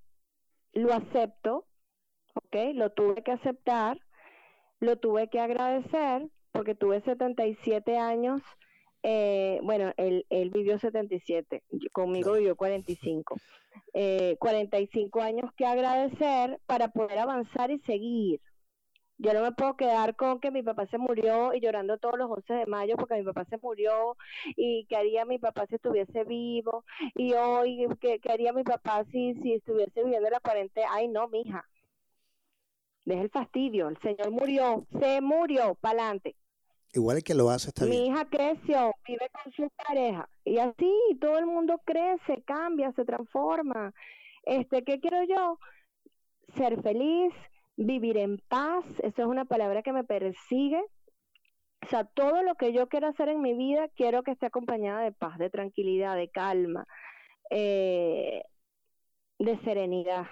lo 0.74 0.93
acepto, 0.93 1.65
¿ok? 2.36 2.55
Lo 2.74 2.91
tuve 2.91 3.24
que 3.24 3.32
aceptar, 3.32 3.99
lo 4.80 4.97
tuve 4.97 5.30
que 5.30 5.39
agradecer, 5.39 6.30
porque 6.51 6.76
tuve 6.76 7.01
77 7.01 7.97
años, 7.97 8.41
eh, 9.03 9.59
bueno, 9.63 9.91
él, 9.97 10.26
él 10.30 10.51
vivió 10.51 10.78
77, 10.78 11.63
conmigo 11.91 12.34
vivió 12.34 12.55
45, 12.55 13.36
eh, 13.93 14.36
45 14.39 15.22
años 15.22 15.51
que 15.55 15.65
agradecer 15.65 16.59
para 16.67 16.89
poder 16.89 17.17
avanzar 17.17 17.72
y 17.72 17.80
seguir, 17.80 18.41
yo 19.22 19.34
no 19.34 19.43
me 19.43 19.51
puedo 19.51 19.76
quedar 19.76 20.15
con 20.15 20.39
que 20.39 20.49
mi 20.49 20.63
papá 20.63 20.88
se 20.88 20.97
murió 20.97 21.53
y 21.53 21.59
llorando 21.59 21.99
todos 21.99 22.17
los 22.17 22.30
11 22.30 22.53
de 22.53 22.65
mayo 22.65 22.95
porque 22.97 23.15
mi 23.15 23.24
papá 23.24 23.45
se 23.45 23.59
murió 23.61 24.17
y 24.55 24.86
qué 24.89 24.97
haría 24.97 25.26
mi 25.26 25.38
papá 25.38 25.67
si 25.67 25.76
estuviese 25.76 26.24
vivo 26.24 26.84
y 27.13 27.34
hoy 27.34 27.88
qué, 27.99 28.19
haría 28.30 28.51
mi 28.51 28.63
papá 28.63 29.05
si, 29.11 29.36
si 29.36 29.53
estuviese 29.53 30.03
viviendo 30.03 30.28
la 30.30 30.39
cuarentena. 30.39 30.88
Ay, 30.91 31.07
no, 31.07 31.28
mija. 31.28 31.63
Deja 33.05 33.22
el 33.22 33.30
fastidio. 33.30 33.89
El 33.89 33.99
señor 33.99 34.32
murió, 34.32 34.88
se 34.99 35.22
murió, 35.22 35.76
pa'lante. 35.76 36.36
Igual 36.93 37.24
que 37.24 37.36
lo 37.36 37.51
hace 37.51 37.69
está 37.69 37.86
Mi 37.86 38.07
hija 38.07 38.26
creció, 38.26 38.93
vive 39.07 39.30
con 39.32 39.53
su 39.53 39.69
pareja 39.88 40.28
y 40.43 40.57
así 40.57 40.91
todo 41.22 41.38
el 41.38 41.45
mundo 41.45 41.80
crece, 41.86 42.41
cambia, 42.43 42.91
se 42.93 43.05
transforma. 43.05 43.93
Este, 44.43 44.84
¿qué 44.84 44.99
quiero 44.99 45.24
yo? 45.24 45.59
Ser 46.57 46.82
feliz, 46.82 47.32
vivir 47.86 48.17
en 48.17 48.38
paz, 48.47 48.86
eso 48.99 49.21
es 49.21 49.27
una 49.27 49.45
palabra 49.45 49.82
que 49.82 49.93
me 49.93 50.03
persigue. 50.03 50.82
O 51.84 51.89
sea, 51.89 52.05
todo 52.05 52.43
lo 52.43 52.55
que 52.55 52.73
yo 52.73 52.88
quiero 52.88 53.07
hacer 53.07 53.29
en 53.29 53.41
mi 53.41 53.53
vida, 53.53 53.89
quiero 53.95 54.23
que 54.23 54.32
esté 54.32 54.45
acompañada 54.45 55.01
de 55.01 55.11
paz, 55.11 55.38
de 55.39 55.49
tranquilidad, 55.49 56.15
de 56.15 56.29
calma, 56.29 56.86
eh, 57.49 58.43
de 59.39 59.59
serenidad. 59.63 60.27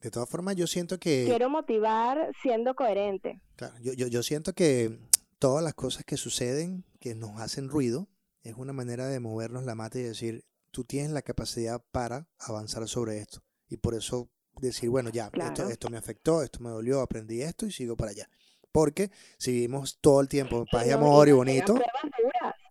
De 0.00 0.10
todas 0.10 0.28
formas, 0.28 0.54
yo 0.54 0.66
siento 0.66 0.98
que... 0.98 1.24
Quiero 1.26 1.48
motivar 1.50 2.30
siendo 2.42 2.74
coherente. 2.74 3.40
Claro, 3.56 3.74
yo, 3.80 3.92
yo, 3.94 4.06
yo 4.06 4.22
siento 4.22 4.52
que 4.52 4.98
todas 5.38 5.64
las 5.64 5.74
cosas 5.74 6.04
que 6.04 6.16
suceden, 6.16 6.84
que 7.00 7.14
nos 7.14 7.40
hacen 7.40 7.68
ruido, 7.68 8.08
es 8.42 8.54
una 8.54 8.72
manera 8.72 9.08
de 9.08 9.18
movernos 9.18 9.64
la 9.64 9.74
mata 9.74 9.98
y 9.98 10.02
decir, 10.02 10.44
tú 10.70 10.84
tienes 10.84 11.10
la 11.10 11.22
capacidad 11.22 11.82
para 11.90 12.28
avanzar 12.38 12.86
sobre 12.86 13.18
esto. 13.18 13.40
Y 13.68 13.78
por 13.78 13.94
eso 13.94 14.30
decir, 14.60 14.90
bueno, 14.90 15.10
ya, 15.10 15.30
esto, 15.32 15.68
esto 15.68 15.90
me 15.90 15.96
afectó, 15.96 16.42
esto 16.42 16.60
me 16.60 16.70
dolió, 16.70 17.00
aprendí 17.00 17.42
esto 17.42 17.66
y 17.66 17.72
sigo 17.72 17.96
para 17.96 18.10
allá. 18.12 18.28
Porque 18.72 19.10
si 19.38 19.52
vivimos 19.52 19.98
todo 20.00 20.20
el 20.20 20.28
tiempo 20.28 20.64
paz 20.70 20.86
y 20.86 20.90
amor 20.90 21.28
y 21.28 21.32
bonito. 21.32 21.76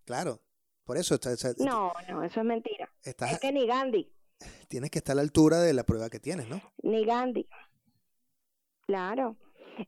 Claro, 0.05 0.41
por 0.83 0.97
eso. 0.97 1.15
Está, 1.15 1.31
no, 1.59 1.93
no, 2.09 2.23
eso 2.23 2.41
es 2.41 2.45
mentira. 2.45 2.89
es 3.03 3.39
que 3.39 3.51
ni 3.51 3.65
Gandhi. 3.65 4.11
Tienes 4.67 4.89
que 4.89 4.99
estar 4.99 5.13
a 5.13 5.15
la 5.15 5.21
altura 5.21 5.59
de 5.59 5.73
la 5.73 5.83
prueba 5.83 6.09
que 6.09 6.19
tienes, 6.19 6.49
¿no? 6.49 6.61
Ni 6.81 7.05
Gandhi. 7.05 7.47
Claro. 8.85 9.37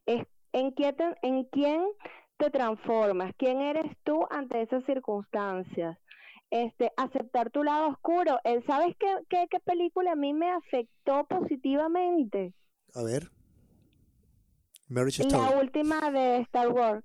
Es, 0.06 0.26
¿en, 0.52 0.70
quién 0.70 0.96
te, 0.96 1.04
¿En 1.22 1.44
quién 1.44 1.86
te 2.38 2.50
transformas? 2.50 3.34
¿Quién 3.36 3.60
eres 3.60 3.94
tú 4.04 4.26
ante 4.30 4.62
esas 4.62 4.84
circunstancias? 4.84 5.98
Este, 6.50 6.92
aceptar 6.96 7.50
tu 7.50 7.64
lado 7.64 7.88
oscuro. 7.88 8.38
¿Sabes 8.66 8.96
qué, 8.98 9.14
qué, 9.28 9.46
qué 9.50 9.60
película 9.60 10.12
a 10.12 10.16
mí 10.16 10.32
me 10.32 10.50
afectó 10.50 11.24
positivamente? 11.24 12.54
A 12.94 13.02
ver. 13.02 13.30
La 14.88 15.50
última 15.58 16.10
de 16.12 16.38
Star 16.42 16.68
Wars. 16.68 17.04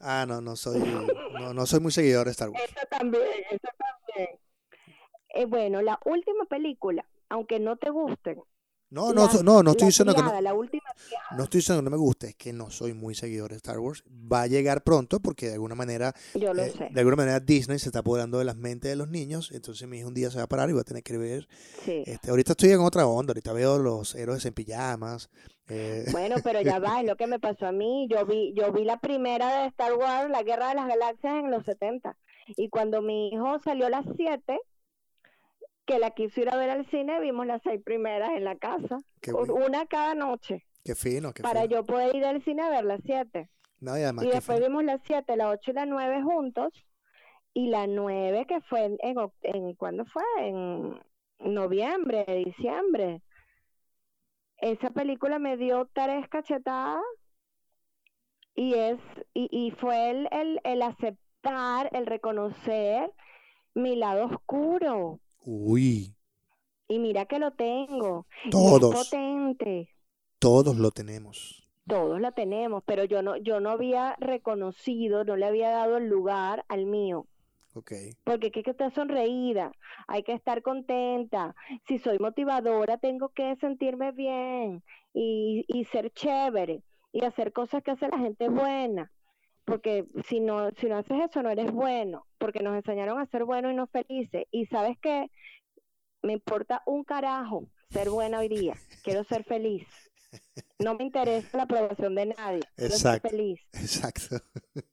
Ah, 0.00 0.24
no, 0.26 0.40
no 0.40 0.56
soy, 0.56 0.80
no, 1.38 1.52
no 1.52 1.66
soy 1.66 1.80
muy 1.80 1.92
seguidor 1.92 2.24
de 2.24 2.30
Star 2.30 2.48
Wars. 2.48 2.64
Eso 2.64 2.86
también, 2.88 3.22
eso 3.50 3.68
también. 3.76 4.38
Eh, 5.34 5.44
bueno, 5.44 5.82
la 5.82 6.00
última 6.06 6.46
película, 6.46 7.04
aunque 7.28 7.60
no 7.60 7.76
te 7.76 7.90
gusten, 7.90 8.42
No, 8.90 9.12
no, 9.12 9.28
no, 9.44 9.62
no 9.62 9.70
estoy 9.70 9.86
diciendo 9.88 10.14
que 10.14 10.22
no, 10.22 10.40
la 10.40 10.52
última 10.52 10.82
no 11.36 11.44
estoy 11.44 11.60
diciendo 11.60 11.80
que 11.80 11.84
no 11.84 11.90
me 11.90 11.96
guste, 11.96 12.28
es 12.30 12.34
que 12.34 12.52
no 12.52 12.70
soy 12.70 12.92
muy 12.92 13.14
seguidor 13.14 13.50
de 13.50 13.56
Star 13.56 13.78
Wars. 13.78 14.02
Va 14.10 14.42
a 14.42 14.46
llegar 14.48 14.82
pronto 14.82 15.20
porque 15.20 15.46
de 15.46 15.52
alguna 15.54 15.76
manera, 15.76 16.12
Yo 16.34 16.52
lo 16.52 16.62
eh, 16.62 16.70
sé. 16.76 16.88
de 16.90 17.00
alguna 17.00 17.16
manera 17.16 17.38
Disney 17.40 17.78
se 17.78 17.88
está 17.88 18.00
apoderando 18.00 18.38
de 18.38 18.44
las 18.44 18.56
mentes 18.56 18.90
de 18.90 18.96
los 18.96 19.08
niños. 19.08 19.52
Entonces 19.52 19.86
mi 19.88 19.98
hijo 19.98 20.08
un 20.08 20.14
día 20.14 20.30
se 20.30 20.38
va 20.38 20.44
a 20.44 20.48
parar 20.48 20.70
y 20.70 20.72
va 20.72 20.80
a 20.80 20.84
tener 20.84 21.02
que 21.04 21.16
ver. 21.18 21.48
Sí. 21.84 22.02
Este, 22.06 22.30
ahorita 22.30 22.52
estoy 22.52 22.70
en 22.70 22.80
otra 22.80 23.06
onda, 23.06 23.30
ahorita 23.30 23.52
veo 23.52 23.78
los 23.78 24.14
héroes 24.16 24.44
en 24.44 24.54
pijamas. 24.54 25.30
eh, 25.68 26.06
Bueno, 26.10 26.36
pero 26.42 26.60
ya 26.60 26.80
va, 26.80 27.00
es 27.00 27.06
lo 27.06 27.14
que 27.16 27.28
me 27.28 27.38
pasó 27.38 27.66
a 27.66 27.72
mí. 27.72 28.08
Yo 28.10 28.26
vi, 28.26 28.52
yo 28.54 28.72
vi 28.72 28.84
la 28.84 28.98
primera 28.98 29.62
de 29.62 29.68
Star 29.68 29.92
Wars, 29.94 30.28
la 30.30 30.42
Guerra 30.42 30.70
de 30.70 30.74
las 30.74 30.88
Galaxias, 30.88 31.34
en 31.44 31.50
los 31.52 31.64
70. 31.64 32.16
Y 32.56 32.68
cuando 32.68 33.00
mi 33.02 33.28
hijo 33.28 33.60
salió 33.62 33.86
a 33.86 33.90
las 33.90 34.04
7, 34.16 34.58
que 35.90 35.98
la 35.98 36.10
quiso 36.12 36.40
ir 36.40 36.48
a 36.50 36.56
ver 36.56 36.70
al 36.70 36.88
cine, 36.90 37.18
vimos 37.20 37.46
las 37.46 37.60
seis 37.64 37.80
primeras 37.84 38.30
en 38.30 38.44
la 38.44 38.56
casa. 38.56 38.98
qué, 39.20 39.32
Una 39.32 39.86
cada 39.86 40.14
noche, 40.14 40.64
qué 40.84 40.94
fino, 40.94 41.32
qué 41.32 41.42
para 41.42 41.62
fino. 41.62 41.72
yo 41.76 41.86
poder 41.86 42.14
ir 42.14 42.24
al 42.24 42.42
cine 42.44 42.62
a 42.62 42.70
ver 42.70 42.84
las 42.84 43.00
7. 43.04 43.48
No, 43.80 43.98
y 43.98 44.02
además 44.02 44.24
Y 44.24 44.28
después 44.28 44.58
fino. 44.58 44.68
vimos 44.68 44.84
las 44.84 45.00
7, 45.06 45.36
la 45.36 45.48
8 45.50 45.70
y 45.70 45.74
la 45.74 45.86
9 45.86 46.22
juntos. 46.22 46.72
Y 47.52 47.66
la 47.68 47.88
9 47.88 48.46
que 48.46 48.60
fue 48.60 48.84
en, 48.84 48.98
en, 49.00 49.16
oc- 49.16 49.32
en 49.42 49.74
¿cuándo 49.74 50.04
fue? 50.04 50.22
En 50.38 51.00
noviembre, 51.40 52.24
diciembre. 52.46 53.22
Esa 54.58 54.90
película 54.90 55.38
me 55.40 55.56
dio 55.56 55.88
tres 55.92 56.28
cachetadas 56.28 57.02
y 58.54 58.74
es 58.74 58.98
y, 59.34 59.48
y 59.50 59.70
fue 59.72 60.10
el, 60.10 60.28
el, 60.30 60.60
el 60.64 60.82
aceptar, 60.82 61.88
el 61.92 62.06
reconocer 62.06 63.10
mi 63.74 63.96
lado 63.96 64.26
oscuro. 64.26 65.18
Uy, 65.44 66.14
Y 66.88 66.98
mira 66.98 67.24
que 67.24 67.38
lo 67.38 67.52
tengo. 67.52 68.26
Y 68.42 68.66
es 68.66 68.80
todos, 68.80 68.90
potente. 68.90 69.88
todos 70.38 70.76
lo 70.76 70.90
tenemos. 70.90 71.68
Todos 71.86 72.20
la 72.20 72.32
tenemos, 72.32 72.82
pero 72.86 73.04
yo 73.04 73.22
no, 73.22 73.36
yo 73.36 73.60
no 73.60 73.70
había 73.70 74.16
reconocido, 74.18 75.24
no 75.24 75.36
le 75.36 75.44
había 75.46 75.70
dado 75.70 75.98
el 75.98 76.08
lugar 76.08 76.64
al 76.68 76.86
mío. 76.86 77.26
Ok, 77.74 77.92
Porque 78.24 78.52
hay 78.54 78.62
que 78.62 78.70
estar 78.70 78.92
sonreída, 78.94 79.72
hay 80.08 80.22
que 80.22 80.32
estar 80.32 80.62
contenta. 80.62 81.54
Si 81.88 81.98
soy 81.98 82.18
motivadora, 82.18 82.98
tengo 82.98 83.30
que 83.30 83.56
sentirme 83.56 84.12
bien 84.12 84.82
y, 85.14 85.64
y 85.68 85.84
ser 85.86 86.10
chévere 86.12 86.82
y 87.12 87.24
hacer 87.24 87.52
cosas 87.52 87.82
que 87.82 87.90
hace 87.92 88.08
la 88.08 88.18
gente 88.18 88.48
buena. 88.48 89.10
Porque 89.64 90.06
si 90.28 90.40
no, 90.40 90.70
si 90.80 90.86
no 90.86 90.98
haces 90.98 91.16
eso, 91.28 91.42
no 91.42 91.50
eres 91.50 91.70
bueno. 91.72 92.26
Porque 92.38 92.60
nos 92.60 92.76
enseñaron 92.76 93.18
a 93.18 93.26
ser 93.26 93.44
buenos 93.44 93.72
y 93.72 93.76
no 93.76 93.86
felices. 93.86 94.44
Y 94.50 94.66
sabes 94.66 94.98
qué, 95.00 95.30
me 96.22 96.32
importa 96.32 96.82
un 96.86 97.04
carajo 97.04 97.66
ser 97.90 98.10
buena 98.10 98.38
hoy 98.38 98.48
día. 98.48 98.74
Quiero 99.02 99.24
ser 99.24 99.44
feliz. 99.44 99.86
No 100.78 100.94
me 100.94 101.04
interesa 101.04 101.56
la 101.56 101.64
aprobación 101.64 102.14
de 102.14 102.26
nadie. 102.26 102.62
Quiero 102.76 102.96
ser 102.96 103.20
feliz. 103.20 103.60
exacto. 103.72 104.36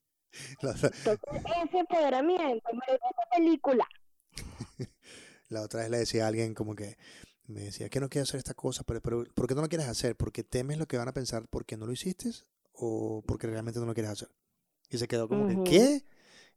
Entonces, 0.52 0.92
ese 1.04 1.80
empoderamiento 1.80 2.70
merece 2.74 3.06
esa 3.10 3.38
película. 3.38 3.88
la 5.50 5.62
otra 5.62 5.82
vez 5.82 5.90
le 5.90 5.98
decía 6.00 6.26
a 6.26 6.28
alguien 6.28 6.54
como 6.54 6.76
que 6.76 6.98
me 7.48 7.62
decía 7.62 7.90
que 7.90 8.00
no 8.00 8.10
quiero 8.10 8.24
hacer 8.24 8.38
esta 8.38 8.54
cosa, 8.54 8.84
pero, 8.84 9.02
pero 9.02 9.24
¿por 9.34 9.48
qué 9.48 9.56
no 9.56 9.62
lo 9.62 9.70
quieres 9.70 9.88
hacer? 9.88 10.16
¿Porque 10.16 10.44
temes 10.44 10.78
lo 10.78 10.88
que 10.88 10.98
van 10.98 11.08
a 11.08 11.14
pensar 11.14 11.48
porque 11.50 11.78
no 11.78 11.86
lo 11.86 11.94
hiciste 11.94 12.30
o 12.74 13.24
porque 13.26 13.48
realmente 13.48 13.80
no 13.80 13.86
lo 13.86 13.94
quieres 13.94 14.12
hacer? 14.12 14.30
Y 14.90 14.98
se 14.98 15.08
quedó 15.08 15.28
como 15.28 15.46
que, 15.46 15.54
¿qué? 15.64 16.06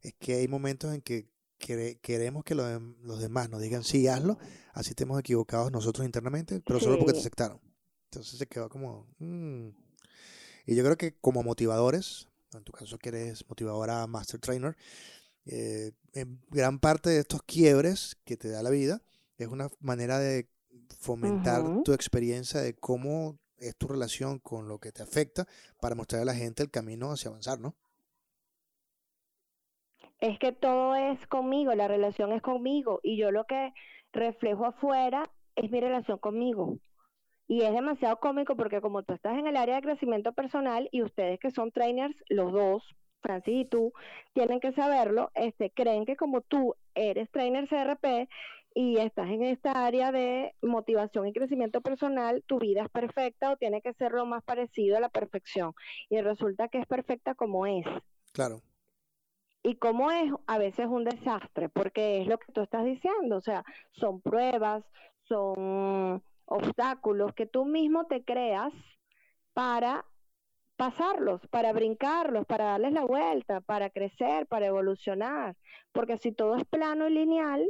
Es 0.01 0.13
que 0.19 0.35
hay 0.35 0.47
momentos 0.47 0.93
en 0.93 1.01
que 1.01 1.27
quere- 1.59 1.99
queremos 2.01 2.43
que 2.43 2.55
lo 2.55 2.63
dem- 2.67 2.95
los 3.03 3.19
demás 3.21 3.49
nos 3.49 3.61
digan, 3.61 3.83
sí, 3.83 4.07
hazlo, 4.07 4.37
así 4.73 4.89
estemos 4.91 5.19
equivocados 5.19 5.71
nosotros 5.71 6.05
internamente, 6.05 6.61
pero 6.61 6.79
solo 6.79 6.97
porque 6.99 7.13
te 7.13 7.19
aceptaron. 7.19 7.59
Entonces 8.05 8.37
se 8.39 8.47
quedó 8.47 8.69
como... 8.69 9.07
"Mm". 9.19 9.69
Y 10.65 10.75
yo 10.75 10.83
creo 10.83 10.97
que 10.97 11.15
como 11.19 11.43
motivadores, 11.43 12.27
en 12.53 12.63
tu 12.63 12.71
caso 12.71 12.97
que 12.97 13.09
eres 13.09 13.47
motivadora 13.49 14.05
Master 14.07 14.39
Trainer, 14.39 14.75
eh, 15.45 15.91
en 16.13 16.39
gran 16.49 16.79
parte 16.79 17.09
de 17.09 17.19
estos 17.19 17.41
quiebres 17.43 18.15
que 18.25 18.37
te 18.37 18.49
da 18.49 18.61
la 18.63 18.69
vida 18.69 19.01
es 19.37 19.47
una 19.47 19.69
manera 19.79 20.19
de 20.19 20.47
fomentar 20.99 21.63
tu 21.83 21.93
experiencia 21.93 22.61
de 22.61 22.75
cómo 22.75 23.39
es 23.57 23.75
tu 23.75 23.87
relación 23.87 24.39
con 24.39 24.67
lo 24.67 24.79
que 24.79 24.91
te 24.91 25.01
afecta 25.03 25.47
para 25.79 25.95
mostrar 25.95 26.21
a 26.21 26.25
la 26.25 26.35
gente 26.35 26.61
el 26.63 26.69
camino 26.71 27.11
hacia 27.11 27.29
avanzar, 27.29 27.59
¿no? 27.59 27.75
Es 30.21 30.37
que 30.39 30.51
todo 30.51 30.95
es 30.95 31.25
conmigo, 31.27 31.73
la 31.73 31.87
relación 31.87 32.31
es 32.31 32.41
conmigo 32.41 32.99
y 33.03 33.17
yo 33.17 33.31
lo 33.31 33.45
que 33.45 33.73
reflejo 34.13 34.65
afuera 34.65 35.29
es 35.55 35.71
mi 35.71 35.81
relación 35.81 36.19
conmigo. 36.19 36.77
Y 37.47 37.63
es 37.63 37.73
demasiado 37.73 38.17
cómico 38.19 38.55
porque 38.55 38.81
como 38.81 39.03
tú 39.03 39.13
estás 39.13 39.37
en 39.37 39.47
el 39.47 39.57
área 39.57 39.75
de 39.75 39.81
crecimiento 39.81 40.31
personal 40.31 40.87
y 40.91 41.01
ustedes 41.01 41.39
que 41.39 41.51
son 41.51 41.71
trainers, 41.71 42.15
los 42.29 42.53
dos, 42.53 42.83
Francis 43.21 43.61
y 43.61 43.65
tú, 43.65 43.93
tienen 44.33 44.59
que 44.59 44.71
saberlo, 44.71 45.31
este, 45.33 45.71
creen 45.71 46.05
que 46.05 46.15
como 46.15 46.41
tú 46.41 46.75
eres 46.95 47.29
trainer 47.31 47.67
CRP 47.67 48.29
y 48.73 48.97
estás 48.97 49.27
en 49.27 49.43
esta 49.43 49.85
área 49.85 50.11
de 50.11 50.53
motivación 50.61 51.27
y 51.27 51.33
crecimiento 51.33 51.81
personal, 51.81 52.43
tu 52.45 52.59
vida 52.59 52.83
es 52.83 52.89
perfecta 52.89 53.51
o 53.51 53.57
tiene 53.57 53.81
que 53.81 53.93
ser 53.93 54.11
lo 54.11 54.25
más 54.25 54.43
parecido 54.43 54.97
a 54.97 55.01
la 55.01 55.09
perfección. 55.09 55.73
Y 56.09 56.21
resulta 56.21 56.67
que 56.69 56.77
es 56.77 56.85
perfecta 56.85 57.35
como 57.35 57.65
es. 57.65 57.85
Claro, 58.31 58.61
Y 59.63 59.75
cómo 59.75 60.11
es 60.11 60.31
a 60.47 60.57
veces 60.57 60.87
un 60.87 61.03
desastre, 61.03 61.69
porque 61.69 62.21
es 62.21 62.27
lo 62.27 62.39
que 62.39 62.51
tú 62.51 62.61
estás 62.61 62.83
diciendo, 62.83 63.37
o 63.37 63.41
sea, 63.41 63.63
son 63.91 64.19
pruebas, 64.21 64.83
son 65.27 66.23
obstáculos 66.45 67.33
que 67.33 67.45
tú 67.45 67.65
mismo 67.65 68.07
te 68.07 68.23
creas 68.23 68.73
para 69.53 70.05
pasarlos, 70.77 71.41
para 71.51 71.73
brincarlos, 71.73 72.45
para 72.47 72.65
darles 72.65 72.93
la 72.93 73.05
vuelta, 73.05 73.61
para 73.61 73.91
crecer, 73.91 74.47
para 74.47 74.65
evolucionar, 74.65 75.55
porque 75.91 76.17
si 76.17 76.31
todo 76.31 76.55
es 76.55 76.65
plano 76.65 77.07
y 77.07 77.13
lineal, 77.13 77.63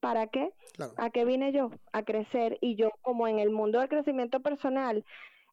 ¿para 0.00 0.26
qué? 0.26 0.52
claro. 0.74 0.92
¿A 0.98 1.10
qué 1.10 1.24
vine 1.24 1.52
yo? 1.52 1.70
A 1.92 2.02
crecer. 2.02 2.58
Y 2.60 2.76
yo, 2.76 2.90
como 3.02 3.26
en 3.28 3.38
el 3.38 3.50
mundo 3.50 3.80
del 3.80 3.88
crecimiento 3.88 4.40
personal, 4.40 5.04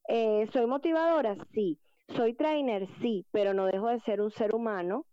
eh, 0.07 0.47
¿soy 0.51 0.65
motivadora? 0.67 1.37
Sí. 1.53 1.79
¿Soy 2.15 2.35
trainer? 2.35 2.87
Sí, 3.01 3.25
pero 3.31 3.53
no 3.53 3.65
dejo 3.65 3.87
de 3.87 3.99
ser 4.01 4.21
un 4.21 4.31
ser 4.31 4.53
humano 4.53 5.05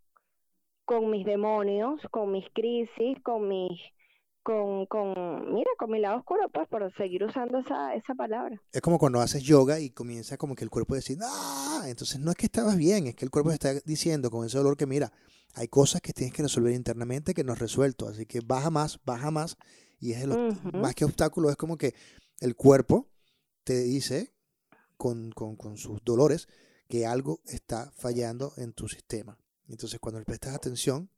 con 0.84 1.10
mis 1.10 1.24
demonios, 1.24 2.00
con 2.10 2.32
mis 2.32 2.44
crisis, 2.52 3.18
con 3.22 3.48
mis, 3.48 3.80
con, 4.42 4.86
con, 4.86 5.54
mira, 5.54 5.70
con 5.78 5.90
mi 5.90 6.00
lado 6.00 6.18
oscuro, 6.18 6.48
pues, 6.52 6.68
por 6.68 6.92
seguir 6.96 7.24
usando 7.24 7.58
esa, 7.58 7.94
esa 7.94 8.14
palabra. 8.14 8.60
Es 8.72 8.80
como 8.80 8.98
cuando 8.98 9.20
haces 9.20 9.42
yoga 9.42 9.80
y 9.80 9.90
comienza 9.90 10.36
como 10.36 10.54
que 10.54 10.64
el 10.64 10.70
cuerpo 10.70 10.94
decir, 10.94 11.18
¡ah! 11.22 11.84
Entonces 11.86 12.20
no 12.20 12.30
es 12.30 12.36
que 12.36 12.46
estabas 12.46 12.76
bien, 12.76 13.06
es 13.06 13.14
que 13.14 13.24
el 13.24 13.30
cuerpo 13.30 13.50
está 13.50 13.72
diciendo 13.84 14.30
con 14.30 14.44
ese 14.44 14.58
dolor 14.58 14.76
que 14.76 14.86
mira, 14.86 15.12
hay 15.54 15.68
cosas 15.68 16.00
que 16.00 16.12
tienes 16.12 16.34
que 16.34 16.42
resolver 16.42 16.72
internamente 16.72 17.34
que 17.34 17.44
no 17.44 17.52
has 17.52 17.58
resuelto, 17.58 18.08
así 18.08 18.26
que 18.26 18.40
baja 18.44 18.70
más, 18.70 19.00
baja 19.04 19.30
más, 19.30 19.56
y 20.00 20.12
es 20.12 20.22
el, 20.22 20.56
más 20.72 20.94
que 20.94 21.04
obstáculo, 21.04 21.50
es 21.50 21.56
como 21.56 21.76
que 21.76 21.94
el 22.40 22.56
cuerpo 22.56 23.08
te 23.64 23.80
dice 23.82 24.34
con, 24.96 25.30
con, 25.30 25.56
con 25.56 25.76
sus 25.76 26.02
dolores 26.04 26.48
que 26.88 27.06
algo 27.06 27.40
está 27.46 27.90
fallando 27.96 28.52
en 28.56 28.72
tu 28.72 28.88
sistema. 28.88 29.38
Entonces 29.68 29.98
cuando 30.00 30.18
le 30.18 30.24
prestas 30.26 30.54
atención, 30.54 31.10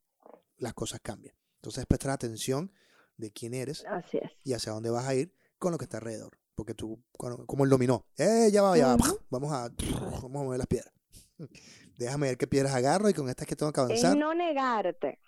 las 0.59 0.75
cosas 0.75 1.01
cambian. 1.03 1.35
Entonces 1.57 1.85
prestar 1.87 2.13
atención 2.13 2.73
de 3.17 3.33
quién 3.33 3.55
eres 3.55 3.85
Así 3.87 4.19
es. 4.19 4.31
y 4.45 4.53
hacia 4.53 4.73
dónde 4.73 4.91
vas 4.91 5.07
a 5.07 5.15
ir 5.15 5.35
con 5.59 5.73
lo 5.73 5.79
que 5.79 5.85
está 5.85 5.99
alrededor. 5.99 6.39
Porque 6.55 6.75
tú, 6.75 7.03
cuando- 7.19 7.45
como 7.47 7.65
el 7.65 7.71
dominó, 7.71 8.07
¡eh, 8.17 8.49
ya 8.53 8.63
va, 8.63 8.77
ya 8.79 8.95
va! 8.95 8.97
Vamos 9.31 9.53
a, 9.53 9.69
vamos 10.01 10.25
a 10.25 10.29
mover 10.45 10.59
las 10.59 10.69
piedras. 10.69 10.93
Déjame 11.99 12.29
ver 12.29 12.39
qué 12.39 12.47
piedras 12.47 12.75
agarro 12.75 13.09
y 13.09 13.15
con 13.15 13.29
estas 13.29 13.47
que 13.47 13.57
tengo 13.57 13.73
que 13.73 13.81
Es 13.81 13.85
avanzar. 13.87 14.17
no 14.17 14.35
negarte. 14.35 15.19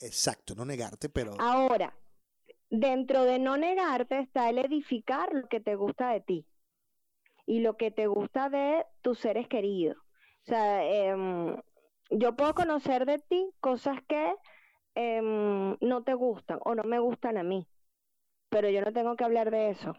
Exacto, 0.00 0.54
no 0.54 0.64
negarte, 0.64 1.08
pero 1.08 1.34
Ahora, 1.38 1.94
dentro 2.70 3.24
de 3.24 3.38
no 3.38 3.56
negarte 3.56 4.20
está 4.20 4.48
el 4.50 4.58
edificar 4.58 5.32
lo 5.34 5.48
que 5.48 5.60
te 5.60 5.74
gusta 5.76 6.10
de 6.10 6.20
ti 6.22 6.46
y 7.46 7.60
lo 7.60 7.76
que 7.76 7.90
te 7.90 8.06
gusta 8.06 8.48
de 8.48 8.84
tus 9.02 9.18
seres 9.18 9.48
queridos. 9.48 9.96
O 9.96 10.44
sea, 10.46 10.84
em, 10.84 11.56
yo 12.10 12.36
puedo 12.36 12.54
conocer 12.54 13.06
de 13.06 13.18
ti 13.18 13.50
cosas 13.60 13.98
que 14.08 14.34
em, 14.94 15.76
no 15.80 16.02
te 16.04 16.14
gustan 16.14 16.58
o 16.64 16.74
no 16.74 16.84
me 16.84 16.98
gustan 16.98 17.38
a 17.38 17.42
mí, 17.42 17.68
pero 18.48 18.68
yo 18.68 18.82
no 18.82 18.92
tengo 18.92 19.16
que 19.16 19.24
hablar 19.24 19.50
de 19.50 19.70
eso. 19.70 19.94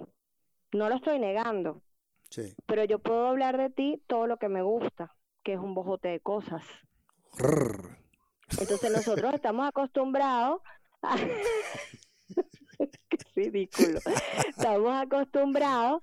No 0.72 0.90
lo 0.90 0.96
estoy 0.96 1.20
negando, 1.20 1.82
sí. 2.30 2.54
pero 2.66 2.84
yo 2.84 3.00
puedo 3.00 3.28
hablar 3.28 3.58
de 3.58 3.70
ti 3.70 4.04
todo 4.08 4.28
lo 4.28 4.38
que 4.38 4.50
me 4.50 4.62
gusta, 4.62 5.16
que 5.44 5.54
es 5.54 5.60
un 5.60 5.74
bojote 5.76 6.10
de 6.10 6.20
cosas. 6.20 6.64
Rrr. 7.38 7.98
Entonces 8.60 8.92
nosotros 8.92 9.34
estamos 9.34 9.68
acostumbrados 9.68 10.62
a... 11.02 11.16
Qué 13.10 13.18
ridículo. 13.36 14.00
Estamos 14.50 14.94
acostumbrados 14.96 16.02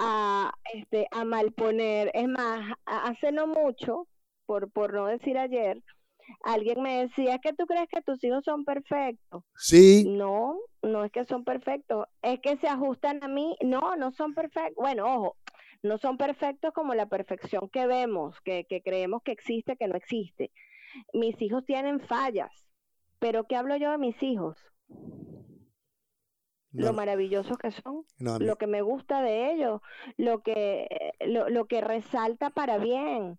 a, 0.00 0.52
este, 0.72 1.06
a 1.10 1.24
malponer. 1.24 2.10
Es 2.14 2.26
más, 2.26 2.74
hace 2.86 3.32
no 3.32 3.46
mucho, 3.46 4.08
por, 4.46 4.70
por 4.72 4.94
no 4.94 5.06
decir 5.06 5.36
ayer, 5.38 5.82
alguien 6.42 6.82
me 6.82 7.02
decía, 7.02 7.34
¿es 7.34 7.40
que 7.40 7.52
tú 7.52 7.66
crees 7.66 7.88
que 7.88 8.00
tus 8.00 8.22
hijos 8.24 8.42
son 8.44 8.64
perfectos? 8.64 9.44
Sí. 9.56 10.04
No, 10.08 10.58
no 10.82 11.04
es 11.04 11.12
que 11.12 11.24
son 11.26 11.44
perfectos, 11.44 12.06
es 12.22 12.40
que 12.40 12.56
se 12.56 12.66
ajustan 12.66 13.22
a 13.22 13.28
mí. 13.28 13.56
No, 13.62 13.96
no 13.96 14.10
son 14.12 14.34
perfectos. 14.34 14.74
Bueno, 14.76 15.04
ojo, 15.06 15.36
no 15.82 15.98
son 15.98 16.16
perfectos 16.16 16.72
como 16.72 16.94
la 16.94 17.06
perfección 17.06 17.68
que 17.68 17.86
vemos, 17.86 18.40
que, 18.40 18.64
que 18.64 18.82
creemos 18.82 19.22
que 19.22 19.32
existe, 19.32 19.76
que 19.76 19.86
no 19.86 19.96
existe. 19.96 20.50
Mis 21.12 21.40
hijos 21.42 21.64
tienen 21.66 22.00
fallas, 22.00 22.50
pero 23.18 23.44
¿qué 23.44 23.56
hablo 23.56 23.76
yo 23.76 23.90
de 23.90 23.98
mis 23.98 24.20
hijos? 24.22 24.56
Lo 26.72 26.92
maravillosos 26.92 27.58
que 27.58 27.70
son, 27.70 28.04
no, 28.18 28.38
lo 28.38 28.56
que 28.56 28.66
me 28.66 28.82
gusta 28.82 29.22
de 29.22 29.52
ellos, 29.52 29.80
lo 30.16 30.42
que, 30.42 31.12
lo, 31.20 31.48
lo 31.48 31.66
que 31.66 31.80
resalta 31.80 32.50
para 32.50 32.78
bien. 32.78 33.38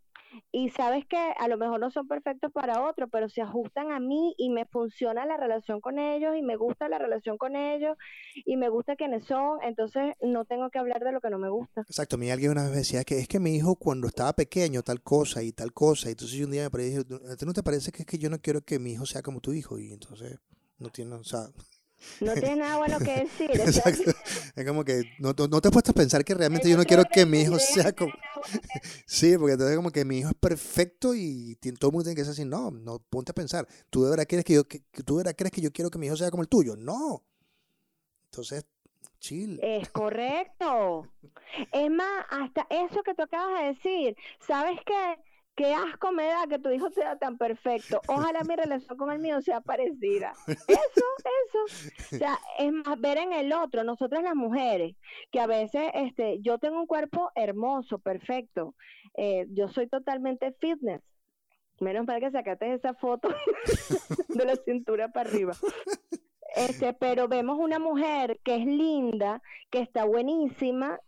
Y 0.52 0.70
sabes 0.70 1.06
que 1.06 1.18
a 1.18 1.48
lo 1.50 1.58
mejor 1.58 1.80
no 1.80 1.92
son 1.92 2.08
perfectos 2.08 2.52
para 2.54 2.88
otro, 2.88 3.10
pero 3.10 3.28
se 3.28 3.42
ajustan 3.42 3.92
a 3.92 4.00
mí 4.00 4.34
y 4.38 4.50
me 4.50 4.66
funciona 4.66 5.26
la 5.26 5.36
relación 5.36 5.82
con 5.82 6.00
ellos 6.00 6.36
y 6.38 6.42
me 6.42 6.56
gusta 6.56 6.88
la 6.88 6.98
relación 6.98 7.38
con 7.38 7.58
ellos 7.58 7.98
y 8.46 8.56
me 8.56 8.70
gusta 8.70 8.96
quienes 8.96 9.26
son, 9.26 9.60
entonces 9.62 10.16
no 10.22 10.46
tengo 10.46 10.70
que 10.70 10.80
hablar 10.80 11.04
de 11.04 11.12
lo 11.12 11.20
que 11.20 11.30
no 11.30 11.38
me 11.38 11.50
gusta. 11.50 11.82
Exacto, 11.82 12.16
a 12.16 12.20
mí 12.20 12.32
alguien 12.32 12.52
una 12.52 12.64
vez 12.64 12.72
me 12.72 12.78
decía 12.78 13.04
que 13.04 13.20
es 13.20 13.28
que 13.28 13.40
mi 13.42 13.56
hijo 13.56 13.76
cuando 13.76 14.08
estaba 14.08 14.32
pequeño 14.34 14.84
tal 14.84 15.02
cosa 15.02 15.44
y 15.44 15.52
tal 15.52 15.74
cosa, 15.74 16.08
y 16.08 16.12
entonces 16.12 16.38
yo 16.38 16.46
un 16.46 16.52
día 16.52 16.70
me 16.72 16.84
dije, 16.84 17.00
¿a 17.00 17.36
ti 17.36 17.46
no 17.46 17.54
te 17.54 17.64
parece 17.64 17.92
que 17.92 18.04
es 18.04 18.06
que 18.06 18.18
yo 18.18 18.30
no 18.30 18.40
quiero 18.40 18.62
que 18.62 18.80
mi 18.80 18.94
hijo 18.94 19.06
sea 19.06 19.22
como 19.22 19.42
tu 19.42 19.52
hijo? 19.52 19.80
Y 19.80 19.92
entonces 19.92 20.40
no 20.80 20.90
tiene, 20.90 21.16
o 21.16 21.24
sea, 21.26 21.48
No 22.20 22.34
tienes 22.34 22.58
nada 22.58 22.78
bueno 22.78 23.00
que 23.00 23.22
decir. 23.24 23.52
exacto, 23.52 24.12
es 24.56 24.66
como 24.66 24.84
que 24.84 25.04
no, 25.20 25.34
no- 25.38 25.62
te 25.62 25.68
has 25.68 25.72
puesto 25.72 25.92
a 25.92 25.94
pensar 25.96 26.24
que 26.24 26.34
realmente 26.34 26.70
yo 26.70 26.78
no 26.78 26.84
quiero 26.84 27.04
que 27.06 27.26
mi 27.26 27.42
hijo 27.42 27.58
sea 27.60 27.92
como, 27.94 28.12
sí, 29.06 29.38
porque 29.38 29.54
entonces 29.54 29.76
como 29.76 29.92
que 29.92 30.06
mi 30.06 30.20
hijo 30.20 30.30
es 30.30 30.36
perfecto 30.36 31.14
y 31.16 31.56
todo 31.80 31.90
el 31.90 31.94
mundo 31.94 32.04
tiene 32.04 32.16
que 32.16 32.24
ser 32.24 32.32
así, 32.32 32.46
no, 32.46 32.72
no, 32.72 33.00
ponte 33.00 33.32
a 33.32 33.36
pensar, 33.36 33.68
¿tú 33.90 34.04
de 34.04 34.12
verdad 34.12 34.26
quieres 34.28 34.46
que 34.46 34.54
yo, 34.54 34.64
que, 34.68 34.84
que 34.92 35.04
tú 35.04 35.18
de 35.18 35.24
verdad 35.24 35.36
crees 35.38 35.52
que 35.52 35.62
yo 35.62 35.72
quiero 35.72 35.90
que 35.90 36.00
mi 36.00 36.08
hijo 36.08 36.16
sea 36.16 36.32
como 36.32 36.44
el 36.44 36.50
tuyo? 36.50 36.76
No, 36.76 37.24
entonces, 38.26 38.66
chill. 39.20 39.60
Es 39.62 39.90
correcto. 39.90 41.08
Es 41.72 41.92
más, 41.92 42.26
hasta 42.30 42.66
eso 42.70 43.04
que 43.04 43.14
tú 43.14 43.24
acabas 43.24 43.60
de 43.62 43.68
decir, 43.68 44.18
¿sabes 44.48 44.80
qué? 44.86 45.18
Qué 45.56 45.74
asco 45.74 46.12
me 46.12 46.26
da 46.28 46.48
que 46.48 46.60
tu 46.60 46.70
hijo 46.70 46.90
sea 46.92 47.18
tan 47.18 47.38
perfecto. 47.38 48.02
Ojalá 48.08 48.40
mi 48.48 48.56
relación 48.56 48.98
con 48.98 49.12
el 49.12 49.20
mío 49.20 49.42
sea 49.42 49.60
parecida. 49.62 50.34
Eso, 50.48 50.68
eso. 50.68 52.16
O 52.16 52.18
sea, 52.18 52.40
es 52.58 52.72
más 52.72 53.00
ver 53.00 53.18
en 53.18 53.34
el 53.34 53.52
otro, 53.54 53.84
nosotras 53.84 54.24
las 54.24 54.34
mujeres, 54.36 54.96
que 55.32 55.40
a 55.40 55.48
veces 55.48 55.92
este, 55.94 56.40
yo 56.42 56.58
tengo 56.58 56.80
un 56.80 56.88
cuerpo 56.88 57.32
hermoso, 57.36 58.00
perfecto. 58.00 58.76
Eh, 59.16 59.46
yo 59.50 59.68
soy 59.68 59.88
totalmente 59.88 60.54
fitness. 60.60 61.02
Menos 61.80 62.06
mal 62.08 62.20
que 62.22 62.32
sacaste 62.32 62.74
esa 62.74 62.94
foto 62.94 63.28
de 64.30 64.46
la 64.46 64.56
cintura 64.56 65.10
para 65.10 65.30
arriba. 65.30 65.54
Este, 66.56 66.94
pero 66.94 67.28
vemos 67.28 67.58
una 67.60 67.80
mujer 67.80 68.40
que 68.44 68.56
es 68.56 68.66
linda, 68.66 69.42
que 69.70 69.80
está 69.80 70.06
buenísima 70.06 71.00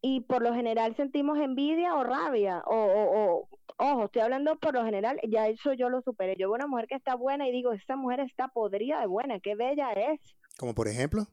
y 0.00 0.22
por 0.22 0.42
lo 0.42 0.54
general 0.54 0.96
sentimos 0.96 1.38
envidia 1.38 1.94
o 1.94 2.02
rabia 2.02 2.62
o, 2.66 2.74
o- 2.74 3.34
o- 3.34 3.48
ojo, 3.82 4.04
estoy 4.04 4.22
hablando 4.22 4.56
por 4.56 4.74
lo 4.74 4.84
general, 4.84 5.18
ya 5.28 5.48
eso 5.48 5.72
yo 5.72 5.88
lo 5.88 6.00
superé. 6.02 6.34
Yo 6.38 6.48
veo 6.48 6.54
una 6.54 6.66
mujer 6.66 6.86
que 6.86 6.94
está 6.94 7.14
buena 7.14 7.48
y 7.48 7.52
digo, 7.52 7.72
esta 7.72 7.96
mujer 7.96 8.20
está 8.20 8.48
podrida 8.48 9.00
de 9.00 9.06
buena, 9.06 9.40
qué 9.40 9.54
bella 9.54 9.92
es. 9.92 10.20
Como 10.58 10.74
por 10.74 10.88
ejemplo, 10.88 11.26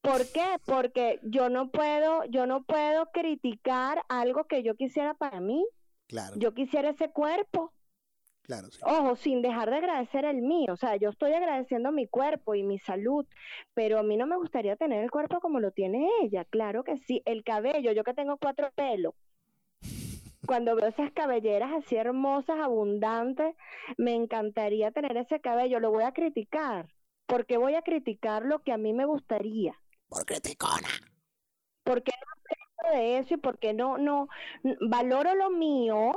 ¿Por 0.00 0.30
qué? 0.32 0.44
Porque 0.66 1.18
yo 1.22 1.48
no 1.48 1.70
puedo, 1.70 2.24
yo 2.26 2.44
no 2.46 2.62
puedo 2.64 3.06
criticar 3.10 4.02
algo 4.10 4.44
que 4.44 4.62
yo 4.62 4.74
quisiera 4.74 5.14
para 5.14 5.40
mí. 5.40 5.66
claro, 6.06 6.36
Yo 6.36 6.52
quisiera 6.52 6.90
ese 6.90 7.08
cuerpo. 7.10 7.72
claro, 8.42 8.70
sí. 8.70 8.80
Ojo, 8.84 9.16
sin 9.16 9.40
dejar 9.40 9.70
de 9.70 9.76
agradecer 9.76 10.26
el 10.26 10.42
mío, 10.42 10.74
o 10.74 10.76
sea, 10.76 10.96
yo 10.96 11.08
estoy 11.08 11.32
agradeciendo 11.32 11.90
mi 11.90 12.06
cuerpo 12.06 12.54
y 12.54 12.62
mi 12.62 12.78
salud, 12.78 13.24
pero 13.72 13.98
a 13.98 14.02
mí 14.02 14.18
no 14.18 14.26
me 14.26 14.36
gustaría 14.36 14.76
tener 14.76 15.02
el 15.02 15.10
cuerpo 15.10 15.40
como 15.40 15.58
lo 15.58 15.70
tiene 15.70 16.06
ella, 16.22 16.44
claro 16.44 16.84
que 16.84 16.98
sí, 16.98 17.22
el 17.24 17.42
cabello, 17.42 17.92
yo 17.92 18.04
que 18.04 18.12
tengo 18.12 18.36
cuatro 18.36 18.70
pelos, 18.74 19.14
cuando 20.46 20.76
veo 20.76 20.88
esas 20.88 21.12
cabelleras 21.12 21.70
así 21.72 21.96
hermosas, 21.96 22.58
abundantes, 22.58 23.54
me 23.96 24.14
encantaría 24.14 24.90
tener 24.90 25.16
ese 25.16 25.40
cabello, 25.40 25.80
lo 25.80 25.90
voy 25.90 26.04
a 26.04 26.12
criticar, 26.12 26.88
porque 27.26 27.56
voy 27.56 27.74
a 27.74 27.82
criticar 27.82 28.44
lo 28.44 28.62
que 28.62 28.72
a 28.72 28.76
mí 28.78 28.92
me 28.92 29.04
gustaría, 29.06 29.74
Por 30.08 30.24
criticona. 30.26 30.88
porque 31.82 32.12
no 32.12 32.26
aprendo 32.86 33.00
de 33.00 33.18
eso 33.18 33.34
y 33.34 33.36
porque 33.38 33.72
no, 33.74 33.98
no, 33.98 34.28
valoro 34.88 35.34
lo 35.34 35.50
mío, 35.50 36.12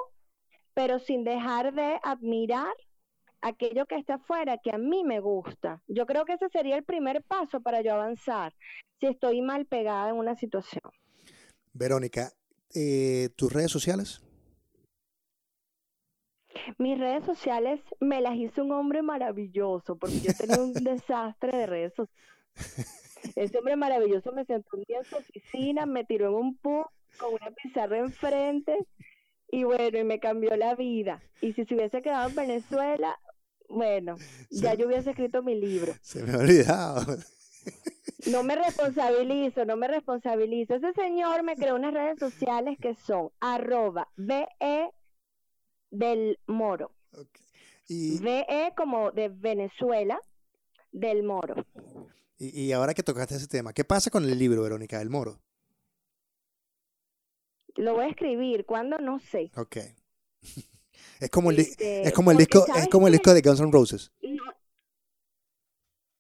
pero 0.74 1.00
sin 1.00 1.24
dejar 1.24 1.74
de 1.74 2.00
admirar 2.04 2.74
aquello 3.42 3.86
que 3.86 3.96
está 3.96 4.16
afuera 4.16 4.58
que 4.58 4.72
a 4.72 4.78
mí 4.78 5.04
me 5.04 5.20
gusta. 5.20 5.82
Yo 5.88 6.06
creo 6.06 6.26
que 6.26 6.34
ese 6.34 6.50
sería 6.50 6.76
el 6.76 6.84
primer 6.84 7.24
paso 7.24 7.62
para 7.62 7.82
yo 7.82 7.94
avanzar 7.94 8.54
si 9.00 9.08
estoy 9.08 9.42
mal 9.42 9.66
pegada 9.66 10.10
en 10.10 10.16
una 10.16 10.36
situación. 10.36 10.92
Verónica, 11.74 12.32
eh, 12.74 13.30
¿tus 13.36 13.52
redes 13.52 13.72
sociales? 13.72 14.22
Mis 16.78 17.00
redes 17.00 17.26
sociales 17.26 17.80
me 18.00 18.22
las 18.22 18.36
hizo 18.36 18.64
un 18.64 18.72
hombre 18.72 19.02
maravilloso 19.02 19.98
porque 19.98 20.20
yo 20.20 20.34
tenía 20.34 20.62
un 20.62 20.74
desastre 20.84 21.58
de 21.58 21.66
redes 21.66 21.94
sociales. 21.96 23.04
Ese 23.36 23.58
hombre 23.58 23.76
maravilloso 23.76 24.32
me 24.32 24.46
sentó 24.46 24.78
un 24.78 24.84
día 24.84 25.00
en 25.00 25.06
su 25.06 25.16
oficina, 25.16 25.86
me 25.86 26.04
tiró 26.04 26.30
en 26.30 26.34
un 26.34 26.58
pub 26.58 26.86
con 27.18 27.34
una 27.34 27.52
pizarra 27.52 28.00
enfrente 28.00 28.78
y 29.50 29.64
bueno, 29.64 29.98
y 29.98 30.04
me 30.04 30.20
cambió 30.20 30.56
la 30.56 30.76
vida. 30.76 31.22
Y 31.42 31.54
si 31.54 31.66
se 31.66 31.76
hubiese 31.76 32.02
quedado 32.02 32.30
en 32.30 32.36
Venezuela, 32.36 33.18
bueno, 33.70 34.18
ya 34.50 34.74
yo 34.74 34.88
hubiese 34.88 35.12
escrito 35.12 35.44
mi 35.44 35.56
libro. 35.56 35.94
Se 36.02 36.24
me 36.24 36.34
ha 36.34 36.38
olvidado. 36.38 37.18
No 38.26 38.44
me 38.44 38.56
responsabilizo, 38.56 39.64
no 39.66 39.78
me 39.78 39.88
responsabilizo. 39.88 40.76
Ese 40.76 40.92
señor 40.94 41.44
me 41.44 41.56
creó 41.56 41.76
unas 41.76 41.94
redes 41.94 42.18
sociales 42.20 42.78
que 42.82 42.96
son 42.96 43.30
arroba 43.40 44.10
VE 44.18 44.92
del 45.92 46.40
Moro. 46.48 46.92
Y, 47.88 48.20
VE 48.20 48.74
como 48.76 49.12
de 49.12 49.30
Venezuela 49.30 50.20
del 50.92 51.24
Moro. 51.24 51.66
y, 52.38 52.60
y 52.60 52.72
ahora 52.72 52.94
que 52.94 53.04
tocaste 53.04 53.36
ese 53.36 53.48
tema, 53.48 53.72
¿qué 53.72 53.86
pasa 53.86 54.10
con 54.10 54.26
el 54.26 54.38
libro, 54.38 54.64
Verónica 54.64 54.98
del 55.00 55.10
Moro? 55.10 55.40
Lo 57.76 57.94
voy 57.94 58.06
a 58.06 58.10
escribir, 58.10 58.66
¿cuándo? 58.66 58.98
No 58.98 59.20
sé. 59.20 59.52
Ok. 59.56 59.78
Es 61.20 61.32
como 61.32 61.50
el, 61.50 61.60
Este, 61.60 62.04
es 62.04 62.14
como 62.14 62.32
el 62.32 62.38
disco, 62.38 62.60
es 62.60 62.66
¿sabes 62.68 62.88
como 62.90 63.08
el 63.08 63.14
disco 63.14 63.34
de 63.34 63.42
Guns 63.42 63.60
N' 63.60 63.72
Roses. 63.72 64.12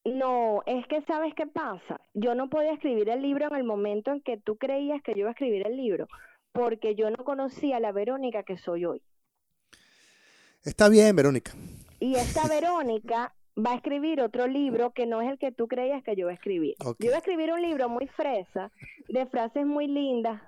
No, 0.08 0.64
es 0.66 0.88
que 0.88 1.01
sabes 1.01 1.34
qué 1.36 1.47
pasa. 1.47 1.99
Yo 2.14 2.34
no 2.34 2.49
podía 2.49 2.72
escribir 2.72 3.10
el 3.10 3.22
libro 3.22 3.47
en 3.47 3.55
el 3.55 3.66
momento 3.66 4.12
en 4.12 4.22
que 4.22 4.38
tú 4.38 4.55
creías 4.55 5.01
que 5.03 5.12
yo 5.12 5.20
iba 5.20 5.30
a 5.30 5.34
escribir 5.34 5.68
el 5.68 5.76
libro, 5.76 6.08
porque 6.53 6.95
yo 6.95 7.10
no 7.10 7.26
conocía 7.26 7.82
la 7.82 7.91
Verónica 7.91 8.43
que 8.43 8.58
soy 8.58 8.86
hoy. 8.86 9.01
Está 10.64 10.88
bien, 10.88 11.14
Verónica. 11.14 11.51
Y 11.99 12.16
esta 12.16 12.47
Verónica 12.47 13.36
va 13.58 13.74
a 13.74 13.76
escribir 13.76 14.22
otro 14.22 14.47
libro 14.47 14.91
que 14.93 15.05
no 15.05 15.22
es 15.22 15.30
el 15.30 15.38
que 15.38 15.51
tú 15.51 15.68
creías 15.68 16.01
que 16.03 16.16
yo 16.16 16.22
iba 16.22 16.32
a 16.32 16.36
escribir. 16.36 16.76
Yo 16.80 16.95
iba 16.99 17.16
a 17.16 17.20
escribir 17.20 17.51
un 17.51 17.62
libro 17.62 17.89
muy 17.89 18.08
fresa, 18.08 18.72
de 19.10 19.26
frases 19.26 19.66
muy 19.66 19.88
lindas, 19.88 20.41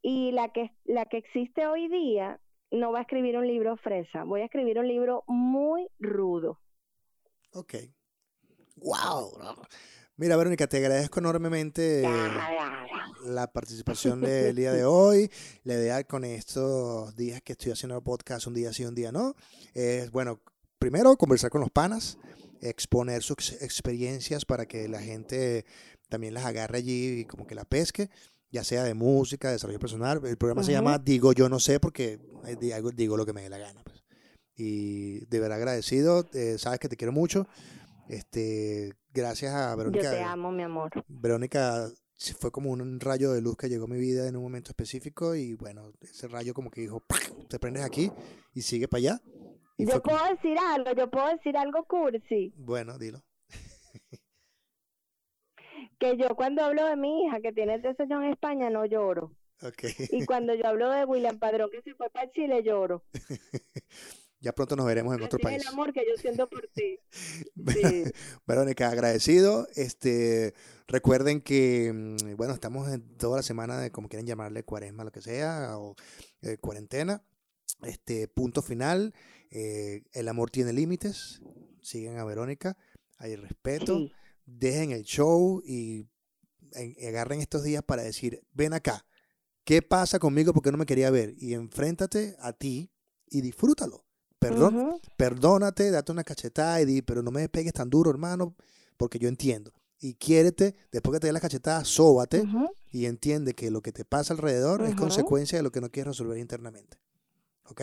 y 0.00 0.30
la 0.30 0.52
que, 0.52 0.70
la 0.84 1.06
que 1.06 1.16
existe 1.16 1.66
hoy 1.66 1.88
día 1.88 2.38
no 2.70 2.92
va 2.92 3.00
a 3.00 3.02
escribir 3.02 3.36
un 3.36 3.48
libro 3.48 3.76
fresa, 3.78 4.22
voy 4.22 4.42
a 4.42 4.44
escribir 4.44 4.78
un 4.78 4.86
libro 4.86 5.24
muy 5.26 5.88
rudo. 5.98 6.60
Ok. 7.52 7.74
Wow. 8.82 9.38
Mira, 10.16 10.36
Verónica, 10.36 10.66
te 10.66 10.76
agradezco 10.78 11.20
enormemente 11.20 12.02
la 13.24 13.46
participación 13.52 14.20
del 14.20 14.56
día 14.56 14.72
de 14.72 14.84
hoy. 14.84 15.30
La 15.64 15.74
idea 15.74 16.04
con 16.04 16.24
estos 16.24 17.14
días 17.16 17.40
que 17.42 17.52
estoy 17.52 17.72
haciendo 17.72 17.96
el 17.96 18.02
podcast, 18.02 18.46
un 18.46 18.54
día 18.54 18.72
sí, 18.72 18.84
un 18.84 18.94
día 18.94 19.12
no, 19.12 19.34
es, 19.74 20.10
bueno, 20.10 20.40
primero 20.78 21.16
conversar 21.16 21.50
con 21.50 21.60
los 21.60 21.70
panas, 21.70 22.18
exponer 22.60 23.22
sus 23.22 23.36
ex- 23.52 23.62
experiencias 23.62 24.44
para 24.44 24.66
que 24.66 24.88
la 24.88 25.00
gente 25.00 25.64
también 26.08 26.34
las 26.34 26.44
agarre 26.44 26.78
allí 26.78 27.20
y 27.20 27.24
como 27.24 27.46
que 27.46 27.54
la 27.54 27.64
pesque, 27.64 28.10
ya 28.50 28.64
sea 28.64 28.84
de 28.84 28.94
música, 28.94 29.48
de 29.48 29.54
desarrollo 29.54 29.78
personal. 29.80 30.20
El 30.24 30.36
programa 30.36 30.62
se 30.62 30.72
llama 30.72 30.98
Digo 30.98 31.32
Yo 31.32 31.48
No 31.48 31.58
Sé 31.58 31.80
porque 31.80 32.20
eh, 32.46 32.56
digo, 32.60 32.90
digo 32.90 33.16
lo 33.16 33.24
que 33.24 33.32
me 33.32 33.42
dé 33.42 33.48
la 33.48 33.58
gana. 33.58 33.82
pues. 33.82 34.02
Y 34.54 35.24
de 35.26 35.40
verdad 35.40 35.56
agradecido, 35.56 36.28
eh, 36.34 36.56
sabes 36.58 36.78
que 36.78 36.88
te 36.88 36.96
quiero 36.96 37.12
mucho. 37.12 37.46
Este, 38.08 38.92
gracias 39.12 39.52
a 39.54 39.70
Yo 39.72 39.76
Verónica. 39.78 40.10
te 40.10 40.22
amo, 40.22 40.50
mi 40.52 40.62
amor. 40.62 40.90
Verónica 41.08 41.88
fue 42.38 42.50
como 42.52 42.70
un 42.70 43.00
rayo 43.00 43.32
de 43.32 43.40
luz 43.40 43.56
que 43.56 43.68
llegó 43.68 43.84
a 43.86 43.88
mi 43.88 43.98
vida 43.98 44.28
en 44.28 44.36
un 44.36 44.42
momento 44.42 44.70
específico 44.70 45.34
y 45.34 45.54
bueno, 45.54 45.92
ese 46.00 46.28
rayo 46.28 46.54
como 46.54 46.70
que 46.70 46.80
dijo, 46.82 47.02
te 47.48 47.58
prendes 47.58 47.82
aquí 47.84 48.10
y 48.54 48.62
sigue 48.62 48.86
para 48.88 48.98
allá. 48.98 49.20
Y 49.76 49.86
Yo 49.86 50.00
como- 50.02 50.16
puedo 50.18 50.34
decir 50.34 50.56
algo, 50.58 50.92
yo 50.92 51.10
puedo 51.10 51.28
decir 51.28 51.56
algo 51.56 51.84
cursi, 51.84 52.52
bueno, 52.56 52.98
dilo. 52.98 53.22
que 55.98 56.16
yo 56.16 56.34
cuando 56.36 56.62
hablo 56.64 56.86
de 56.86 56.96
mi 56.96 57.24
hija 57.24 57.40
que 57.40 57.52
tiene 57.52 57.78
tres 57.80 57.98
años 58.00 58.22
en 58.24 58.30
España 58.30 58.70
no 58.70 58.84
lloro. 58.86 59.34
Y 60.10 60.24
cuando 60.26 60.54
yo 60.54 60.66
hablo 60.66 60.90
de 60.90 61.04
William 61.04 61.38
Padrón 61.38 61.70
que 61.70 61.82
se 61.82 61.94
fue 61.94 62.10
para 62.10 62.28
Chile 62.32 62.62
lloro. 62.64 63.04
Ya 64.42 64.52
pronto 64.52 64.74
nos 64.76 64.84
veremos 64.86 65.16
en 65.16 65.22
otro 65.22 65.38
es 65.38 65.42
país. 65.42 65.62
el 65.62 65.68
amor 65.68 65.92
que 65.92 66.00
yo 66.06 66.20
siento 66.20 66.48
por 66.48 66.68
ti. 66.74 66.98
Sí. 67.72 68.04
Verónica, 68.46 68.88
agradecido. 68.90 69.68
Este, 69.76 70.52
recuerden 70.88 71.40
que, 71.40 71.92
mm, 71.94 72.36
bueno, 72.36 72.52
estamos 72.52 72.88
en 72.92 73.16
toda 73.16 73.36
la 73.36 73.42
semana 73.42 73.78
de 73.78 73.90
como 73.92 74.08
quieran 74.08 74.26
llamarle, 74.26 74.64
cuaresma, 74.64 75.04
lo 75.04 75.12
que 75.12 75.22
sea, 75.22 75.78
o 75.78 75.94
eh, 76.42 76.58
cuarentena. 76.58 77.22
Este, 77.84 78.28
punto 78.28 78.62
final. 78.62 79.14
eh, 79.50 80.02
el 80.12 80.28
amor 80.28 80.50
tiene 80.50 80.72
límites. 80.72 81.40
Sigan 81.82 82.18
a 82.18 82.24
Verónica. 82.24 82.76
Hay 83.18 83.36
respeto. 83.36 83.98
Sí. 83.98 84.12
Dejen 84.46 84.90
el 84.92 85.04
show 85.04 85.62
y 85.64 86.08
en- 86.72 86.96
agarren 87.08 87.40
estos 87.40 87.62
días 87.62 87.82
para 87.84 88.02
decir, 88.02 88.42
ven 88.52 88.72
acá. 88.72 89.06
¿Qué 89.64 89.82
pasa 89.82 90.18
conmigo 90.18 90.52
porque 90.52 90.72
no 90.72 90.78
me 90.78 90.86
quería 90.86 91.10
ver? 91.10 91.34
Y 91.38 91.54
enfréntate 91.54 92.34
a 92.40 92.52
ti 92.52 92.90
y 93.28 93.40
disfrútalo. 93.42 94.04
Perdón, 94.48 95.00
perdónate, 95.16 95.90
date 95.90 96.12
una 96.12 96.24
cachetada 96.24 96.80
y 96.80 96.84
di, 96.84 97.02
pero 97.02 97.22
no 97.22 97.30
me 97.30 97.48
pegues 97.48 97.72
tan 97.72 97.88
duro, 97.88 98.10
hermano, 98.10 98.54
porque 98.96 99.18
yo 99.18 99.28
entiendo. 99.28 99.72
Y 100.00 100.14
quiérete, 100.14 100.74
después 100.90 101.14
que 101.14 101.20
te 101.20 101.26
dé 101.28 101.32
la 101.32 101.40
cachetada, 101.40 101.84
sóbate 101.84 102.44
y 102.90 103.06
entiende 103.06 103.54
que 103.54 103.70
lo 103.70 103.82
que 103.82 103.92
te 103.92 104.04
pasa 104.04 104.34
alrededor 104.34 104.82
es 104.82 104.96
consecuencia 104.96 105.58
de 105.58 105.62
lo 105.62 105.70
que 105.70 105.80
no 105.80 105.90
quieres 105.90 106.08
resolver 106.08 106.38
internamente. 106.38 106.98
¿Ok? 107.66 107.82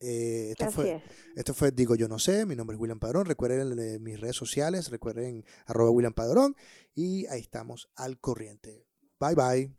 Eh, 0.00 0.50
esto, 0.50 0.70
fue, 0.70 0.94
es. 0.94 1.02
esto 1.34 1.54
fue 1.54 1.72
Digo 1.72 1.96
Yo 1.96 2.06
No 2.06 2.20
Sé, 2.20 2.46
mi 2.46 2.54
nombre 2.54 2.76
es 2.76 2.80
William 2.80 3.00
Padrón, 3.00 3.26
recuerden 3.26 3.76
eh, 3.80 3.98
mis 3.98 4.20
redes 4.20 4.36
sociales, 4.36 4.90
recuerden 4.90 5.44
arroba 5.66 5.90
William 5.90 6.12
Padrón 6.12 6.54
y 6.94 7.26
ahí 7.26 7.40
estamos 7.40 7.90
al 7.96 8.20
corriente. 8.20 8.86
Bye 9.18 9.34
bye. 9.34 9.74